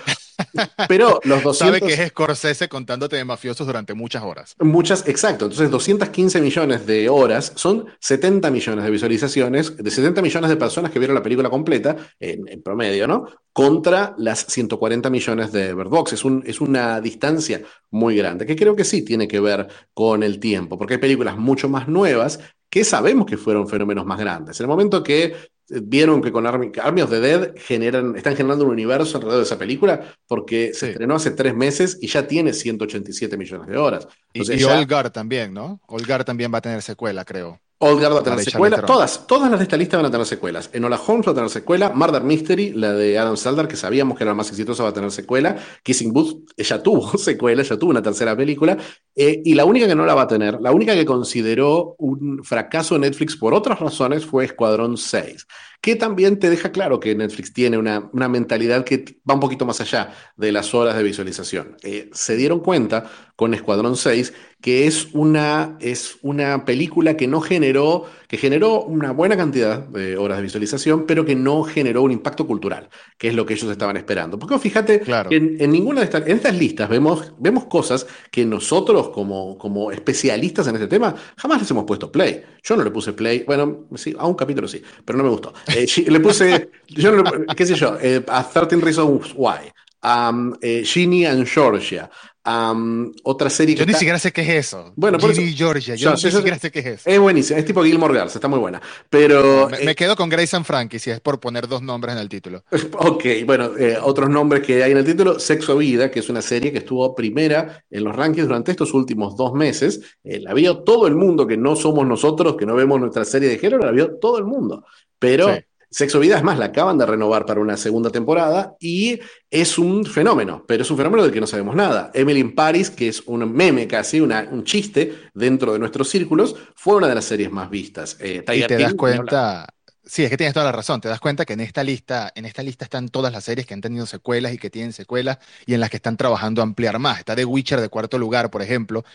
pero 0.87 1.19
los 1.25 1.43
200... 1.43 1.57
Sabe 1.57 1.81
que 1.81 1.95
es 1.95 2.09
Scorsese 2.11 2.69
contándote 2.69 3.17
de 3.17 3.25
mafiosos 3.25 3.67
durante 3.67 3.95
muchas 3.95 4.23
horas. 4.23 4.55
Muchas, 4.61 5.09
exacto. 5.09 5.47
Entonces, 5.47 5.71
215 5.71 6.43
millones 6.43 6.87
de 6.87 7.09
horas 7.09 7.53
son 7.57 7.87
70 8.01 8.51
millones 8.51 8.85
de 8.85 8.91
visualizaciones, 8.91 9.79
de 9.79 9.91
70 9.91 10.21
millones 10.21 10.51
de 10.51 10.57
personas 10.57 10.91
que 10.91 10.99
vieron 10.99 11.15
la 11.15 11.23
película 11.23 11.49
completa, 11.49 11.97
en, 12.21 12.63
promedio, 12.63 13.09
¿no? 13.09 13.29
Contra 13.55 14.15
las 14.19 14.41
140 14.41 15.09
millones 15.09 15.53
de 15.53 15.73
Bird 15.73 15.89
Box. 15.89 16.13
Es, 16.13 16.23
un, 16.23 16.45
es 16.47 16.61
una 16.61 17.01
distancia 17.01 17.63
muy 17.91 18.15
grande, 18.15 18.45
que 18.45 18.57
creo 18.57 18.77
que 18.77 18.85
sí 18.85 19.01
tiene 19.01 19.27
que 19.27 19.41
ver 19.41 19.69
con 19.95 20.23
el 20.23 20.39
tiempo, 20.39 20.77
porque 20.77 20.95
hay 20.95 21.01
películas 21.01 21.39
mucho 21.39 21.71
más 21.71 21.89
nuevas 21.89 22.41
que 22.73 22.85
sabemos 22.85 23.27
que 23.27 23.37
fueron 23.37 23.69
fenómenos 23.69 24.07
más 24.07 24.19
grandes. 24.19 24.59
En 24.59 24.65
el 24.65 24.69
momento 24.69 25.03
que 25.03 25.52
vieron 25.69 26.21
que 26.21 26.33
con 26.33 26.47
Army, 26.47 27.03
of 27.03 27.11
the 27.11 27.21
Dead 27.21 27.55
generan, 27.57 28.17
están 28.17 28.37
generando 28.37 28.65
un 28.65 28.71
universo 28.71 29.17
alrededor 29.17 29.41
de 29.41 29.47
esa 29.47 29.59
película 29.59 30.15
porque 30.27 30.73
se 30.75 30.91
estrenó 30.91 31.17
hace 31.17 31.31
tres 31.31 31.55
meses 31.55 31.99
y 32.01 32.07
ya 32.07 32.27
tiene 32.27 32.53
187 32.53 33.37
millones 33.37 33.69
de 33.69 33.77
horas. 33.77 34.09
y, 34.33 34.63
Olgar 34.65 35.11
también, 35.11 35.53
¿no? 35.55 35.81
Olgar 35.87 36.25
también 36.25 36.53
va 36.53 36.59
a 36.59 36.63
tener 36.63 36.83
secuela, 36.83 37.25
creo. 37.25 37.61
Olgar 37.85 38.15
va 38.15 38.21
a 38.21 38.23
tener 38.23 38.45
secuela. 38.45 38.81
Todas, 38.81 39.27
todas 39.27 39.51
las 39.51 39.59
de 39.59 39.65
esta 39.65 39.77
lista 39.77 39.97
van 39.97 40.07
a 40.07 40.11
tener 40.11 40.25
secuelas. 40.25 40.71
Enola 40.73 41.01
Holmes 41.05 41.27
va 41.27 41.33
a 41.33 41.35
tener 41.35 41.51
secuela. 41.51 41.91
Murder 41.91 42.23
Mystery, 42.23 42.75
la 42.75 42.93
de 42.93 43.19
Adam 43.19 43.37
Saldar, 43.37 43.67
que 43.67 43.75
sabíamos 43.75 44.17
que 44.17 44.23
era 44.23 44.31
la 44.31 44.37
más 44.37 44.51
exitosa, 44.51 44.85
va 44.85 44.91
a 44.91 44.93
tener 44.93 45.11
secuela. 45.11 45.57
Kissing 45.83 46.13
Booth 46.13 46.53
ya 46.57 46.81
tuvo 46.81 47.19
secuela, 47.19 47.65
ya 47.65 47.77
tuvo 47.77 47.91
una 47.91 48.01
tercera 48.01 48.37
película. 48.37 48.79
Eh, 49.15 49.43
y 49.45 49.55
la 49.55 49.65
única 49.65 49.87
que 49.87 49.95
no 49.95 50.07
la 50.07 50.15
va 50.15 50.23
a 50.23 50.29
tener, 50.29 50.61
la 50.61 50.73
única 50.73 50.95
que 50.95 51.05
consideró 51.05 51.95
un 51.99 52.43
fracaso 52.45 52.99
Netflix 52.99 53.37
por 53.37 53.53
otras 53.53 53.79
razones 53.79 54.25
fue 54.25 54.45
Escuadrón 54.45 54.97
6 54.97 55.47
que 55.83 55.97
también 55.97 56.39
te 56.39 56.49
deja 56.49 56.71
claro 56.71 57.01
que 57.01 57.15
Netflix 57.17 57.53
tiene 57.53 57.77
una, 57.77 58.09
mentalidad 58.13 58.85
que 58.85 59.17
va 59.29 59.35
un 59.35 59.41
poquito 59.41 59.67
más 59.67 59.81
allá 59.81 60.15
de 60.37 60.53
las 60.53 60.75
horas 60.75 60.97
de 60.97 61.03
visualización. 61.03 61.77
Eh, 61.83 62.09
se 62.13 62.37
dieron 62.37 62.61
cuenta 62.61 63.11
con 63.35 63.53
Escuadrón 63.53 63.97
6 63.97 64.33
que 64.63 64.87
es 64.87 65.09
una, 65.13 65.77
es 65.81 66.19
una 66.23 66.65
película 66.65 67.17
que 67.17 67.27
no 67.27 67.41
generó, 67.41 68.07
que 68.29 68.39
generó 68.39 68.85
una 68.85 69.11
buena 69.11 69.37
cantidad 69.37 69.81
de 69.81 70.17
horas 70.17 70.39
de 70.39 70.45
visualización, 70.45 71.05
pero 71.05 71.25
que 71.25 71.35
no 71.35 71.65
generó 71.65 72.03
un 72.03 72.13
impacto 72.13 72.47
cultural, 72.47 72.89
que 73.19 73.27
es 73.27 73.35
lo 73.35 73.45
que 73.45 73.55
ellos 73.55 73.69
estaban 73.69 73.97
esperando. 73.97 74.39
Porque 74.39 74.61
fíjate, 74.61 75.01
que 75.01 75.37
en, 75.37 75.71
ninguna 75.73 76.01
de 76.01 76.05
estas, 76.05 76.23
en 76.29 76.37
estas 76.37 76.55
listas 76.55 76.89
vemos, 76.89 77.33
vemos 77.41 77.65
cosas 77.65 78.07
que 78.31 78.45
nosotros 78.45 79.02
como, 79.09 79.57
como 79.59 79.91
especialistas 79.91 80.67
en 80.67 80.77
este 80.77 80.89
tema 80.89 81.15
jamás 81.37 81.61
les 81.61 81.71
hemos 81.71 81.85
puesto 81.85 82.11
play. 82.11 82.43
Yo 82.63 82.77
no 82.77 82.85
le 82.85 82.91
puse 82.91 83.13
play, 83.13 83.45
bueno, 83.47 83.87
sí, 83.95 84.15
a 84.19 84.27
un 84.27 84.35
capítulo 84.35 84.69
sí, 84.69 84.83
pero 85.05 85.19
no 85.19 85.25
me 85.25 85.31
gustó. 85.31 85.53
Eh, 85.75 85.87
le 86.09 86.21
puse, 86.21 86.71
yo 86.89 87.23
qué 87.57 87.67
sé 87.67 87.75
yo, 87.75 87.97
eh, 88.01 88.25
a 88.29 88.49
13 88.49 88.77
Reasons 88.77 89.33
Why, 89.37 89.73
a 90.03 90.31
um, 90.31 90.55
eh, 90.61 90.83
Ginny 90.85 91.25
and 91.27 91.47
Georgia, 91.47 92.11
otra 92.45 93.51
serie 93.51 93.75
que. 93.75 93.81
Yo 93.81 93.87
ni 93.87 93.95
siquiera 93.95 94.19
sé 94.19 94.33
qué 94.33 94.43
es 94.43 94.67
eso. 94.67 94.93
Bueno, 94.97 95.19
por 95.19 95.35
Georgia, 95.35 95.95
yo, 95.95 96.13
ni 96.13 96.17
siquiera 96.19 96.59
sé 96.59 96.71
qué 96.71 96.81
es 96.81 96.87
eso. 96.87 97.11
Es 97.11 97.19
buenísimo, 97.19 97.59
es 97.59 97.65
tipo 97.65 97.83
Gilmore 97.85 98.15
Girls, 98.15 98.35
está 98.35 98.49
muy 98.49 98.59
buena. 98.59 98.81
Pero. 99.09 99.69
Me, 99.85 99.95
quedo 99.95 100.17
con 100.17 100.29
Grace 100.29 100.57
and 100.57 100.65
Frankie, 100.65 100.99
si 100.99 101.11
es 101.11 101.21
por 101.21 101.41
poner 101.41 101.69
dos 101.69 101.83
nombres 101.83 102.15
en 102.15 102.21
el 102.21 102.29
título. 102.29 102.65
ok, 102.99 103.25
bueno, 103.47 103.71
otros 104.03 104.29
nombres 104.29 104.63
que 104.63 104.83
hay 104.83 104.93
en 104.93 104.99
el 104.99 105.05
título: 105.05 105.39
Sexo 105.39 105.77
Vida, 105.77 106.11
que 106.11 106.21
es 106.21 106.29
una 106.29 106.43
serie 106.43 106.73
que 106.73 106.79
estuvo 106.79 107.15
primera 107.15 107.85
en 107.91 108.05
los 108.05 108.15
rankings 108.15 108.47
durante 108.47 108.73
estos 108.73 108.93
últimos 108.95 109.37
dos 109.37 109.53
meses. 109.55 110.01
la 110.25 110.55
vio 110.55 110.79
todo 110.79 111.07
el 111.07 111.15
mundo, 111.15 111.47
que 111.47 111.57
no 111.57 111.77
somos 111.77 112.07
nosotros, 112.07 112.57
que 112.57 112.67
no 112.67 112.75
vemos 112.75 113.01
nuestra 113.01 113.25
serie 113.25 113.49
de 113.49 113.59
género, 113.59 113.85
la 113.85 113.93
vio 113.93 114.17
todo 114.17 114.39
el 114.39 114.45
mundo. 114.45 114.85
Pero. 115.19 115.57
Sexo 115.93 116.19
Vida, 116.19 116.39
es 116.39 116.43
más, 116.43 116.59
la 116.59 116.67
acaban 116.67 116.97
de 116.97 117.05
renovar 117.05 117.45
para 117.45 117.61
una 117.61 117.77
segunda 117.77 118.09
temporada 118.09 118.75
y 118.81 119.21
es 119.51 119.77
un 119.77 120.07
fenómeno, 120.07 120.65
pero 120.67 120.83
es 120.83 120.91
un 120.91 120.97
fenómeno 120.97 121.23
del 121.23 121.33
que 121.33 121.41
no 121.41 121.47
sabemos 121.47 121.77
nada. 121.77 122.11
Emily 122.15 122.41
in 122.41 122.55
Paris, 122.55 122.89
que 122.89 123.09
es 123.09 123.23
un 123.27 123.53
meme 123.53 123.87
casi, 123.87 124.19
un 124.21 124.65
chiste 124.65 125.13
dentro 125.35 125.75
de 125.75 125.79
nuestros 125.79 126.09
círculos, 126.09 126.57
fue 126.75 126.97
una 126.97 127.09
de 127.09 127.15
las 127.15 127.27
series 127.27 127.53
más 127.53 127.69
vistas. 127.69 128.17
Eh, 128.21 128.43
y 128.55 128.67
te 128.67 128.79
das 128.79 128.95
cuenta, 128.95 129.67
Sí, 130.13 130.23
es 130.23 130.29
que 130.29 130.37
tienes 130.37 130.53
toda 130.53 130.67
la 130.67 130.73
razón. 130.73 131.01
Te 131.01 131.09
das 131.09 131.21
cuenta 131.21 131.47
que 131.47 131.55
en 131.55 131.61
esta 131.61 131.83
lista, 131.83 132.31
en 132.35 132.45
esta 132.45 132.63
lista 132.63 132.85
están 132.85 133.09
todas 133.09 133.33
las 133.33 133.45
series 133.45 133.67
que 133.67 133.73
han 133.73 133.81
tenido 133.81 134.05
secuelas 134.05 134.53
y 134.53 134.59
que 134.59 134.69
tienen 134.69 134.93
secuelas 134.93 135.39
y 135.65 135.73
en 135.73 135.81
las 135.81 135.89
que 135.89 135.97
están 135.97 136.19
trabajando 136.19 136.61
a 136.61 136.65
ampliar 136.65 136.99
más. 136.99 137.21
Está 137.21 137.35
The 137.35 137.47
Witcher 137.47 137.81
de 137.81 137.89
cuarto 137.89 138.19
lugar, 138.19 138.51
por 138.51 138.61
ejemplo. 138.61 139.07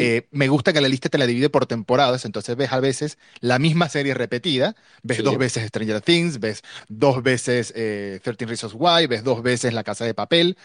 Eh, 0.00 0.26
me 0.30 0.48
gusta 0.48 0.72
que 0.72 0.80
la 0.80 0.88
lista 0.88 1.10
te 1.10 1.18
la 1.18 1.26
divide 1.26 1.50
por 1.50 1.66
temporadas, 1.66 2.24
entonces 2.24 2.56
ves 2.56 2.72
a 2.72 2.80
veces 2.80 3.18
la 3.40 3.58
misma 3.58 3.90
serie 3.90 4.14
repetida. 4.14 4.76
Ves 5.02 5.22
dos 5.22 5.36
veces 5.36 5.68
Stranger 5.68 6.00
Things, 6.00 6.40
ves 6.40 6.62
dos 6.88 7.22
veces 7.22 7.74
eh, 7.76 8.20
13 8.24 8.46
Reasons 8.46 8.74
Why, 8.74 9.08
ves 9.08 9.24
dos 9.24 9.42
veces 9.42 9.74
La 9.74 9.84
Casa 9.84 10.06
de 10.06 10.14
Papel. 10.14 10.56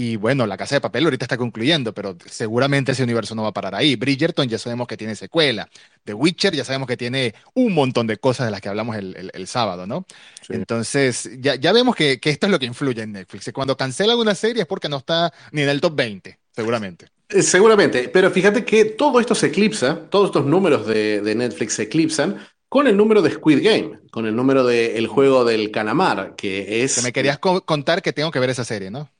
Y 0.00 0.14
bueno, 0.14 0.46
La 0.46 0.56
Casa 0.56 0.76
de 0.76 0.80
Papel 0.80 1.06
ahorita 1.06 1.24
está 1.24 1.36
concluyendo, 1.36 1.92
pero 1.92 2.16
seguramente 2.24 2.92
ese 2.92 3.02
universo 3.02 3.34
no 3.34 3.42
va 3.42 3.48
a 3.48 3.52
parar 3.52 3.74
ahí. 3.74 3.96
Bridgerton 3.96 4.48
ya 4.48 4.56
sabemos 4.56 4.86
que 4.86 4.96
tiene 4.96 5.16
secuela. 5.16 5.68
The 6.04 6.14
Witcher 6.14 6.54
ya 6.54 6.64
sabemos 6.64 6.86
que 6.86 6.96
tiene 6.96 7.34
un 7.54 7.74
montón 7.74 8.06
de 8.06 8.16
cosas 8.16 8.46
de 8.46 8.52
las 8.52 8.60
que 8.60 8.68
hablamos 8.68 8.94
el, 8.96 9.46
sábado, 9.48 9.88
¿no? 9.88 10.06
Entonces, 10.50 11.28
ya, 11.40 11.56
ya 11.56 11.72
vemos 11.72 11.96
que, 11.96 12.20
esto 12.22 12.46
es 12.46 12.52
lo 12.52 12.60
que 12.60 12.66
influye 12.66 13.02
en 13.02 13.10
Netflix. 13.10 13.50
Cuando 13.52 13.76
cancelan 13.76 14.16
una 14.18 14.36
serie 14.36 14.62
es 14.62 14.68
porque 14.68 14.88
no 14.88 14.98
está 14.98 15.32
ni 15.50 15.62
en 15.62 15.68
el 15.68 15.80
top 15.80 15.96
20, 15.96 16.38
seguramente. 16.54 17.06
Eh, 17.30 17.42
seguramente, 17.42 18.08
pero 18.08 18.30
fíjate 18.30 18.64
que 18.64 18.84
todo 18.84 19.18
esto 19.18 19.34
se 19.34 19.48
eclipsa, 19.48 19.98
todos 20.10 20.26
estos 20.26 20.46
números 20.46 20.86
de, 20.86 21.34
Netflix 21.34 21.72
se 21.72 21.82
eclipsan 21.82 22.36
con 22.68 22.86
el 22.86 22.96
número 22.96 23.20
de 23.20 23.32
Squid 23.32 23.64
Game, 23.64 23.98
con 24.12 24.26
el 24.26 24.36
número 24.36 24.64
del 24.64 25.08
juego 25.08 25.44
del 25.44 25.72
calamar, 25.72 26.36
que 26.36 26.84
es... 26.84 26.94
Que 26.94 27.02
me 27.02 27.12
querías 27.12 27.40
contar 27.40 28.00
que 28.00 28.12
tengo 28.12 28.30
que 28.30 28.38
ver 28.38 28.50
esa 28.50 28.64
serie, 28.64 28.92
¿no? 28.92 29.10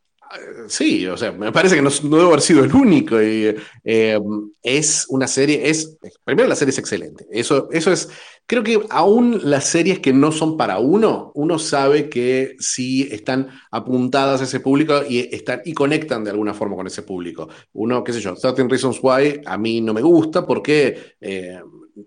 Sí, 0.69 1.07
o 1.07 1.17
sea, 1.17 1.33
me 1.33 1.53
parece 1.53 1.77
que 1.77 1.83
no, 1.83 1.91
debe 1.91 2.23
haber 2.23 2.41
sido 2.41 2.63
el 2.63 2.75
único. 2.75 3.21
Y, 3.23 3.55
eh, 3.85 4.19
es 4.63 5.07
una 5.09 5.27
serie, 5.27 5.71
es, 5.71 5.97
primero 6.25 6.49
la 6.49 6.57
serie 6.57 6.71
es 6.71 6.79
excelente. 6.79 7.27
Eso, 7.31 7.69
eso 7.73 7.91
es, 7.91 8.11
creo 8.47 8.63
que 8.63 8.81
aún 8.91 9.41
las 9.45 9.65
series 9.67 10.01
que 10.01 10.13
no 10.13 10.31
son 10.31 10.57
para 10.57 10.79
uno, 10.79 11.33
uno 11.35 11.59
sabe 11.59 12.09
que 12.11 12.57
sí 12.59 13.09
están 13.11 13.49
apuntadas 13.71 14.41
a 14.41 14.45
ese 14.45 14.61
público 14.61 15.01
y, 15.09 15.35
están, 15.35 15.63
y 15.65 15.73
conectan 15.73 16.25
de 16.25 16.31
alguna 16.31 16.53
forma 16.53 16.77
con 16.77 16.87
ese 16.87 17.03
público. 17.03 17.49
Uno, 17.73 18.05
qué 18.05 18.13
sé 18.13 18.21
yo, 18.21 18.35
13 18.35 18.69
Reasons 18.69 18.99
Why 19.03 19.41
a 19.47 19.57
mí 19.57 19.81
no 19.81 19.95
me 19.95 20.03
gusta 20.03 20.47
porque... 20.47 21.17
Eh, 21.21 21.61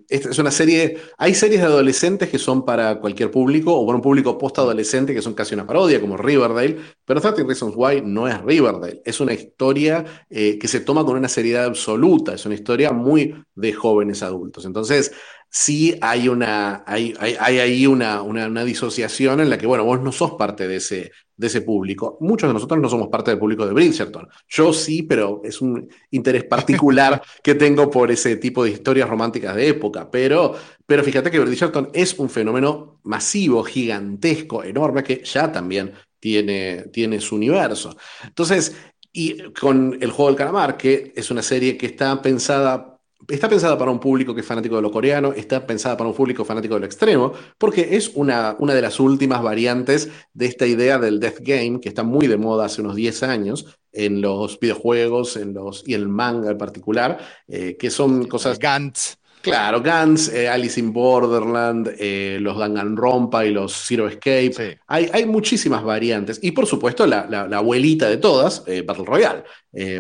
es 0.10 0.40
una 0.40 0.52
serie, 0.52 0.98
hay 1.18 1.34
series 1.34 1.62
de 1.62 1.68
adolescentes 1.68 2.30
que 2.30 2.38
son 2.38 2.66
para 2.66 3.00
cualquier 3.00 3.32
público 3.32 3.74
o 3.74 3.86
para 3.86 3.96
un 3.96 4.02
público 4.02 4.38
post-adolescente 4.38 5.14
que 5.14 5.22
son 5.22 5.34
casi 5.34 5.54
una 5.54 5.66
parodia, 5.66 6.00
como 6.00 6.18
Riverdale, 6.18 6.78
pero 7.06 7.22
13 7.22 7.44
Reasons 7.44 7.74
Why 7.76 8.02
no 8.04 8.28
es 8.28 8.42
Riverdale, 8.42 9.02
es 9.06 9.20
una 9.20 9.34
historia 9.34 10.06
eh, 10.30 10.58
que 10.60 10.68
se 10.68 10.82
toma 10.82 11.06
con 11.06 11.18
una 11.18 11.28
seriedad 11.28 11.66
absoluta, 11.66 12.34
es 12.34 12.46
una 12.46 12.56
historia 12.56 12.92
muy 12.92 13.36
de 13.56 13.74
jóvenes 13.74 14.24
adultos. 14.24 14.66
Entonces, 14.66 15.12
sí 15.50 15.98
hay 16.02 16.30
una, 16.30 16.84
hay, 16.88 17.14
hay, 17.20 17.36
hay 17.40 17.60
ahí 17.60 17.86
una, 17.86 18.22
una, 18.22 18.48
una, 18.48 18.64
disociación 18.64 19.42
en 19.42 19.50
la 19.50 19.58
que, 19.58 19.68
bueno, 19.68 19.84
vos 19.84 20.02
no 20.02 20.12
sos 20.12 20.32
parte 20.32 20.68
de 20.68 20.78
ese, 20.78 21.12
de 21.42 21.48
ese 21.48 21.62
público. 21.62 22.20
Muchos 22.20 22.48
de 22.48 22.54
nosotros 22.54 22.80
no 22.80 22.88
somos 22.88 23.08
parte 23.08 23.32
del 23.32 23.40
público 23.40 23.66
de 23.66 23.74
Bridgerton. 23.74 24.28
Yo 24.48 24.72
sí, 24.72 25.02
pero 25.02 25.42
es 25.44 25.60
un 25.60 25.90
interés 26.12 26.44
particular 26.44 27.20
que 27.44 27.56
tengo 27.56 27.90
por 27.90 28.12
ese 28.12 28.36
tipo 28.36 28.64
de 28.64 28.70
historias 28.70 29.10
románticas 29.10 29.56
de 29.56 29.70
época. 29.70 30.08
Pero, 30.12 30.54
pero 30.86 31.04
fíjate 31.04 31.32
que 31.32 31.40
Bridgerton 31.40 31.90
es 31.94 32.20
un 32.20 32.30
fenómeno 32.30 33.00
masivo, 33.06 33.64
gigantesco, 33.64 34.64
enorme, 34.64 35.02
que 35.02 35.24
ya 35.24 35.52
también 35.52 35.94
tiene, 36.20 36.84
tiene 36.94 37.20
su 37.20 37.38
universo. 37.38 37.98
Entonces, 38.24 38.76
y 39.12 39.52
con 39.54 39.98
El 40.00 40.12
Juego 40.12 40.30
del 40.30 40.38
Calamar, 40.38 40.78
que 40.78 41.12
es 41.16 41.32
una 41.32 41.42
serie 41.42 41.76
que 41.76 41.88
está 41.88 42.22
pensada 42.22 42.91
está 43.28 43.50
pensada 43.50 43.78
para 43.78 43.92
un 43.92 44.00
público 44.00 44.34
que 44.34 44.42
es 44.42 44.48
fanático 44.48 44.76
de 44.76 44.82
lo 44.82 44.92
coreano, 44.92 45.34
está 45.34 45.66
pensada 45.66 45.98
para 45.98 46.10
un 46.10 46.16
público 46.16 46.46
fanático 46.46 46.76
de 46.76 46.82
lo 46.82 46.86
extremo, 46.86 47.34
porque 47.58 47.96
es 47.96 48.12
una, 48.16 48.56
una 48.60 48.74
de 48.74 48.82
las 48.82 49.00
últimas 49.00 49.42
variantes 49.42 50.10
de 50.34 50.46
esta 50.46 50.66
idea 50.66 50.98
del 50.98 51.20
Death 51.20 51.40
Game, 51.42 51.80
que 51.80 51.90
está 51.90 52.04
muy 52.04 52.28
de 52.28 52.38
moda 52.38 52.66
hace 52.66 52.82
unos 52.82 52.96
10 52.96 53.24
años 53.24 53.78
en 53.92 54.22
los 54.22 54.60
videojuegos 54.60 55.36
en 55.36 55.54
los, 55.54 55.84
y 55.86 55.94
el 55.94 56.08
manga 56.08 56.52
en 56.52 56.58
particular, 56.58 57.20
eh, 57.48 57.76
que 57.78 57.90
son 57.90 58.28
cosas... 58.28 58.60
Gantz. 58.60 59.21
Claro, 59.42 59.82
Guns, 59.82 60.30
eh, 60.30 60.48
Alice 60.48 60.80
in 60.80 60.94
Borderland, 60.94 61.96
eh, 61.98 62.38
los 62.40 62.58
Danganronpa 62.58 63.46
y 63.46 63.52
los 63.52 63.74
Zero 63.74 64.08
Escape. 64.08 64.80
Hay, 64.88 65.10
hay, 65.12 65.26
muchísimas 65.26 65.84
variantes. 65.84 66.40
Y 66.42 66.52
por 66.52 66.68
supuesto, 66.68 67.08
la, 67.08 67.26
la, 67.28 67.58
abuelita 67.58 68.08
de 68.08 68.18
todas, 68.18 68.64
eh, 68.68 68.84
Battle 68.84 69.06
Royale. 69.06 69.44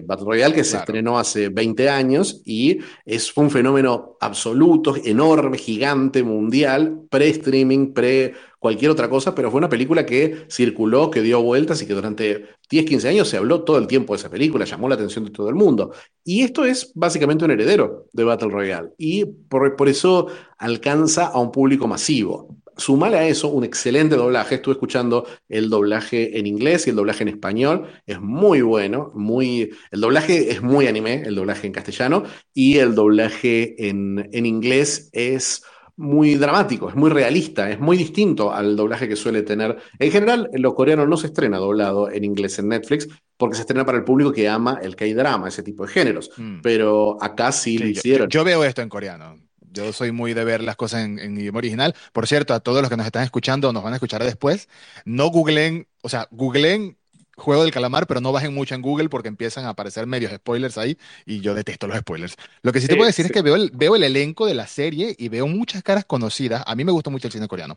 Battle 0.04 0.26
Royale 0.26 0.54
que 0.54 0.64
se 0.64 0.78
estrenó 0.78 1.18
hace 1.18 1.48
20 1.48 1.90
años 1.90 2.42
y 2.46 2.80
es, 3.06 3.32
fue 3.32 3.46
un 3.46 3.52
fenómeno 3.52 4.18
absoluto, 4.20 4.96
enorme, 5.04 5.58
gigante, 5.58 6.24
mundial, 6.24 7.04
pre-streaming, 7.10 7.94
pre 7.94 8.34
cualquier 8.62 8.92
otra 8.92 9.10
cosa, 9.10 9.34
pero 9.34 9.50
fue 9.50 9.58
una 9.58 9.70
película 9.70 10.06
que 10.06 10.46
circuló, 10.48 11.10
que 11.10 11.24
dio 11.24 11.42
vueltas 11.42 11.82
y 11.82 11.88
que 11.88 11.96
durante 11.96 12.46
10, 12.70 12.86
15 12.86 13.10
años 13.10 13.28
se 13.28 13.38
habló 13.38 13.64
todo 13.64 13.80
el 13.80 13.88
tiempo 13.88 14.14
de 14.14 14.20
esa 14.20 14.30
película, 14.30 14.66
llamó 14.66 14.88
la 14.88 14.94
atención 14.94 15.26
de 15.26 15.32
todo 15.32 15.50
el 15.50 15.56
mundo. 15.56 15.92
Y 16.24 16.44
esto 16.44 16.64
es 16.64 16.92
básicamente 16.94 17.44
un 17.44 17.50
heredero 17.50 18.06
de 18.14 18.24
Battle 18.24 18.50
Royale 18.50 18.90
y 19.00 19.26
por, 19.26 19.76
por 19.76 19.90
eso 19.90 20.28
alcanza 20.60 21.26
a 21.26 21.40
un 21.40 21.52
público 21.52 21.88
masivo. 21.88 22.56
Sumale 22.78 23.18
a 23.18 23.28
eso 23.28 23.48
un 23.48 23.64
excelente 23.64 24.16
doblaje. 24.16 24.56
Estuve 24.56 24.74
escuchando 24.74 25.26
el 25.50 25.72
doblaje 25.72 26.38
en 26.38 26.46
inglés 26.46 26.86
y 26.86 26.92
el 26.92 26.98
doblaje 26.98 27.24
en 27.24 27.30
español. 27.30 27.88
Es 28.06 28.22
muy 28.22 28.62
bueno. 28.62 29.12
Muy... 29.16 29.72
El 29.90 30.02
doblaje 30.02 30.52
es 30.52 30.62
muy 30.62 30.86
anime, 30.86 31.24
el 31.26 31.34
doblaje 31.34 31.66
en 31.66 31.74
castellano. 31.74 32.24
Y 32.54 32.78
el 32.78 32.94
doblaje 32.94 33.90
en, 33.90 34.30
en 34.32 34.46
inglés 34.46 35.10
es 35.14 35.64
muy 35.98 36.36
dramático, 36.36 36.90
es 36.90 36.96
muy 36.96 37.10
realista, 37.10 37.70
es 37.70 37.80
muy 37.80 37.98
distinto 37.98 38.54
al 38.54 38.76
doblaje 38.76 39.08
que 39.08 39.16
suele 39.16 39.44
tener. 39.44 39.78
En 40.00 40.12
general, 40.12 40.50
lo 40.54 40.74
coreano 40.74 41.06
no 41.06 41.18
se 41.18 41.28
estrena 41.28 41.58
doblado 41.58 42.10
en 42.10 42.24
inglés 42.24 42.60
en 42.60 42.70
Netflix 42.70 43.08
porque 43.38 43.56
se 43.56 43.62
estrena 43.62 43.86
para 43.86 43.98
el 43.98 44.04
público 44.04 44.32
que 44.32 44.48
ama 44.48 44.80
el 44.82 44.96
K-drama, 44.96 45.48
ese 45.48 45.64
tipo 45.64 45.86
de 45.86 45.92
géneros. 45.92 46.32
Mm. 46.38 46.62
Pero 46.62 47.18
acá 47.22 47.52
sí, 47.52 47.78
lo 47.78 47.88
hicieron. 47.88 48.30
Yo, 48.30 48.44
veo 48.44 48.64
esto 48.64 48.82
en 48.82 48.90
coreano. 48.90 49.38
Yo 49.72 49.94
soy 49.94 50.12
muy 50.12 50.34
de 50.34 50.44
ver 50.44 50.62
las 50.62 50.76
cosas 50.76 51.06
en, 51.06 51.18
en, 51.18 51.38
idioma 51.38 51.60
original. 51.60 51.96
Por 52.12 52.28
cierto, 52.28 52.54
a 52.54 52.60
todos 52.60 52.82
los 52.82 52.90
que 52.90 52.98
nos 52.98 53.06
están 53.06 53.24
escuchando, 53.24 53.72
nos 53.72 53.84
van 53.84 53.94
a 53.94 53.96
escuchar 53.96 54.24
después, 54.24 54.68
no 55.06 55.28
googleen, 55.30 55.88
o 56.02 56.10
sea, 56.10 56.28
googleen 56.32 56.98
Juego 57.42 57.64
del 57.64 57.72
Calamar, 57.72 58.08
pero 58.08 58.22
no 58.22 58.32
bajen 58.32 58.54
mucho 58.54 58.76
en 58.76 58.82
Google 58.82 59.10
porque 59.10 59.28
empiezan 59.28 59.66
a 59.66 59.70
aparecer 59.70 60.08
medios 60.08 60.32
spoilers 60.34 60.78
ahí 60.78 60.98
y 61.26 61.42
yo 61.42 61.54
detesto 61.56 61.88
los 61.88 61.98
spoilers. 61.98 62.36
Lo 62.62 62.72
que 62.72 62.80
sí 62.82 62.88
te 62.88 62.96
puedo 62.96 63.08
decir 63.08 63.26
es 63.26 63.32
que 63.32 63.42
veo 63.42 63.56
el, 63.56 63.72
veo 63.74 63.96
el 63.96 64.04
elenco 64.04 64.46
de 64.46 64.54
la 64.54 64.68
serie 64.68 65.16
y 65.18 65.30
veo 65.30 65.48
muchas 65.48 65.84
caras 65.84 66.06
conocidas. 66.06 66.64
A 66.66 66.76
mí 66.76 66.84
me 66.84 66.92
gusta 66.92 67.10
mucho 67.10 67.28
el 67.28 67.34
cine 67.34 67.48
coreano. 67.48 67.76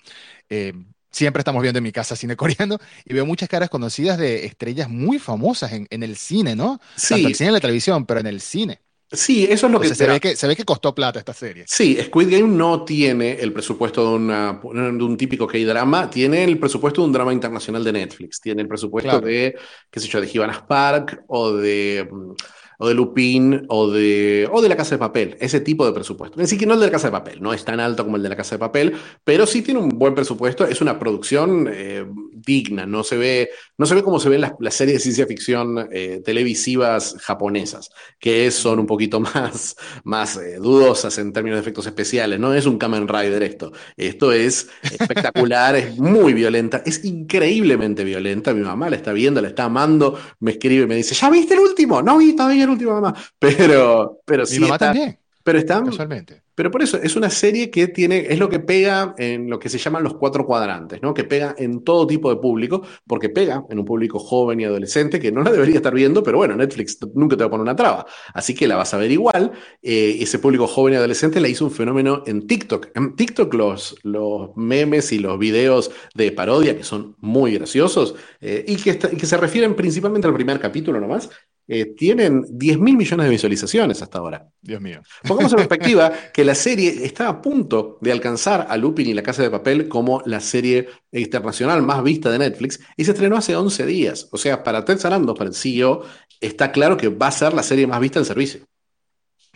Eh, 0.49 0.73
siempre 1.11 1.41
estamos 1.41 1.63
viendo 1.63 1.79
en 1.79 1.85
mi 1.85 1.93
casa 1.93 2.17
cine 2.17 2.37
coreano 2.39 2.79
y 3.05 3.15
veo 3.15 3.27
muchas 3.27 3.49
caras 3.49 3.71
conocidas 3.71 4.19
de 4.19 4.47
estrellas 4.47 4.89
muy 4.89 5.19
famosas 5.19 5.73
en, 5.73 5.87
en 5.91 6.03
el 6.03 6.17
cine, 6.17 6.55
¿no? 6.57 6.81
Sí. 6.97 7.15
Tanto 7.15 7.29
el 7.29 7.35
cine 7.35 7.51
y 7.51 7.53
la 7.55 7.61
televisión, 7.61 8.07
pero 8.07 8.21
en 8.21 8.27
el 8.27 8.41
cine. 8.41 8.81
Sí, 9.11 9.47
eso 9.49 9.67
es 9.67 9.73
lo 9.73 9.81
que 9.81 9.95
se 9.95 10.07
ve 10.07 10.19
que 10.21 10.37
se 10.37 10.47
ve 10.47 10.57
que 10.57 10.65
costó 10.65 10.95
plata 10.95 11.19
esta 11.19 11.33
serie. 11.33 11.65
Sí, 11.67 11.97
Squid 12.03 12.31
Game 12.31 12.49
no 12.49 12.85
tiene 12.85 13.35
el 13.41 13.53
presupuesto 13.53 14.11
de, 14.11 14.17
una, 14.17 14.61
de 14.63 15.05
un 15.05 15.17
típico 15.17 15.47
K-drama, 15.47 16.11
tiene 16.11 16.45
el 16.45 16.59
presupuesto 16.59 17.01
de 17.03 17.07
un 17.07 17.13
drama 17.13 17.33
internacional 17.33 17.85
de 17.85 17.93
Netflix, 17.93 18.41
tiene 18.41 18.63
el 18.63 18.69
presupuesto 18.69 19.21
de, 19.21 19.57
qué 19.91 20.01
sé 20.01 20.09
yo, 20.09 20.21
de 20.21 20.27
Giovanna 20.27 20.55
Spark 20.55 21.25
o 21.29 21.53
de 21.53 22.09
mm, 22.11 22.33
o 22.79 22.89
de 22.89 22.95
Lupin 22.95 23.67
o 23.69 23.91
de, 23.91 24.49
o 24.51 24.61
de 24.61 24.69
La 24.69 24.77
Casa 24.77 24.95
de 24.95 24.99
Papel, 24.99 25.37
ese 25.41 25.61
tipo 25.61 25.87
de 25.87 25.93
presupuesto. 25.93 26.41
Ni 26.41 26.47
siquiera 26.47 26.71
no 26.71 26.75
el 26.75 26.81
de 26.81 26.87
La 26.87 26.93
Casa 26.93 27.09
de 27.09 27.13
Papel, 27.13 27.43
no 27.43 27.53
es 27.53 27.65
tan 27.65 27.81
alto 27.81 28.05
como 28.05 28.17
el 28.17 28.23
de 28.23 28.29
La 28.29 28.37
Casa 28.37 28.57
de 28.57 28.59
Papel, 28.59 28.95
pero 29.23 29.47
sí 29.47 29.63
tiene 29.63 29.81
un 29.81 29.91
buen 29.91 30.15
presupuesto, 30.15 30.67
es 30.67 30.81
una 30.81 30.99
producción 30.99 31.69
eh, 31.73 32.05
digna, 32.45 32.87
no 32.87 33.05
se, 33.05 33.17
ve, 33.17 33.51
no 33.79 33.87
se 33.87 33.95
ve 33.95 34.03
como 34.03 34.21
se 34.21 34.29
ven 34.29 34.41
las, 34.41 34.53
las 34.61 34.75
series 34.75 34.99
de 34.99 35.01
ciencia 35.01 35.27
ficción 35.27 35.89
eh, 35.93 36.21
televisivas 36.25 37.17
japonesas, 37.21 37.91
que 38.19 38.51
son 38.51 38.79
un 38.79 38.87
poquito 38.87 39.21
más, 39.35 39.77
más 40.05 40.37
eh, 40.37 40.57
dudosas 40.57 41.17
en 41.19 41.33
términos 41.33 41.57
de 41.57 41.63
efectos 41.63 41.87
especiales, 41.87 42.39
no 42.39 42.55
es 42.55 42.67
un 42.67 42.79
Kamen 42.79 43.09
Rider 43.09 43.43
esto, 43.43 43.73
esto 43.97 44.33
es 44.33 44.69
espectacular, 44.83 45.77
es 45.77 45.99
muy 45.99 46.35
violenta, 46.35 46.83
es 46.85 47.05
increíblemente 47.05 48.05
violenta, 48.05 48.55
mi 48.55 48.63
mamá 48.63 48.91
la 48.91 48.97
está 48.97 49.13
viendo, 49.13 49.41
la 49.41 49.49
está 49.49 49.65
amando, 49.65 50.19
me 50.41 50.53
escribe 50.53 50.85
y 50.85 50.87
me 50.87 50.97
dice, 50.97 51.15
¿ya 51.15 51.31
viste 51.31 51.55
el 51.55 51.61
último? 51.61 52.03
No 52.03 52.19
vi 52.19 52.35
todavía 52.37 52.65
el 52.65 52.71
último 52.71 53.01
mamá. 53.01 53.15
Pero, 53.39 54.21
pero 54.25 54.47
sí. 54.47 54.57
Mi 54.57 54.67
mamá 54.67 54.79
también. 54.79 55.19
Pero 55.43 55.59
están. 55.59 55.87
Casualmente. 55.87 56.44
Pero 56.55 56.71
por 56.71 56.83
eso, 56.83 56.99
es 57.03 57.17
una 57.17 57.31
serie 57.31 57.71
que 57.71 57.89
tiene, 57.89 58.27
es 58.29 58.39
lo 58.39 58.49
que 58.49 58.61
pega 58.61 59.15
en 59.19 59.51
lo 59.51 59.59
que 59.59 59.69
se 59.69 59.79
llaman 59.79 60.03
los 60.03 60.15
cuatro 60.15 60.47
cuadrantes, 60.47 61.03
¿no? 61.03 61.15
Que 61.15 61.25
pega 61.25 61.55
en 61.59 61.83
todo 61.83 62.07
tipo 62.07 62.31
de 62.31 62.37
público, 62.37 62.83
porque 63.07 63.29
pega 63.29 63.65
en 63.69 63.79
un 63.79 63.85
público 63.85 64.19
joven 64.19 64.61
y 64.61 64.65
adolescente 64.65 65.21
que 65.21 65.33
no 65.33 65.43
la 65.43 65.51
debería 65.51 65.77
estar 65.77 65.95
viendo, 65.95 66.23
pero 66.23 66.39
bueno, 66.39 66.57
Netflix 66.57 66.99
nunca 67.15 67.37
te 67.37 67.45
va 67.45 67.49
a 67.49 67.51
poner 67.51 67.63
una 67.63 67.77
traba. 67.77 68.07
Así 68.33 68.55
que 68.55 68.69
la 68.69 68.77
vas 68.77 68.95
a 68.95 68.99
ver 68.99 69.11
igual. 69.11 69.53
Eh, 69.83 70.19
ese 70.21 70.39
público 70.39 70.67
joven 70.67 70.95
y 70.95 70.97
adolescente 70.97 71.41
la 71.41 71.49
hizo 71.49 71.65
un 71.65 71.71
fenómeno 71.71 72.23
en 72.27 72.47
TikTok. 72.47 72.89
En 72.95 73.17
TikTok 73.17 73.53
los, 73.55 73.97
los 74.03 74.57
memes 74.57 75.13
y 75.13 75.19
los 75.19 75.39
videos 75.39 75.91
de 76.15 76.33
parodia, 76.33 76.77
que 76.77 76.85
son 76.85 77.17
muy 77.21 77.55
graciosos, 77.55 78.15
eh, 78.41 78.65
y, 78.67 78.77
que 78.77 78.99
y 79.13 79.17
que 79.17 79.27
se 79.27 79.37
refieren 79.37 79.75
principalmente 79.75 80.29
al 80.29 80.35
primer 80.35 80.61
capítulo 80.61 81.01
nomás, 81.01 81.31
eh, 81.67 81.87
tienen 81.97 82.45
10 82.51 82.79
mil 82.79 82.97
millones 82.97 83.25
de 83.25 83.31
visualizaciones 83.31 84.03
hasta 84.03 84.19
ahora. 84.19 84.49
Dios 84.61 84.81
mío. 84.83 85.01
Pongamos 85.27 85.53
en 85.53 85.57
perspectiva 85.67 86.13
que 86.33 86.45
la 86.45 86.55
serie 86.55 87.05
está 87.05 87.29
a 87.29 87.41
punto 87.41 87.99
de 88.03 88.13
alcanzar 88.13 88.67
a 88.69 88.77
Lupin 88.77 89.09
y 89.09 89.15
La 89.15 89.23
Casa 89.23 89.43
de 89.43 89.51
Papel 89.51 89.89
como 89.89 90.21
la 90.27 90.41
serie 90.41 90.89
internacional 91.13 91.83
más 91.83 92.03
vista 92.03 92.31
de 92.31 92.39
Netflix 92.39 92.81
y 92.97 93.05
se 93.05 93.13
estrenó 93.13 93.37
hace 93.37 93.57
11 93.57 93.87
días. 93.87 94.29
O 94.31 94.37
sea, 94.37 94.63
para 94.63 94.85
Ted 94.85 94.99
Sarandos, 94.99 95.39
para 95.39 95.49
el 95.49 95.57
CEO, 95.57 96.03
está 96.41 96.71
claro 96.71 96.99
que 96.99 97.09
va 97.09 97.29
a 97.29 97.33
ser 97.33 97.55
la 97.55 97.63
serie 97.63 97.87
más 97.87 98.01
vista 98.01 98.19
en 98.19 98.27
servicio. 98.27 98.61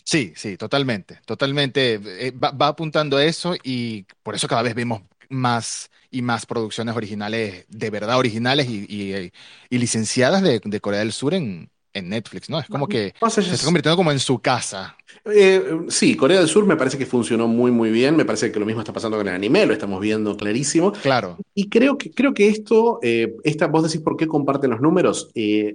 Sí, 0.03 0.33
sí, 0.35 0.57
totalmente, 0.57 1.21
totalmente. 1.27 2.01
Eh, 2.05 2.31
va, 2.31 2.69
apuntando 2.69 3.19
a 3.19 3.25
eso 3.25 3.55
y 3.63 4.07
por 4.23 4.35
eso 4.35 4.49
cada 4.49 4.63
vez 4.63 4.75
vemos 4.75 5.03
más 5.29 5.91
y 6.11 6.23
más 6.23 6.47
producciones 6.47 6.97
originales, 6.97 7.67
de 7.69 7.91
verdad 7.91 8.17
originales 8.17 8.67
y, 8.71 9.31
licenciadas 9.69 10.43
de 10.43 10.81
Corea 10.81 11.01
del 11.01 11.13
Sur 11.13 11.35
en, 11.35 11.71
en 11.93 12.09
Netflix, 12.09 12.51
¿no? 12.51 12.59
Es 12.59 12.67
como 12.67 12.87
que 12.87 13.15
se 13.29 13.41
está 13.41 13.65
convirtiendo 13.65 13.97
como 13.97 14.13
en 14.13 14.19
su 14.19 14.39
casa. 14.39 14.97
Eh, 15.25 15.81
sí, 15.89 16.17
Corea 16.17 16.39
del 16.39 16.49
Sur 16.49 16.67
me 16.67 16.77
parece 16.77 16.99
que 16.99 17.07
funcionó 17.07 17.49
muy, 17.49 17.71
muy 17.71 17.91
bien. 17.91 18.17
Me 18.17 18.25
parece 18.25 18.53
que 18.53 18.61
lo 18.61 18.67
mismo 18.67 18.81
está 18.81 18.93
pasando 18.93 19.17
con 19.17 19.29
el 19.29 19.35
anime, 19.35 19.67
lo 19.67 19.73
estamos 19.73 20.01
viendo 20.01 20.37
clarísimo. 20.37 20.93
Claro. 20.93 21.39
Y 21.55 21.69
creo 21.69 21.99
que, 21.99 22.11
creo 22.11 22.35
que 22.35 22.49
esto, 22.49 22.99
eh, 23.03 23.35
esta, 23.45 23.67
vos 23.67 23.85
decís 23.85 24.01
por 24.01 24.17
qué 24.17 24.27
comparten 24.27 24.71
los 24.71 24.81
números. 24.81 25.31
Eh, 25.35 25.75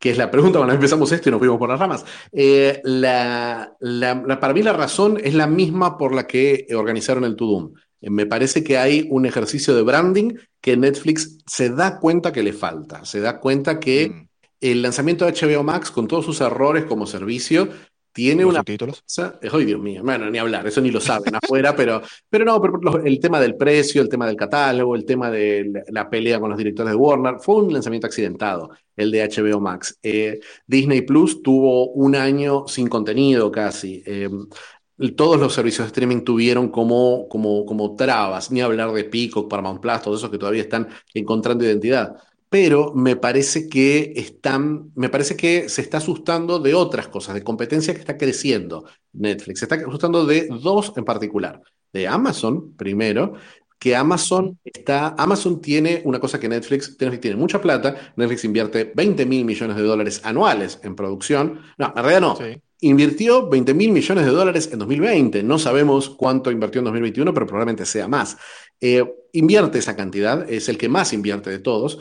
que 0.00 0.10
es 0.10 0.16
la 0.16 0.30
pregunta 0.30 0.60
cuando 0.60 0.74
empezamos 0.74 1.10
esto 1.10 1.28
y 1.28 1.32
nos 1.32 1.40
fuimos 1.40 1.58
por 1.58 1.68
las 1.68 1.80
ramas. 1.80 2.04
La, 2.84 3.74
para 4.40 4.54
mí 4.54 4.62
la 4.62 4.72
razón 4.72 5.18
es 5.20 5.34
la 5.34 5.48
misma 5.48 5.98
por 5.98 6.14
la 6.14 6.24
que 6.24 6.68
organizaron 6.72 7.24
el 7.24 7.34
Tudum. 7.34 7.72
Me 8.02 8.24
parece 8.24 8.62
que 8.62 8.78
hay 8.78 9.08
un 9.10 9.26
ejercicio 9.26 9.74
de 9.74 9.82
branding 9.82 10.34
que 10.60 10.76
Netflix 10.76 11.38
se 11.48 11.70
da 11.70 11.98
cuenta 11.98 12.30
que 12.30 12.44
le 12.44 12.52
falta, 12.52 13.04
se 13.04 13.18
da 13.18 13.40
cuenta 13.40 13.80
que 13.80 14.10
mm 14.10 14.27
el 14.60 14.82
lanzamiento 14.82 15.24
de 15.24 15.32
HBO 15.32 15.62
Max, 15.62 15.90
con 15.90 16.08
todos 16.08 16.24
sus 16.24 16.40
errores 16.40 16.84
como 16.84 17.06
servicio, 17.06 17.68
tiene 18.12 18.44
una 18.44 18.64
títulos. 18.64 19.04
Ay, 19.52 19.64
Dios 19.64 19.80
mío, 19.80 20.02
bueno, 20.02 20.28
ni 20.28 20.38
hablar, 20.38 20.66
eso 20.66 20.80
ni 20.80 20.90
lo 20.90 21.00
saben 21.00 21.36
afuera, 21.36 21.76
pero, 21.76 22.02
pero 22.28 22.44
no, 22.44 22.60
pero 22.60 23.04
el 23.04 23.20
tema 23.20 23.38
del 23.40 23.54
precio, 23.54 24.02
el 24.02 24.08
tema 24.08 24.26
del 24.26 24.34
catálogo, 24.34 24.96
el 24.96 25.04
tema 25.04 25.30
de 25.30 25.84
la 25.90 26.10
pelea 26.10 26.40
con 26.40 26.50
los 26.50 26.58
directores 26.58 26.90
de 26.90 26.96
Warner, 26.96 27.36
fue 27.38 27.56
un 27.56 27.72
lanzamiento 27.72 28.08
accidentado, 28.08 28.70
el 28.96 29.12
de 29.12 29.28
HBO 29.28 29.60
Max. 29.60 29.96
Eh, 30.02 30.40
Disney 30.66 31.02
Plus 31.02 31.42
tuvo 31.42 31.90
un 31.92 32.16
año 32.16 32.66
sin 32.66 32.88
contenido 32.88 33.52
casi. 33.52 34.02
Eh, 34.04 34.28
todos 35.14 35.38
los 35.38 35.54
servicios 35.54 35.86
de 35.86 35.90
streaming 35.90 36.22
tuvieron 36.22 36.70
como, 36.70 37.28
como, 37.28 37.64
como 37.64 37.94
trabas, 37.94 38.50
ni 38.50 38.60
hablar 38.60 38.90
de 38.90 39.04
Peacock, 39.04 39.48
Paramount 39.48 39.80
Plus, 39.80 40.02
todos 40.02 40.18
esos 40.18 40.30
que 40.30 40.38
todavía 40.38 40.62
están 40.62 40.88
encontrando 41.14 41.64
identidad 41.64 42.16
pero 42.48 42.92
me 42.94 43.16
parece 43.16 43.68
que 43.68 44.12
están, 44.16 44.90
me 44.94 45.08
parece 45.08 45.36
que 45.36 45.68
se 45.68 45.82
está 45.82 45.98
asustando 45.98 46.58
de 46.58 46.74
otras 46.74 47.08
cosas, 47.08 47.34
de 47.34 47.44
competencia 47.44 47.92
que 47.92 48.00
está 48.00 48.16
creciendo 48.16 48.84
Netflix. 49.12 49.60
Se 49.60 49.64
está 49.66 49.76
asustando 49.76 50.24
de 50.24 50.48
dos 50.48 50.92
en 50.96 51.04
particular. 51.04 51.60
De 51.92 52.06
Amazon, 52.06 52.74
primero, 52.74 53.34
que 53.78 53.94
Amazon 53.94 54.58
está, 54.64 55.14
Amazon 55.16 55.60
tiene 55.60 56.02
una 56.04 56.18
cosa 56.18 56.40
que 56.40 56.48
Netflix, 56.48 56.96
Netflix 56.98 57.20
tiene 57.20 57.36
mucha 57.36 57.60
plata, 57.60 58.12
Netflix 58.16 58.44
invierte 58.44 58.92
20 58.94 59.24
mil 59.26 59.44
millones 59.44 59.76
de 59.76 59.82
dólares 59.82 60.20
anuales 60.24 60.80
en 60.82 60.96
producción. 60.96 61.60
No, 61.78 61.92
en 61.96 62.02
realidad 62.02 62.20
no. 62.20 62.38
Invirtió 62.80 63.48
20 63.48 63.74
mil 63.74 63.90
millones 63.92 64.24
de 64.24 64.30
dólares 64.30 64.70
en 64.72 64.78
2020. 64.78 65.42
No 65.42 65.58
sabemos 65.58 66.10
cuánto 66.10 66.50
invirtió 66.50 66.80
en 66.80 66.86
2021, 66.86 67.34
pero 67.34 67.46
probablemente 67.46 67.84
sea 67.84 68.08
más. 68.08 68.36
Eh, 68.80 69.04
invierte 69.32 69.78
esa 69.78 69.96
cantidad, 69.96 70.48
es 70.50 70.68
el 70.68 70.78
que 70.78 70.88
más 70.88 71.12
invierte 71.12 71.50
de 71.50 71.58
todos, 71.58 71.98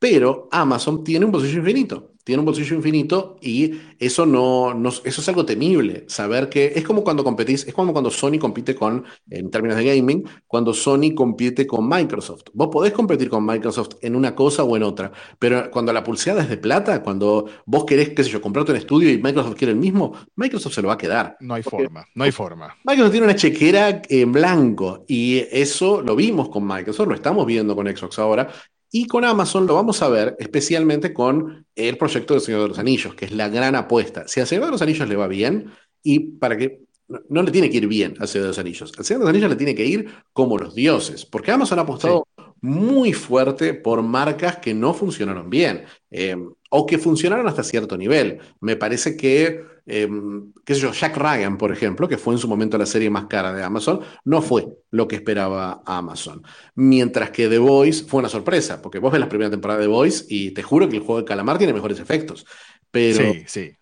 pero 0.00 0.48
Amazon 0.50 1.04
tiene 1.04 1.26
un 1.26 1.30
bolsillo 1.30 1.58
infinito, 1.58 2.14
tiene 2.24 2.40
un 2.40 2.46
bolsillo 2.46 2.74
infinito 2.74 3.36
y 3.42 3.72
eso 3.98 4.24
no, 4.24 4.72
eso 4.88 5.20
es 5.20 5.28
algo 5.28 5.44
temible, 5.44 6.06
saber 6.08 6.48
que 6.48 6.72
es 6.74 6.84
como 6.84 7.04
cuando 7.04 7.22
competís, 7.22 7.66
es 7.66 7.74
como 7.74 7.92
cuando 7.92 8.10
Sony 8.10 8.38
compite 8.38 8.74
con, 8.74 9.04
en 9.28 9.50
términos 9.50 9.76
de 9.76 9.84
gaming, 9.84 10.24
cuando 10.46 10.72
Sony 10.72 11.14
compite 11.14 11.66
con 11.66 11.86
Microsoft. 11.86 12.44
Vos 12.54 12.68
podés 12.72 12.94
competir 12.94 13.28
con 13.28 13.44
Microsoft 13.44 13.96
en 14.00 14.16
una 14.16 14.34
cosa 14.34 14.64
o 14.64 14.74
en 14.74 14.84
otra, 14.84 15.12
pero 15.38 15.70
cuando 15.70 15.92
la 15.92 16.02
pulseada 16.02 16.42
es 16.42 16.48
de 16.48 16.56
plata, 16.56 17.02
cuando 17.02 17.44
vos 17.66 17.84
querés, 17.84 18.08
qué 18.10 18.24
sé 18.24 18.30
yo, 18.30 18.40
comprarte 18.40 18.72
un 18.72 18.78
estudio 18.78 19.10
y 19.10 19.18
Microsoft 19.18 19.56
quiere 19.56 19.72
el 19.72 19.78
mismo, 19.78 20.14
Microsoft 20.36 20.74
se 20.74 20.80
lo 20.80 20.88
va 20.88 20.94
a 20.94 20.98
quedar. 20.98 21.36
No 21.40 21.52
hay 21.52 21.62
forma, 21.62 22.06
no 22.14 22.24
hay 22.24 22.32
forma. 22.32 22.74
Microsoft 22.84 23.12
tiene 23.12 23.26
una 23.26 23.36
chequera 23.36 24.00
en 24.08 24.32
blanco 24.32 25.04
y 25.06 25.44
eso 25.50 26.00
lo 26.00 26.16
vimos 26.16 26.48
con 26.48 26.66
Microsoft, 26.66 27.08
lo 27.08 27.14
estamos 27.14 27.44
viendo 27.44 27.76
con 27.76 27.86
Xbox 27.86 28.18
ahora 28.18 28.50
y 28.90 29.06
con 29.06 29.24
Amazon 29.24 29.66
lo 29.66 29.74
vamos 29.74 30.02
a 30.02 30.08
ver 30.08 30.36
especialmente 30.38 31.12
con 31.14 31.66
el 31.74 31.96
proyecto 31.96 32.34
del 32.34 32.40
Señor 32.40 32.62
de 32.62 32.68
los 32.68 32.78
Anillos, 32.78 33.14
que 33.14 33.26
es 33.26 33.32
la 33.32 33.48
gran 33.48 33.74
apuesta. 33.76 34.26
Si 34.26 34.40
al 34.40 34.46
Señor 34.46 34.66
de 34.66 34.70
los 34.72 34.82
Anillos 34.82 35.08
le 35.08 35.16
va 35.16 35.28
bien, 35.28 35.70
y 36.02 36.18
para 36.18 36.56
que 36.56 36.80
no, 37.28 37.42
le 37.42 37.50
tiene 37.50 37.70
que 37.70 37.78
ir 37.78 37.86
bien 37.86 38.14
al 38.18 38.28
Señor 38.28 38.44
de 38.44 38.48
los 38.48 38.58
Anillos, 38.58 38.92
al 38.98 39.04
Señor 39.04 39.20
de 39.20 39.24
los 39.24 39.30
Anillos 39.30 39.50
le 39.50 39.56
tiene 39.56 39.74
que 39.74 39.86
ir 39.86 40.08
como 40.32 40.58
los 40.58 40.74
dioses, 40.74 41.24
porque 41.24 41.52
Amazon 41.52 41.78
ha 41.78 41.82
apostado 41.82 42.26
muy 42.60 43.12
fuerte 43.12 43.74
por 43.74 44.02
marcas 44.02 44.58
que 44.58 44.74
no 44.74 44.92
funcionaron 44.92 45.48
bien. 45.48 45.84
Eh, 46.10 46.36
o 46.70 46.86
que 46.86 46.98
funcionaron 46.98 47.46
hasta 47.46 47.62
cierto 47.62 47.96
nivel. 47.96 48.38
Me 48.60 48.76
parece 48.76 49.16
que, 49.16 49.62
em, 49.86 50.52
qué 50.64 50.74
sé 50.74 50.80
yo, 50.80 50.92
Jack 50.92 51.16
Ryan, 51.16 51.58
por 51.58 51.72
ejemplo, 51.72 52.08
que 52.08 52.16
fue 52.16 52.34
en 52.34 52.38
su 52.38 52.48
momento 52.48 52.78
la 52.78 52.86
serie 52.86 53.10
más 53.10 53.26
cara 53.26 53.52
de 53.52 53.62
Amazon, 53.62 54.00
no 54.24 54.40
fue 54.40 54.68
lo 54.90 55.06
que 55.08 55.16
esperaba 55.16 55.82
Amazon. 55.84 56.42
Mientras 56.76 57.30
que 57.30 57.48
The 57.48 57.58
Voice 57.58 58.04
fue 58.04 58.20
una 58.20 58.28
sorpresa, 58.28 58.80
porque 58.80 59.00
vos 59.00 59.12
ves 59.12 59.20
la 59.20 59.28
primera 59.28 59.50
temporada 59.50 59.80
de 59.80 59.86
The 59.86 59.92
Voice 59.92 60.24
y 60.28 60.52
te 60.52 60.62
juro 60.62 60.88
que 60.88 60.96
el 60.96 61.02
juego 61.02 61.20
de 61.20 61.26
calamar 61.26 61.58
tiene 61.58 61.72
mejores 61.72 61.98
efectos. 61.98 62.46
Pero, 62.90 63.32
sí, 63.32 63.44
sí. 63.46 63.72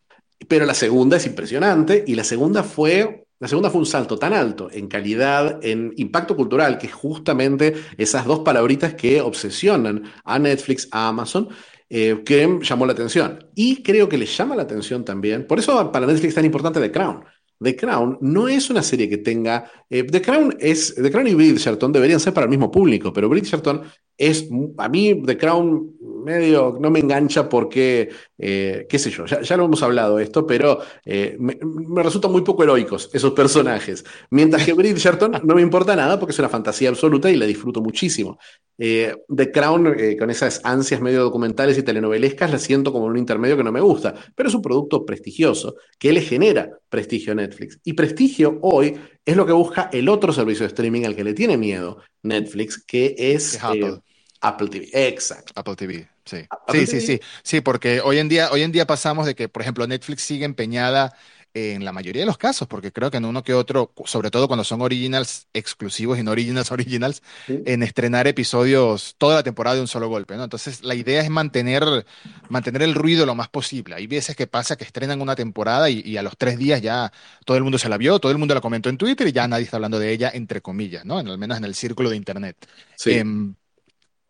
Pero 0.48 0.64
la 0.64 0.74
segunda 0.74 1.18
es 1.18 1.26
impresionante 1.26 2.04
y 2.06 2.14
la 2.14 2.24
segunda 2.24 2.62
fue 2.62 3.24
la 3.40 3.46
segunda 3.46 3.70
fue 3.70 3.80
un 3.80 3.86
salto 3.86 4.18
tan 4.18 4.32
alto 4.32 4.68
en 4.72 4.88
calidad, 4.88 5.64
en 5.64 5.92
impacto 5.96 6.34
cultural, 6.34 6.76
que 6.76 6.88
es 6.88 6.92
justamente 6.92 7.74
esas 7.96 8.24
dos 8.24 8.40
palabritas 8.40 8.94
que 8.94 9.20
obsesionan 9.20 10.10
a 10.24 10.40
Netflix, 10.40 10.88
a 10.90 11.06
Amazon, 11.06 11.48
eh, 11.90 12.22
que 12.24 12.58
llamó 12.62 12.86
la 12.86 12.92
atención. 12.92 13.46
Y 13.54 13.82
creo 13.82 14.08
que 14.08 14.18
le 14.18 14.26
llama 14.26 14.56
la 14.56 14.62
atención 14.62 15.04
también, 15.04 15.46
por 15.46 15.58
eso 15.58 15.90
para 15.90 16.06
Netflix 16.06 16.28
es 16.28 16.34
tan 16.34 16.44
importante 16.44 16.80
The 16.80 16.92
Crown. 16.92 17.24
The 17.60 17.76
Crown 17.76 18.18
no 18.20 18.48
es 18.48 18.70
una 18.70 18.82
serie 18.82 19.08
que 19.08 19.18
tenga. 19.18 19.70
Eh, 19.90 20.04
The 20.04 20.22
Crown 20.22 20.56
es. 20.60 20.94
The 20.94 21.10
Crown 21.10 21.26
y 21.26 21.34
Bridgerton 21.34 21.92
deberían 21.92 22.20
ser 22.20 22.32
para 22.32 22.44
el 22.44 22.50
mismo 22.50 22.70
público, 22.70 23.12
pero 23.12 23.28
Bridgerton 23.28 23.82
es. 24.18 24.48
A 24.76 24.88
mí, 24.88 25.22
The 25.24 25.38
Crown 25.38 25.98
medio 26.24 26.76
no 26.78 26.90
me 26.90 27.00
engancha 27.00 27.48
porque, 27.48 28.10
eh, 28.36 28.86
qué 28.88 28.98
sé 28.98 29.10
yo, 29.10 29.24
ya, 29.26 29.56
lo 29.56 29.64
hemos 29.64 29.82
hablado 29.82 30.18
esto, 30.18 30.46
pero 30.46 30.80
eh, 31.04 31.36
me, 31.38 31.56
resultan 32.02 32.32
muy 32.32 32.42
poco 32.42 32.62
heroicos 32.62 33.10
esos 33.12 33.32
personajes. 33.32 34.04
Mientras 34.30 34.64
que 34.64 34.74
Bridgerton 34.74 35.40
no 35.44 35.54
me 35.54 35.62
importa 35.62 35.96
nada 35.96 36.18
porque 36.18 36.32
es 36.32 36.38
una 36.38 36.48
fantasía 36.48 36.90
absoluta 36.90 37.30
y 37.30 37.36
la 37.36 37.46
disfruto 37.46 37.80
muchísimo. 37.80 38.38
Eh, 38.76 39.14
The 39.34 39.50
Crown, 39.50 39.96
con 40.18 40.30
esas 40.30 40.60
ansias 40.64 41.00
medio 41.00 41.22
documentales 41.22 41.78
y 41.78 41.82
telenovelescas, 41.82 42.50
la 42.50 42.58
siento 42.58 42.92
como 42.92 43.06
un 43.06 43.16
intermedio 43.16 43.56
que 43.56 43.64
no 43.64 43.72
me 43.72 43.80
gusta, 43.80 44.14
pero 44.34 44.48
es 44.48 44.54
un 44.54 44.62
producto 44.62 45.04
prestigioso 45.04 45.76
que 45.98 46.12
le 46.12 46.20
genera 46.20 46.70
prestigio 46.88 47.32
a 47.32 47.36
Netflix. 47.36 47.80
Y 47.84 47.94
prestigio 47.94 48.58
hoy 48.62 48.96
es 49.24 49.36
lo 49.36 49.46
que 49.46 49.52
busca 49.52 49.90
el 49.92 50.08
otro 50.08 50.32
servicio 50.32 50.64
de 50.64 50.68
streaming 50.68 51.04
al 51.04 51.16
que 51.16 51.24
le 51.24 51.34
tiene 51.34 51.56
miedo 51.56 51.98
Netflix, 52.22 52.82
que 52.84 53.14
es... 53.16 53.62
Apple 53.62 54.00
TV, 54.40 54.90
exacto. 54.92 55.52
Apple 55.54 55.76
TV, 55.76 56.08
sí. 56.24 56.46
sí, 56.72 56.86
sí, 56.86 57.00
sí, 57.00 57.20
sí, 57.42 57.60
porque 57.60 58.00
hoy 58.00 58.18
en 58.18 58.28
día, 58.28 58.50
hoy 58.52 58.62
en 58.62 58.72
día 58.72 58.86
pasamos 58.86 59.26
de 59.26 59.34
que, 59.34 59.48
por 59.48 59.62
ejemplo, 59.62 59.86
Netflix 59.86 60.22
sigue 60.22 60.44
empeñada 60.44 61.14
en 61.54 61.84
la 61.84 61.92
mayoría 61.92 62.22
de 62.22 62.26
los 62.26 62.38
casos, 62.38 62.68
porque 62.68 62.92
creo 62.92 63.10
que 63.10 63.16
en 63.16 63.24
uno 63.24 63.42
que 63.42 63.54
otro, 63.54 63.92
sobre 64.04 64.30
todo 64.30 64.46
cuando 64.48 64.64
son 64.64 64.82
originals 64.82 65.48
exclusivos 65.52 66.18
y 66.18 66.22
no 66.22 66.30
originals 66.30 66.70
originals, 66.72 67.22
en 67.48 67.82
estrenar 67.82 68.26
episodios 68.26 69.14
toda 69.18 69.36
la 69.36 69.42
temporada 69.42 69.76
de 69.76 69.82
un 69.82 69.88
solo 69.88 70.08
golpe, 70.08 70.36
¿no? 70.36 70.44
Entonces 70.44 70.82
la 70.82 70.94
idea 70.94 71.22
es 71.22 71.30
mantener, 71.30 72.06
mantener 72.48 72.82
el 72.82 72.94
ruido 72.94 73.26
lo 73.26 73.34
más 73.34 73.48
posible. 73.48 73.94
Hay 73.94 74.06
veces 74.06 74.36
que 74.36 74.46
pasa 74.46 74.76
que 74.76 74.84
estrenan 74.84 75.20
una 75.20 75.34
temporada 75.34 75.88
y, 75.90 76.16
a 76.16 76.22
los 76.22 76.36
tres 76.36 76.58
días 76.58 76.82
ya 76.82 77.12
todo 77.44 77.56
el 77.56 77.62
mundo 77.62 77.78
se 77.78 77.88
la 77.88 77.96
vio, 77.96 78.18
todo 78.18 78.32
el 78.32 78.38
mundo 78.38 78.54
la 78.54 78.60
comentó 78.60 78.88
en 78.88 78.98
Twitter 78.98 79.26
y 79.28 79.32
ya 79.32 79.46
nadie 79.48 79.64
está 79.64 79.76
hablando 79.76 79.98
de 79.98 80.12
ella, 80.12 80.30
entre 80.32 80.60
comillas, 80.60 81.04
¿no? 81.04 81.18
al 81.18 81.38
menos 81.38 81.58
en 81.58 81.64
el 81.64 81.74
círculo 81.74 82.10
de 82.10 82.16
Internet. 82.16 82.56
Sí. 82.96 83.12
Em, 83.12 83.54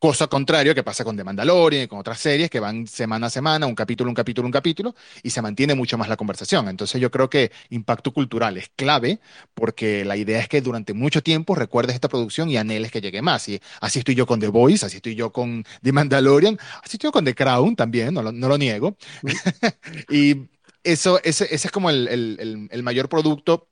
Cosa 0.01 0.29
contrario 0.29 0.77
que 0.77 0.85
pasa 0.85 1.03
con 1.03 1.17
The 1.17 1.25
Mandalorian 1.25 1.83
y 1.83 1.89
con 1.89 1.99
otras 1.99 2.21
series 2.21 2.49
que 2.51 2.61
van 2.61 2.87
semana 2.87 3.27
a 3.27 3.31
semana, 3.31 3.67
un 3.67 3.75
capítulo, 3.75 4.09
un 4.09 4.15
capítulo, 4.15 4.47
un 4.47 4.53
capítulo, 4.53 4.95
y 5.25 5.31
se 5.31 5.43
mantiene 5.43 5.75
mucho 5.75 5.99
más 5.99 6.09
la 6.09 6.17
conversación. 6.17 6.69
Entonces 6.69 7.01
yo 7.01 7.11
creo 7.11 7.29
que 7.29 7.51
impacto 7.71 8.13
cultural 8.13 8.57
es 8.59 8.71
clave 8.77 9.19
porque 9.55 10.05
la 10.05 10.17
idea 10.17 10.39
es 10.39 10.49
que 10.49 10.61
durante 10.61 10.95
mucho 10.95 11.21
tiempo 11.21 11.57
recuerdes 11.57 11.95
esta 11.97 12.09
producción 12.09 12.49
y 12.49 12.57
anheles 12.57 12.93
que 12.93 13.01
llegue 13.01 13.23
más. 13.23 13.49
Y 13.49 13.61
así 13.81 13.99
estoy 13.99 14.15
yo 14.15 14.25
con 14.25 14.39
The 14.39 14.47
Voice, 14.49 14.87
así 14.87 14.99
estoy 14.99 15.17
yo 15.17 15.33
con 15.33 15.65
The 15.83 15.91
Mandalorian, 15.93 16.57
así 16.85 16.97
estoy 16.97 17.09
yo 17.09 17.13
con 17.13 17.25
The 17.25 17.35
Crown 17.35 17.75
también, 17.75 18.15
no 18.15 18.23
lo, 18.23 18.31
no 18.31 18.49
lo 18.49 18.57
niego. 18.57 18.97
y 20.09 20.49
eso, 20.85 21.21
ese, 21.25 21.45
ese, 21.53 21.67
es 21.67 21.73
como 21.73 21.91
el, 21.91 22.07
el, 22.09 22.69
el 22.71 22.83
mayor 22.85 23.09
producto 23.09 23.69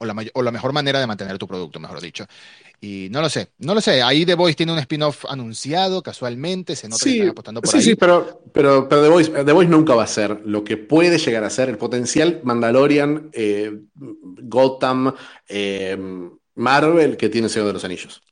o 0.00 0.06
la, 0.06 0.14
o 0.32 0.42
la 0.42 0.50
mejor 0.50 0.72
manera 0.72 0.98
de 0.98 1.06
mantener 1.06 1.38
tu 1.38 1.46
producto, 1.46 1.78
mejor 1.78 2.00
dicho. 2.00 2.26
Y 2.80 3.08
no 3.10 3.20
lo 3.20 3.28
sé, 3.28 3.48
no 3.58 3.74
lo 3.74 3.80
sé. 3.82 4.02
Ahí 4.02 4.24
The 4.24 4.34
Voice 4.34 4.56
tiene 4.56 4.72
un 4.72 4.78
spin-off 4.78 5.26
anunciado 5.28 6.02
casualmente, 6.02 6.74
se 6.74 6.88
nota 6.88 7.04
que 7.04 7.10
están 7.10 7.28
apostando 7.28 7.60
por 7.60 7.70
sí, 7.70 7.76
ahí. 7.76 7.82
Sí, 7.82 7.94
pero, 7.94 8.42
pero, 8.52 8.88
pero 8.88 9.02
The, 9.02 9.08
Voice, 9.08 9.30
The 9.30 9.52
Voice 9.52 9.70
nunca 9.70 9.94
va 9.94 10.04
a 10.04 10.08
ser 10.08 10.40
lo 10.46 10.64
que 10.64 10.78
puede 10.78 11.18
llegar 11.18 11.44
a 11.44 11.50
ser 11.50 11.68
el 11.68 11.76
potencial 11.76 12.40
Mandalorian, 12.42 13.30
eh, 13.34 13.78
Gotham, 13.94 15.14
eh, 15.46 15.98
Marvel 16.54 17.16
que 17.18 17.28
tiene 17.28 17.50
Señor 17.50 17.66
de 17.66 17.74
los 17.74 17.84
Anillos. 17.84 18.22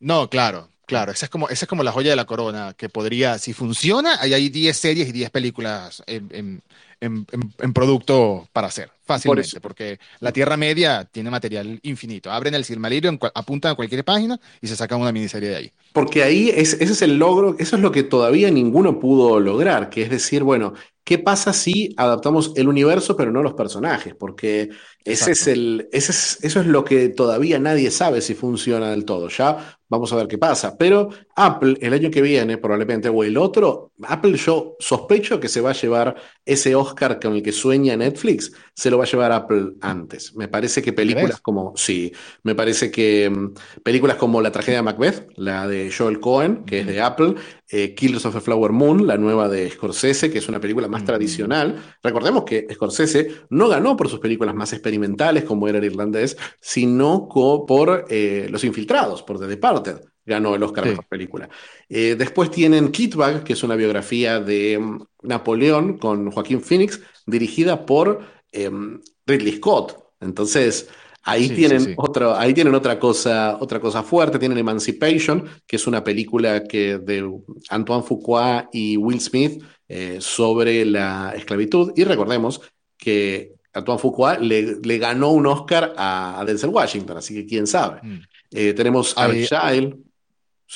No, 0.00 0.28
claro, 0.28 0.68
Claro, 0.86 1.12
esa 1.12 1.26
es, 1.26 1.30
como, 1.30 1.48
esa 1.48 1.64
es 1.64 1.68
como 1.68 1.82
la 1.82 1.92
joya 1.92 2.10
de 2.10 2.16
la 2.16 2.26
corona, 2.26 2.74
que 2.76 2.90
podría, 2.90 3.38
si 3.38 3.54
funciona, 3.54 4.20
ahí 4.20 4.34
hay 4.34 4.50
10 4.50 4.76
series 4.76 5.08
y 5.08 5.12
10 5.12 5.30
películas 5.30 6.02
en, 6.06 6.62
en, 7.00 7.72
producto 7.72 8.48
para 8.52 8.66
hacer, 8.66 8.90
fácilmente, 9.04 9.60
porque 9.60 9.98
la 10.20 10.32
Tierra 10.32 10.56
Media 10.56 11.04
tiene 11.10 11.30
material 11.30 11.78
infinito. 11.82 12.30
Abren 12.30 12.54
el 12.54 12.64
Silmarillion, 12.64 13.18
apuntan 13.34 13.72
a 13.72 13.74
cualquier 13.74 14.04
página 14.04 14.40
y 14.60 14.66
se 14.66 14.76
sacan 14.76 15.00
una 15.00 15.12
miniserie 15.12 15.50
de 15.50 15.56
ahí. 15.56 15.72
Porque 15.92 16.22
ahí 16.22 16.48
es, 16.48 16.74
ese 16.74 16.92
es 16.92 17.02
el 17.02 17.18
logro, 17.18 17.56
eso 17.58 17.76
es 17.76 17.82
lo 17.82 17.92
que 17.92 18.02
todavía 18.02 18.50
ninguno 18.50 18.98
pudo 18.98 19.38
lograr, 19.38 19.90
que 19.90 20.02
es 20.02 20.10
decir, 20.10 20.42
bueno, 20.42 20.74
¿qué 21.04 21.18
pasa 21.18 21.52
si 21.52 21.94
adaptamos 21.96 22.52
el 22.56 22.66
universo 22.68 23.16
pero 23.16 23.30
no 23.30 23.42
los 23.42 23.54
personajes? 23.54 24.14
Porque 24.14 24.70
ese 25.04 25.32
es 25.32 25.46
el, 25.46 25.88
ese 25.92 26.12
es, 26.12 26.38
eso 26.42 26.60
es 26.60 26.66
lo 26.66 26.84
que 26.84 27.10
todavía 27.10 27.58
nadie 27.58 27.90
sabe 27.90 28.22
si 28.22 28.34
funciona 28.34 28.90
del 28.90 29.04
todo. 29.04 29.28
Ya 29.28 29.78
Vamos 29.94 30.12
a 30.12 30.16
ver 30.16 30.28
qué 30.28 30.38
pasa. 30.38 30.76
Pero 30.76 31.08
Apple 31.36 31.76
el 31.80 31.92
año 31.92 32.10
que 32.10 32.20
viene, 32.22 32.58
probablemente, 32.58 33.08
o 33.08 33.24
el 33.24 33.36
otro, 33.36 33.92
Apple 34.02 34.36
yo 34.36 34.76
sospecho 34.78 35.38
que 35.38 35.48
se 35.48 35.60
va 35.60 35.70
a 35.70 35.74
llevar 35.74 36.16
ese 36.44 36.74
Oscar 36.74 37.20
con 37.20 37.34
el 37.34 37.42
que 37.42 37.52
sueña 37.52 37.96
Netflix, 37.96 38.52
se 38.74 38.90
lo 38.90 38.98
va 38.98 39.04
a 39.04 39.06
llevar 39.06 39.32
Apple 39.32 39.72
antes. 39.80 40.34
Me 40.34 40.48
parece 40.48 40.82
que 40.82 40.92
películas 40.92 41.40
como, 41.40 41.72
sí, 41.76 42.12
me 42.42 42.54
parece 42.54 42.90
que 42.90 43.30
mm, 43.30 43.54
películas 43.82 44.16
como 44.16 44.40
La 44.40 44.52
tragedia 44.52 44.78
de 44.78 44.82
Macbeth, 44.82 45.28
la 45.36 45.66
de 45.68 45.92
Joel 45.96 46.20
Cohen, 46.20 46.64
que 46.64 46.80
es 46.80 46.86
de 46.86 47.00
Apple, 47.00 47.34
eh, 47.76 47.92
Killers 47.92 48.24
of 48.24 48.34
the 48.34 48.40
Flower 48.40 48.70
Moon, 48.70 49.04
la 49.04 49.16
nueva 49.16 49.48
de 49.48 49.68
Scorsese, 49.68 50.30
que 50.30 50.38
es 50.38 50.48
una 50.48 50.60
película 50.60 50.86
más 50.86 51.04
tradicional. 51.04 51.96
Recordemos 52.04 52.44
que 52.44 52.68
Scorsese 52.72 53.46
no 53.50 53.66
ganó 53.66 53.96
por 53.96 54.08
sus 54.08 54.20
películas 54.20 54.54
más 54.54 54.72
experimentales, 54.72 55.42
como 55.42 55.66
era 55.66 55.78
el 55.78 55.84
irlandés, 55.84 56.36
sino 56.60 57.26
por 57.28 58.04
eh, 58.08 58.46
Los 58.48 58.62
Infiltrados, 58.62 59.24
por 59.24 59.40
The 59.40 59.48
Departed. 59.48 59.96
Ganó 60.24 60.54
el 60.54 60.62
Oscar 60.62 60.88
sí. 60.88 60.96
película. 61.08 61.48
Eh, 61.88 62.14
después 62.16 62.48
tienen 62.52 62.92
Kitbag, 62.92 63.42
que 63.42 63.54
es 63.54 63.64
una 63.64 63.74
biografía 63.74 64.38
de 64.38 64.78
mm, 64.78 65.02
Napoleón 65.22 65.98
con 65.98 66.30
Joaquín 66.30 66.60
Phoenix, 66.60 67.00
dirigida 67.26 67.84
por 67.86 68.20
em, 68.52 69.00
Ridley 69.26 69.56
Scott. 69.56 69.98
Entonces, 70.20 70.88
Ahí, 71.26 71.48
tienen 71.48 71.94
Otro, 71.96 72.36
ahí 72.36 72.52
tienen 72.52 72.74
otra 72.74 72.98
cosa, 72.98 73.56
otra 73.58 73.80
cosa 73.80 74.02
fuerte, 74.02 74.38
tienen 74.38 74.58
Emancipation, 74.58 75.48
que 75.66 75.76
es 75.76 75.86
una 75.86 76.04
película 76.04 76.64
que, 76.64 76.98
de 76.98 77.30
Antoine 77.70 78.02
Fuqua 78.02 78.68
y 78.72 78.98
Will 78.98 79.20
Smith 79.20 79.62
eh, 79.88 80.18
sobre 80.20 80.84
la 80.84 81.32
esclavitud. 81.34 81.92
Y 81.96 82.04
recordemos 82.04 82.60
que 82.98 83.52
Antoine 83.72 83.98
Fuqua 83.98 84.38
le, 84.38 84.76
le 84.82 84.98
ganó 84.98 85.30
un 85.30 85.46
Oscar 85.46 85.94
a, 85.96 86.44
Denzel 86.46 86.70
Washington, 86.70 87.16
así 87.16 87.34
que 87.34 87.46
quién 87.46 87.66
sabe. 87.66 88.00
Mm. 88.02 88.20
Eh, 88.50 88.74
tenemos 88.74 89.14
Child. 89.14 89.96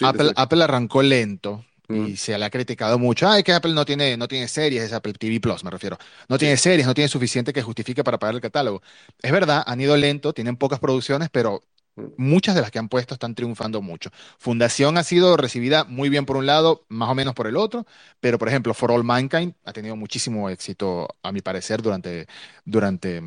Apple, 0.00 0.32
Apple, 0.34 0.62
arrancó 0.62 1.02
lento, 1.02 1.64
y 1.88 1.92
mm. 1.92 2.16
se 2.16 2.38
le 2.38 2.44
ha 2.44 2.50
criticado 2.50 2.98
mucho. 2.98 3.28
Ah, 3.28 3.38
es 3.38 3.44
que 3.44 3.52
Apple 3.52 3.72
no 3.72 3.84
tiene, 3.84 4.16
no 4.16 4.28
tiene 4.28 4.48
series, 4.48 4.84
es 4.84 4.92
Apple 4.92 5.14
TV 5.14 5.40
Plus, 5.40 5.64
me 5.64 5.70
refiero. 5.70 5.98
No 6.28 6.38
tiene 6.38 6.56
series, 6.56 6.86
no 6.86 6.94
tiene 6.94 7.08
suficiente 7.08 7.52
que 7.52 7.62
justifique 7.62 8.04
para 8.04 8.18
pagar 8.18 8.34
el 8.34 8.40
catálogo. 8.40 8.82
Es 9.22 9.32
verdad, 9.32 9.64
han 9.66 9.80
ido 9.80 9.96
lento, 9.96 10.32
tienen 10.32 10.56
pocas 10.56 10.80
producciones, 10.80 11.30
pero 11.30 11.64
muchas 12.16 12.54
de 12.54 12.60
las 12.60 12.70
que 12.70 12.78
han 12.78 12.88
puesto 12.88 13.14
están 13.14 13.34
triunfando 13.34 13.82
mucho. 13.82 14.10
Fundación 14.38 14.98
ha 14.98 15.02
sido 15.02 15.36
recibida 15.36 15.84
muy 15.84 16.08
bien 16.08 16.26
por 16.26 16.36
un 16.36 16.46
lado, 16.46 16.84
más 16.88 17.08
o 17.10 17.14
menos 17.14 17.34
por 17.34 17.46
el 17.46 17.56
otro, 17.56 17.86
pero 18.20 18.38
por 18.38 18.48
ejemplo, 18.48 18.74
For 18.74 18.92
All 18.92 19.04
Mankind 19.04 19.54
ha 19.64 19.72
tenido 19.72 19.96
muchísimo 19.96 20.50
éxito, 20.50 21.08
a 21.22 21.32
mi 21.32 21.40
parecer, 21.40 21.82
durante, 21.82 22.26
durante, 22.64 23.22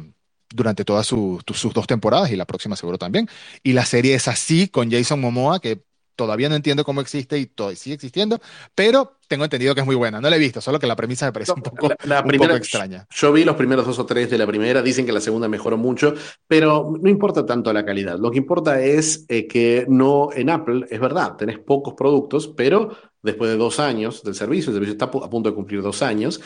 durante 0.49 0.85
todas 0.85 1.07
sus 1.07 1.43
dos 1.45 1.87
temporadas 1.87 2.31
y 2.31 2.35
la 2.35 2.45
próxima 2.45 2.75
seguro 2.75 2.97
también. 2.97 3.27
Y 3.63 3.73
la 3.73 3.85
serie 3.85 4.15
es 4.15 4.27
así 4.27 4.67
con 4.67 4.91
Jason 4.91 5.19
Momoa, 5.19 5.59
que 5.59 5.83
todavía 6.15 6.49
no 6.49 6.55
entiendo 6.55 6.83
cómo 6.83 7.01
existe 7.01 7.37
y 7.39 7.45
todo, 7.45 7.73
sigue 7.75 7.95
existiendo, 7.95 8.39
pero 8.75 9.17
tengo 9.27 9.45
entendido 9.45 9.73
que 9.73 9.79
es 9.79 9.85
muy 9.85 9.95
buena. 9.95 10.19
No 10.19 10.29
la 10.29 10.35
he 10.35 10.39
visto, 10.39 10.59
solo 10.59 10.77
que 10.77 10.87
la 10.87 10.95
premisa 10.95 11.25
me 11.25 11.31
parece 11.31 11.53
un 11.53 11.61
poco, 11.61 11.89
la, 12.03 12.23
primera, 12.23 12.57
extraña. 12.57 13.07
Yo 13.09 13.31
vi 13.31 13.45
los 13.45 13.55
primeros 13.55 13.85
dos 13.85 13.97
o 13.97 14.05
tres 14.05 14.29
de 14.29 14.37
la 14.37 14.45
primera, 14.45 14.81
dicen 14.81 15.05
que 15.05 15.13
la 15.13 15.21
segunda 15.21 15.47
mejoró 15.47 15.77
mucho, 15.77 16.13
pero 16.47 16.93
no 17.01 17.09
importa 17.09 17.45
tanto 17.45 17.71
la 17.71 17.85
calidad. 17.85 18.19
Lo 18.19 18.29
que 18.29 18.39
importa 18.39 18.81
es 18.81 19.25
eh, 19.29 19.47
que 19.47 19.85
no 19.87 20.29
en 20.33 20.49
Apple, 20.49 20.85
es 20.89 20.99
verdad, 20.99 21.37
tenés 21.37 21.59
pocos 21.59 21.93
productos, 21.93 22.49
pero 22.49 22.89
después 23.21 23.49
de 23.49 23.57
dos 23.57 23.79
años 23.79 24.23
del 24.23 24.35
servicio, 24.35 24.71
el 24.71 24.75
servicio 24.75 24.93
está 24.93 25.05
a 25.05 25.29
punto 25.29 25.49
de 25.49 25.55
cumplir 25.55 25.81
dos 25.81 26.01
años, 26.01 26.41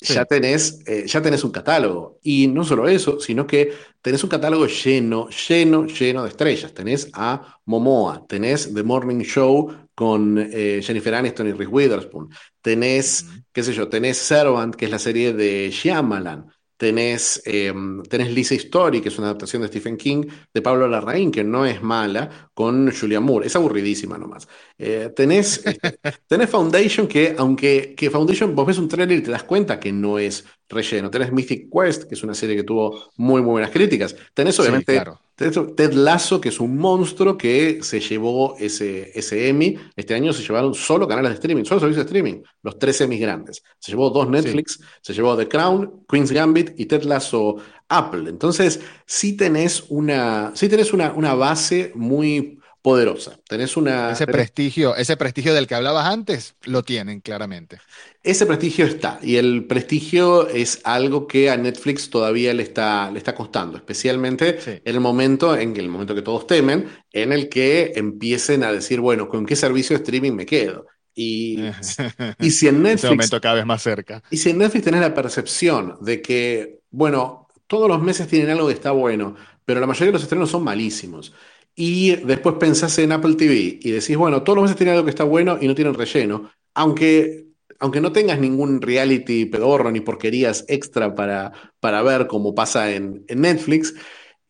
ya, 0.00 0.24
tenés, 0.24 0.80
eh, 0.86 1.04
ya 1.06 1.22
tenés 1.22 1.44
un 1.44 1.50
catálogo. 1.50 2.18
Y 2.22 2.46
no 2.48 2.64
solo 2.64 2.88
eso, 2.88 3.20
sino 3.20 3.46
que 3.46 3.72
tenés 4.02 4.22
un 4.22 4.30
catálogo 4.30 4.66
lleno, 4.66 5.28
lleno, 5.30 5.86
lleno 5.86 6.22
de 6.22 6.28
estrellas. 6.28 6.72
Tenés 6.74 7.10
a 7.12 7.58
Momoa, 7.64 8.26
tenés 8.26 8.72
The 8.72 8.82
Morning 8.82 9.22
Show 9.22 9.88
con 9.94 10.38
eh, 10.38 10.80
Jennifer 10.82 11.14
Aniston 11.14 11.48
y 11.48 11.52
Reese 11.52 11.72
Witherspoon. 11.72 12.28
Tenés, 12.60 13.26
qué 13.52 13.62
sé 13.62 13.72
yo, 13.72 13.88
tenés 13.88 14.18
Servant, 14.18 14.74
que 14.74 14.86
es 14.86 14.90
la 14.90 14.98
serie 14.98 15.32
de 15.32 15.70
Shyamalan. 15.70 16.46
Tenés, 16.76 17.40
eh, 17.44 17.72
tenés 18.08 18.32
Lisa 18.32 18.54
Story, 18.54 19.00
que 19.00 19.08
es 19.08 19.18
una 19.18 19.28
adaptación 19.28 19.62
de 19.62 19.68
Stephen 19.68 19.96
King, 19.96 20.24
de 20.52 20.62
Pablo 20.62 20.88
Larraín, 20.88 21.30
que 21.30 21.44
no 21.44 21.64
es 21.64 21.82
mala, 21.82 22.50
con 22.52 22.90
Julia 22.92 23.20
Moore. 23.20 23.46
Es 23.46 23.56
aburridísima 23.56 24.18
nomás. 24.18 24.48
Eh, 24.76 25.10
tenés, 25.14 25.64
este, 25.64 25.98
tenés 26.26 26.50
Foundation, 26.50 27.06
que 27.06 27.34
aunque 27.38 27.94
que 27.96 28.10
Foundation, 28.10 28.54
vos 28.54 28.66
ves 28.66 28.78
un 28.78 28.88
trailer 28.88 29.18
y 29.18 29.22
te 29.22 29.30
das 29.30 29.44
cuenta 29.44 29.78
que 29.78 29.92
no 29.92 30.18
es 30.18 30.44
relleno. 30.68 31.10
Tenés 31.10 31.32
Mythic 31.32 31.68
Quest, 31.70 32.04
que 32.04 32.14
es 32.14 32.22
una 32.22 32.34
serie 32.34 32.56
que 32.56 32.64
tuvo 32.64 33.10
muy, 33.16 33.40
muy 33.42 33.52
buenas 33.52 33.70
críticas. 33.70 34.16
Tenés, 34.34 34.58
obviamente, 34.58 35.02
Ted 35.36 35.92
Lasso, 35.94 36.40
que 36.40 36.50
es 36.50 36.60
un 36.60 36.76
monstruo 36.76 37.36
que 37.36 37.82
se 37.82 37.98
llevó 37.98 38.56
ese, 38.58 39.10
ese 39.18 39.48
Emmy. 39.48 39.76
Este 39.96 40.14
año 40.14 40.32
se 40.32 40.42
llevaron 40.42 40.74
solo 40.74 41.08
canales 41.08 41.30
de 41.30 41.34
streaming, 41.34 41.64
solo 41.64 41.80
servicios 41.80 42.06
de 42.06 42.08
streaming, 42.08 42.42
los 42.62 42.78
tres 42.78 43.00
Emmys 43.00 43.20
grandes. 43.20 43.62
Se 43.78 43.90
llevó 43.92 44.10
dos 44.10 44.28
Netflix, 44.28 44.80
se 45.00 45.12
llevó 45.12 45.36
The 45.36 45.48
Crown, 45.48 46.04
Queen's 46.08 46.30
Gambit 46.30 46.78
y 46.78 46.86
Ted 46.86 47.02
Lasso 47.02 47.56
Apple. 47.88 48.30
Entonces, 48.30 48.80
sí 49.06 49.36
tenés 49.36 49.84
una, 49.88 50.52
sí 50.54 50.68
tenés 50.68 50.92
una, 50.92 51.12
una 51.12 51.34
base 51.34 51.92
muy 51.94 52.58
poderosa. 52.84 53.38
Tenés 53.48 53.78
una. 53.78 54.12
Ese 54.12 54.26
prestigio, 54.26 54.94
ese 54.94 55.16
prestigio 55.16 55.54
del 55.54 55.66
que 55.66 55.74
hablabas 55.74 56.04
antes, 56.04 56.54
lo 56.64 56.82
tienen 56.82 57.22
claramente. 57.22 57.78
Ese 58.22 58.44
prestigio 58.44 58.84
está, 58.84 59.18
y 59.22 59.36
el 59.36 59.64
prestigio 59.64 60.46
es 60.48 60.82
algo 60.84 61.26
que 61.26 61.48
a 61.48 61.56
Netflix 61.56 62.10
todavía 62.10 62.52
le 62.52 62.62
está, 62.62 63.10
le 63.10 63.16
está 63.16 63.34
costando, 63.34 63.78
especialmente 63.78 64.58
en 64.66 64.94
el 64.94 65.00
momento, 65.00 65.56
en 65.56 65.74
el 65.78 65.88
momento 65.88 66.14
que 66.14 66.20
todos 66.20 66.46
temen, 66.46 66.86
en 67.10 67.32
el 67.32 67.48
que 67.48 67.92
empiecen 67.96 68.62
a 68.62 68.70
decir, 68.70 69.00
bueno, 69.00 69.28
¿con 69.28 69.46
qué 69.46 69.56
servicio 69.56 69.96
de 69.96 70.02
streaming 70.02 70.32
me 70.32 70.44
quedo? 70.44 70.86
Y, 71.14 71.60
y 72.38 72.50
si 72.50 72.68
en 72.68 72.82
Netflix. 72.82 73.04
Ese 73.04 73.14
momento 73.14 73.40
cada 73.40 73.54
vez 73.54 73.64
más 73.64 73.82
cerca. 73.82 74.22
Y 74.30 74.36
si 74.36 74.50
en 74.50 74.58
Netflix 74.58 74.84
tenés 74.84 75.00
la 75.00 75.14
percepción 75.14 75.96
de 76.02 76.20
que, 76.20 76.80
bueno, 76.90 77.48
todos 77.66 77.88
los 77.88 78.02
meses 78.02 78.28
tienen 78.28 78.50
algo 78.50 78.66
que 78.66 78.74
está 78.74 78.90
bueno, 78.90 79.36
pero 79.64 79.80
la 79.80 79.86
mayoría 79.86 80.08
de 80.08 80.12
los 80.12 80.22
estrenos 80.22 80.50
son 80.50 80.64
malísimos 80.64 81.32
y 81.74 82.16
después 82.16 82.56
pensás 82.58 82.98
en 82.98 83.12
Apple 83.12 83.34
TV 83.34 83.78
y 83.80 83.90
decís, 83.90 84.16
bueno, 84.16 84.42
todos 84.42 84.56
los 84.56 84.62
meses 84.64 84.76
tienen 84.76 84.94
algo 84.94 85.04
que 85.04 85.10
está 85.10 85.24
bueno 85.24 85.58
y 85.60 85.66
no 85.66 85.74
tienen 85.74 85.94
relleno, 85.94 86.50
aunque, 86.74 87.46
aunque 87.78 88.00
no 88.00 88.12
tengas 88.12 88.38
ningún 88.38 88.80
reality 88.80 89.46
pedorro 89.46 89.90
ni 89.90 90.00
porquerías 90.00 90.64
extra 90.68 91.14
para, 91.14 91.52
para 91.80 92.02
ver 92.02 92.26
como 92.26 92.54
pasa 92.54 92.92
en 92.92 93.24
Netflix, 93.28 93.94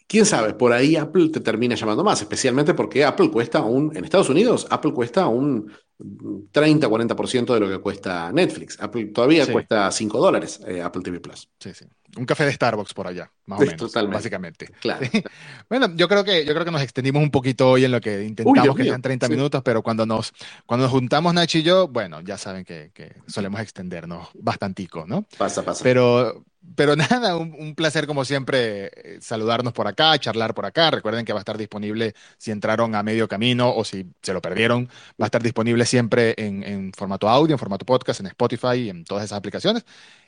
quién 0.07 0.27
sabe, 0.27 0.55
por 0.55 0.73
ahí 0.73 0.97
Apple 0.97 1.31
te 1.31 1.41
termina 1.41 1.75
llamando 1.75 2.05
más, 2.05 2.21
especialmente 2.21 2.75
porque 2.75 3.05
Apple 3.05 3.31
cuesta 3.31 3.63
un, 3.63 3.97
en 3.97 4.05
Estados 4.05 4.29
Unidos, 4.29 4.67
Apple 4.71 4.93
cuesta 4.93 5.27
un 5.27 5.71
30-40% 5.99 7.55
de 7.55 7.61
lo 7.61 7.69
que 7.69 7.79
cuesta 7.79 8.33
Netflix. 8.33 8.79
Apple 8.81 9.07
todavía 9.07 9.51
cuesta 9.51 9.91
5 9.91 10.19
dólares 10.19 10.61
eh, 10.67 10.83
Apple 10.83 11.03
TV 11.03 11.21
Plus. 11.21 11.49
Sí, 11.59 11.73
sí. 11.73 11.85
Un 12.17 12.27
café 12.27 12.45
de 12.45 12.53
Starbucks 12.53 12.95
por 12.95 13.07
allá, 13.07 13.31
más 13.47 13.61
o 13.61 13.65
menos, 13.65 13.93
básicamente. 14.11 14.69
Claro. 14.81 15.07
Bueno, 15.69 15.93
yo 15.97 16.09
creo, 16.09 16.23
que, 16.23 16.45
yo 16.45 16.53
creo 16.53 16.65
que 16.65 16.71
nos 16.71 16.83
extendimos 16.83 17.23
un 17.23 17.31
poquito 17.31 17.71
hoy 17.71 17.85
en 17.85 17.91
lo 17.91 18.01
que 18.01 18.23
intentamos 18.23 18.77
que 18.77 18.85
sean 18.85 19.03
30 19.03 19.29
minutos, 19.29 19.63
pero 19.65 19.83
cuando 19.83 20.07
nos, 20.07 20.33
cuando 20.67 20.85
nos 20.85 20.93
juntamos 20.93 21.35
Nacho 21.35 21.59
y 21.59 21.63
yo, 21.63 21.89
bueno, 21.89 22.21
ya 22.21 22.39
saben 22.39 22.65
que, 22.65 22.91
que 22.95 23.17
solemos 23.27 23.61
extendernos 23.61 24.29
bastantico, 24.35 25.07
¿no? 25.07 25.27
Pasa, 25.39 25.65
pasa. 25.65 25.83
Pero, 25.83 26.45
pero 26.77 26.97
nada, 26.97 27.37
un, 27.37 27.75
placer 27.75 28.07
como 28.07 28.25
siempre 28.25 28.87
eh, 28.87 29.19
saludarnos 29.21 29.73
por 29.73 29.87
acá, 29.87 30.19
charlar 30.19 30.55
por 30.55 30.67
acá. 30.67 30.91
Recuerden 30.91 31.25
que 31.25 31.33
va 31.33 31.41
a 31.41 31.43
estar 31.43 31.59
disponible 31.59 32.15
si 32.39 32.51
entraron 32.51 32.95
a 32.95 33.03
medio 33.03 33.29
camino 33.29 33.75
o 33.75 33.85
si 33.85 34.07
se 34.23 34.33
lo 34.33 34.41
perdieron, 34.41 34.89
va 35.21 35.25
a 35.25 35.27
estar 35.27 35.43
disponible 35.43 35.85
siempre 35.87 36.35
en, 36.37 36.63
en 36.63 36.93
formato 36.93 37.29
audio, 37.29 37.55
en 37.55 37.59
formato 37.59 37.85
podcast, 37.85 38.21
en 38.21 38.27
Spotify 38.27 38.77
y 38.77 38.91
en 38.91 39.05
todas 39.05 39.25
esas 39.25 39.39
aplicaciones. 39.39 39.85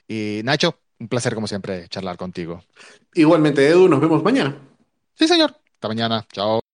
Y 0.08 0.40
Nacho, 0.44 0.78
un 0.98 1.08
placer 1.08 1.34
como 1.34 1.46
siempre 1.46 1.88
charlar 1.88 2.16
contigo. 2.16 2.62
Igualmente, 3.14 3.66
Edu, 3.66 3.88
nos 3.88 4.00
vemos 4.00 4.22
mañana. 4.22 4.56
Sí, 5.14 5.26
señor. 5.26 5.54
Hasta 5.74 5.88
mañana. 5.88 6.26
Chao. 6.32 6.65